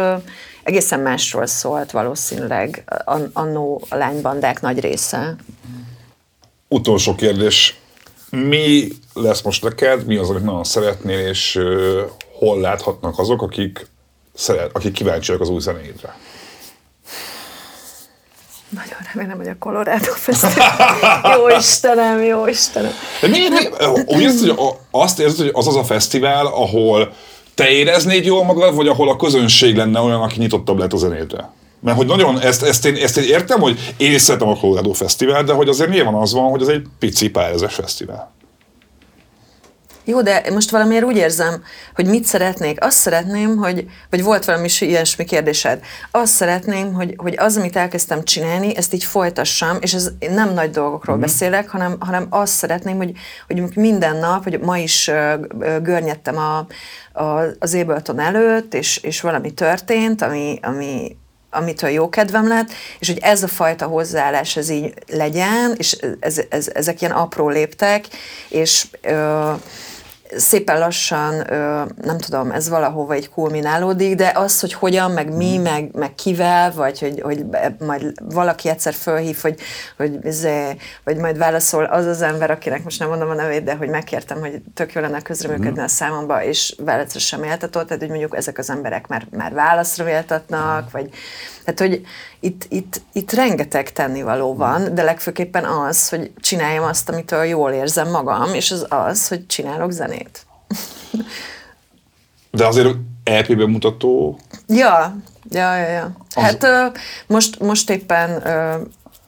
[0.63, 2.83] egészen másról szólt valószínűleg
[3.33, 5.35] annó a lánybandák nagy része.
[6.67, 7.80] Utolsó kérdés
[8.31, 12.01] mi lesz most neked, mi az, amit nagyon szeretnél, és uh,
[12.39, 13.87] hol láthatnak azok, akik,
[14.33, 16.15] szeret, akik kíváncsiak az új zenédre?
[18.69, 20.97] Nagyon remélem, hogy a Colorado Fesztivál.
[21.37, 22.91] jó Istenem, jó Istenem.
[23.21, 27.13] De mi, mi, úgy érzed, hogy azt érzed, hogy az az a fesztivál, ahol
[27.55, 31.49] te éreznéd jól magad, vagy ahol a közönség lenne olyan, aki nyitottabb lehet a zenédre?
[31.81, 34.93] Mert hogy nagyon, ezt, ezt, én, ezt én értem, hogy én is szeretem a Colorado
[34.93, 38.31] Fesztivál, de hogy azért nyilván az van, hogy ez egy pici pályázás fesztivál.
[40.03, 41.63] Jó, de most valamiért úgy érzem,
[41.95, 42.83] hogy mit szeretnék.
[42.83, 48.23] Azt szeretném, hogy, vagy volt valami ilyesmi kérdésed, azt szeretném, hogy, hogy az, amit elkezdtem
[48.23, 51.19] csinálni, ezt így folytassam, és ez nem nagy dolgokról mm.
[51.19, 53.11] beszélek, hanem, hanem azt szeretném, hogy,
[53.47, 55.11] hogy minden nap, hogy ma is
[55.81, 56.67] görnyedtem a,
[57.23, 61.17] a, az Ableton előtt, és, és valami történt, ami, ami,
[61.51, 66.41] amitől jó kedvem lett, és hogy ez a fajta hozzáállás ez így legyen, és ez,
[66.49, 68.05] ez, ezek ilyen apró léptek,
[68.49, 69.51] és ö,
[70.37, 71.33] szépen lassan,
[72.01, 75.61] nem tudom, ez valahova egy kulminálódik, de az, hogy hogyan, meg mi, mm.
[75.61, 77.45] meg, meg kivel, vagy hogy, hogy
[77.79, 79.59] majd valaki egyszer fölhív, hogy,
[79.97, 83.75] hogy izé, vagy majd válaszol az az ember, akinek most nem mondom a nevét, de
[83.75, 85.83] hogy megkértem, hogy tök jó lenne közreműködni mm.
[85.83, 90.03] a számomba, és válaszra sem méltatott, tehát hogy mondjuk ezek az emberek már, már válaszra
[90.03, 90.91] méltatnak, mm.
[90.91, 91.09] vagy
[91.65, 92.01] tehát, hogy
[92.43, 98.09] itt, itt, itt rengeteg tennivaló van, de legfőképpen az, hogy csináljam azt, amitől jól érzem
[98.09, 100.45] magam, és az az, hogy csinálok zenét.
[102.51, 104.39] De azért EP bemutató?
[104.67, 105.15] Ja,
[105.49, 106.15] ja, ja, ja.
[106.35, 106.85] Hát ö,
[107.27, 108.75] most, most éppen ö,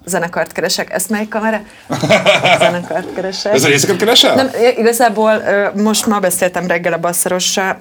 [0.05, 0.93] zenekart keresek.
[0.93, 1.61] Ezt melyik kamera?
[2.59, 3.53] zenekart keresek.
[3.53, 4.35] Ez a részeket keresel?
[4.35, 5.43] Nem, igazából
[5.75, 7.77] most ma beszéltem reggel a basszarossal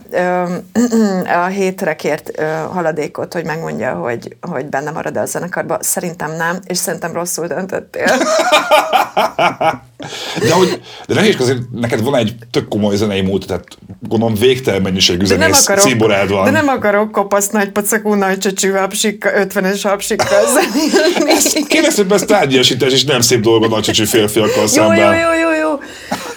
[1.43, 2.43] a hétre kért
[2.73, 5.79] haladékot, hogy megmondja, hogy, hogy benne marad a zenekarba.
[5.81, 8.07] Szerintem nem, és szerintem rosszul döntöttél.
[10.41, 13.65] De, hogy, de nehéz, azért neked van egy tök komoly zenei múlt, tehát
[14.01, 16.45] gondolom végtelen mennyiségű zenész cíborád van.
[16.45, 21.67] de nem akarok kopasz nagy pacakú nagy csöcsű hapsika, 50-es hapsikkal zenélni.
[21.67, 24.97] Kérdeztem, ez tárgyasítás, és nem szép dolga nagy csöcsű férfiakkal Jó, szemben.
[24.97, 25.79] jó, jó, jó, jó.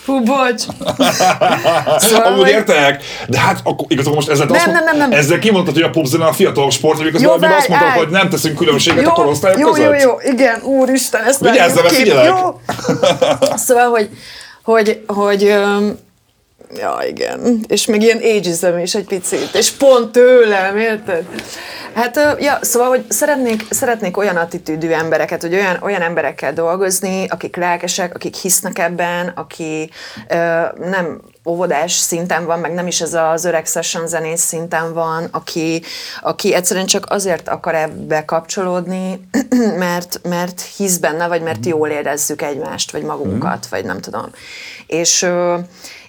[0.06, 0.62] Hú, bocs.
[1.98, 5.12] Szóval, Amúgy hogy- értek, de hát akkor igazából most ezzel, Nem, azt, nem, nem, nem.
[5.12, 8.12] ezzel kimondtad, hogy a popzene a fiatalok sport, miközben Jó, amíg azt várj, mondtad, hogy
[8.12, 10.02] nem teszünk különbséget jó, a korosztályok jó, között.
[10.02, 11.96] jó, jó, igen, úristen, ezt Vigyázz, ki.
[11.96, 12.26] figyelek.
[12.26, 12.60] Jó.
[13.56, 14.10] Szóval, hogy,
[14.64, 15.98] hogy, hogy öm,
[16.74, 17.66] Ja, igen.
[17.68, 19.54] És még ilyen ageism is egy picit.
[19.54, 21.26] És pont tőlem, érted?
[21.96, 27.56] Hát, ja, szóval, hogy szeretnék, szeretnék olyan attitűdű embereket, hogy olyan, olyan emberekkel dolgozni, akik
[27.56, 29.90] lelkesek, akik hisznek ebben, aki
[30.28, 35.28] ö, nem óvodás szinten van, meg nem is ez az öreg session zenész szinten van,
[35.32, 35.82] aki,
[36.22, 39.28] aki egyszerűen csak azért akar ebbe kapcsolódni,
[39.78, 44.30] mert, mert hisz benne, vagy mert jól érezzük egymást, vagy magunkat, vagy nem tudom.
[44.88, 45.26] És,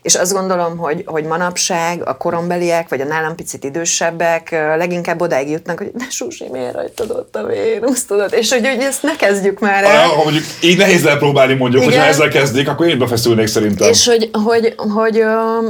[0.07, 5.51] és azt gondolom, hogy, hogy manapság a korombeliek, vagy a nálam picit idősebbek leginkább odáig
[5.51, 8.33] jutnak, hogy de Susi, miért hagytad ott a Vénusz, tudod?
[8.33, 10.07] És hogy, hogy ezt ne kezdjük már el.
[10.07, 11.95] Ha mondjuk így nehéz lepróbálni mondjuk, Igen.
[11.95, 13.89] hogyha ezzel kezdik, akkor én befeszülnék szerintem.
[13.89, 15.23] És hogy, hogy, hogy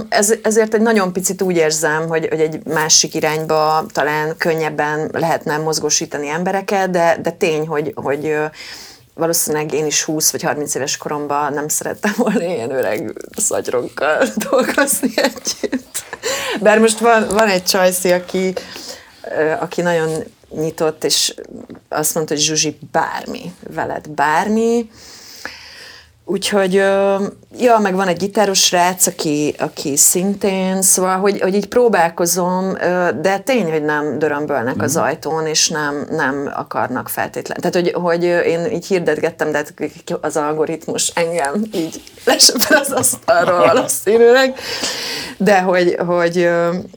[0.09, 5.57] ez, ezért egy nagyon picit úgy érzem, hogy, hogy egy másik irányba talán könnyebben lehetne
[5.57, 8.35] mozgósítani embereket, de, de tény, hogy, hogy
[9.17, 15.13] valószínűleg én is 20 vagy 30 éves koromban nem szerettem volna ilyen öreg szatyronkkal dolgozni
[15.17, 16.05] együtt.
[16.61, 18.55] Bár most van, van egy csajszi, aki,
[19.61, 21.35] aki nagyon nyitott, és
[21.89, 24.91] azt mondta, hogy Zsuzsi, bármi, veled bármi,
[26.29, 26.73] Úgyhogy,
[27.59, 32.73] ja, meg van egy gitáros srác, aki, aki szintén, szóval, hogy, hogy így próbálkozom,
[33.21, 37.63] de tény, hogy nem dörömbölnek az ajtón, és nem, nem akarnak feltétlenül.
[37.71, 39.75] Tehát, hogy, hogy én így hirdetgettem, de hát
[40.21, 44.55] az algoritmus engem így lesöpör az asztalról valószínűleg.
[45.37, 46.49] De hogy, hogy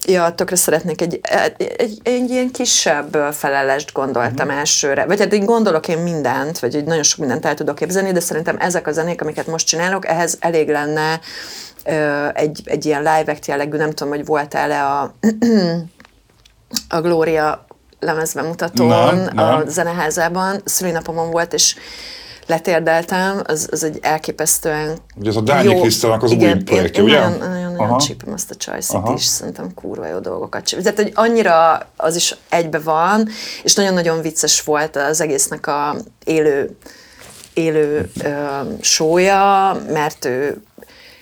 [0.05, 1.19] ja, tökre szeretnék egy,
[1.57, 5.05] egy, egy, egy ilyen kisebb ö, felelést gondoltam elsőre.
[5.05, 8.19] Vagy hát így gondolok én mindent, vagy hogy nagyon sok mindent el tudok képzelni, de
[8.19, 11.19] szerintem ezek a zenék, amiket most csinálok, ehhez elég lenne
[12.33, 15.13] egy, egy ilyen live act jellegű, nem tudom, hogy voltál-e a,
[16.97, 17.65] a Gloria
[17.99, 19.37] lemezbemutatón Nem, nem.
[19.37, 20.61] a zeneházában.
[20.63, 21.75] Szülinapomon volt, és
[22.47, 27.07] letérdeltem, az, az egy elképesztően Ugye ez a Dányi Krisztának az új igen, projektje, én,
[27.09, 27.19] ugye?
[27.19, 30.83] nagyon, nagyon, nagyon csípem azt a csajszit is, szerintem kurva jó dolgokat csinál.
[30.83, 33.27] Tehát, hogy annyira az is egybe van,
[33.63, 36.77] és nagyon-nagyon vicces volt az egésznek a élő,
[37.59, 38.29] élő ö,
[38.81, 40.61] sója, mert ő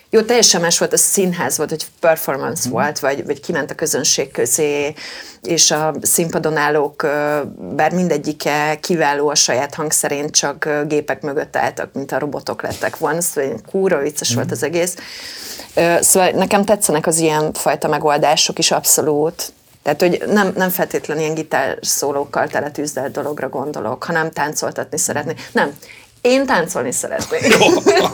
[0.09, 4.31] jó, teljesen más volt, a színház volt, hogy performance volt, vagy, vagy kiment a közönség
[4.31, 4.93] közé,
[5.41, 7.07] és a színpadon állók,
[7.75, 13.21] bár mindegyike kiváló a saját hangszerén, csak gépek mögött álltak, mint a robotok lettek volna,
[13.21, 14.95] szóval kúra vicces volt az egész.
[15.99, 19.51] Szóval nekem tetszenek az ilyen fajta megoldások is abszolút.
[19.83, 25.49] Tehát, hogy nem, nem feltétlenül ilyen gitárszólókkal teletűzdelt dologra gondolok, hanem táncoltatni szeretnék.
[25.51, 25.77] Nem,
[26.27, 27.57] én táncolni szeretnék.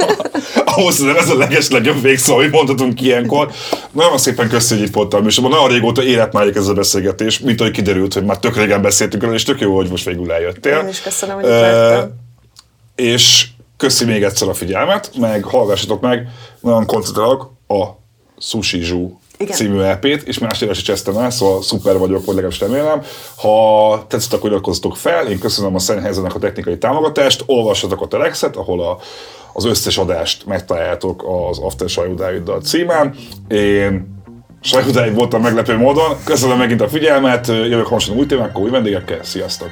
[0.75, 3.51] Ahhoz nem ez a leges legjobb végszó, amit mondhatunk ilyenkor.
[3.91, 7.59] Nagyon szépen köszönjük, hogy itt voltál, és nagyon régóta élet már ez a beszélgetés, mint
[7.59, 10.77] ahogy kiderült, hogy már tök régen beszéltünk róla, és tök jó, hogy most végül eljöttél.
[10.77, 12.11] Én is köszönöm, hogy itt lehettem.
[12.95, 16.27] És köszi még egyszer a figyelmet, meg hallgassatok meg,
[16.59, 17.85] nagyon koncentrálok a
[18.37, 19.55] Sushi Zsú Igen.
[19.55, 23.01] című EP-t, és más éves is csesztem el, szóval szuper vagyok, vagy legalábbis remélem.
[23.35, 28.55] Ha tetszett, akkor iratkozzatok fel, én köszönöm a Sennheisernek a technikai támogatást, olvassatok a Telexet,
[28.55, 28.97] ahol a,
[29.53, 33.15] az összes adást megtaláljátok az After Sajó Dáviddal címán.
[33.47, 34.21] Én
[34.61, 39.23] Sajó Dávid voltam meglepő módon, köszönöm megint a figyelmet, jövök hamarosan új témákkal, új vendégekkel,
[39.23, 39.69] sziasztok!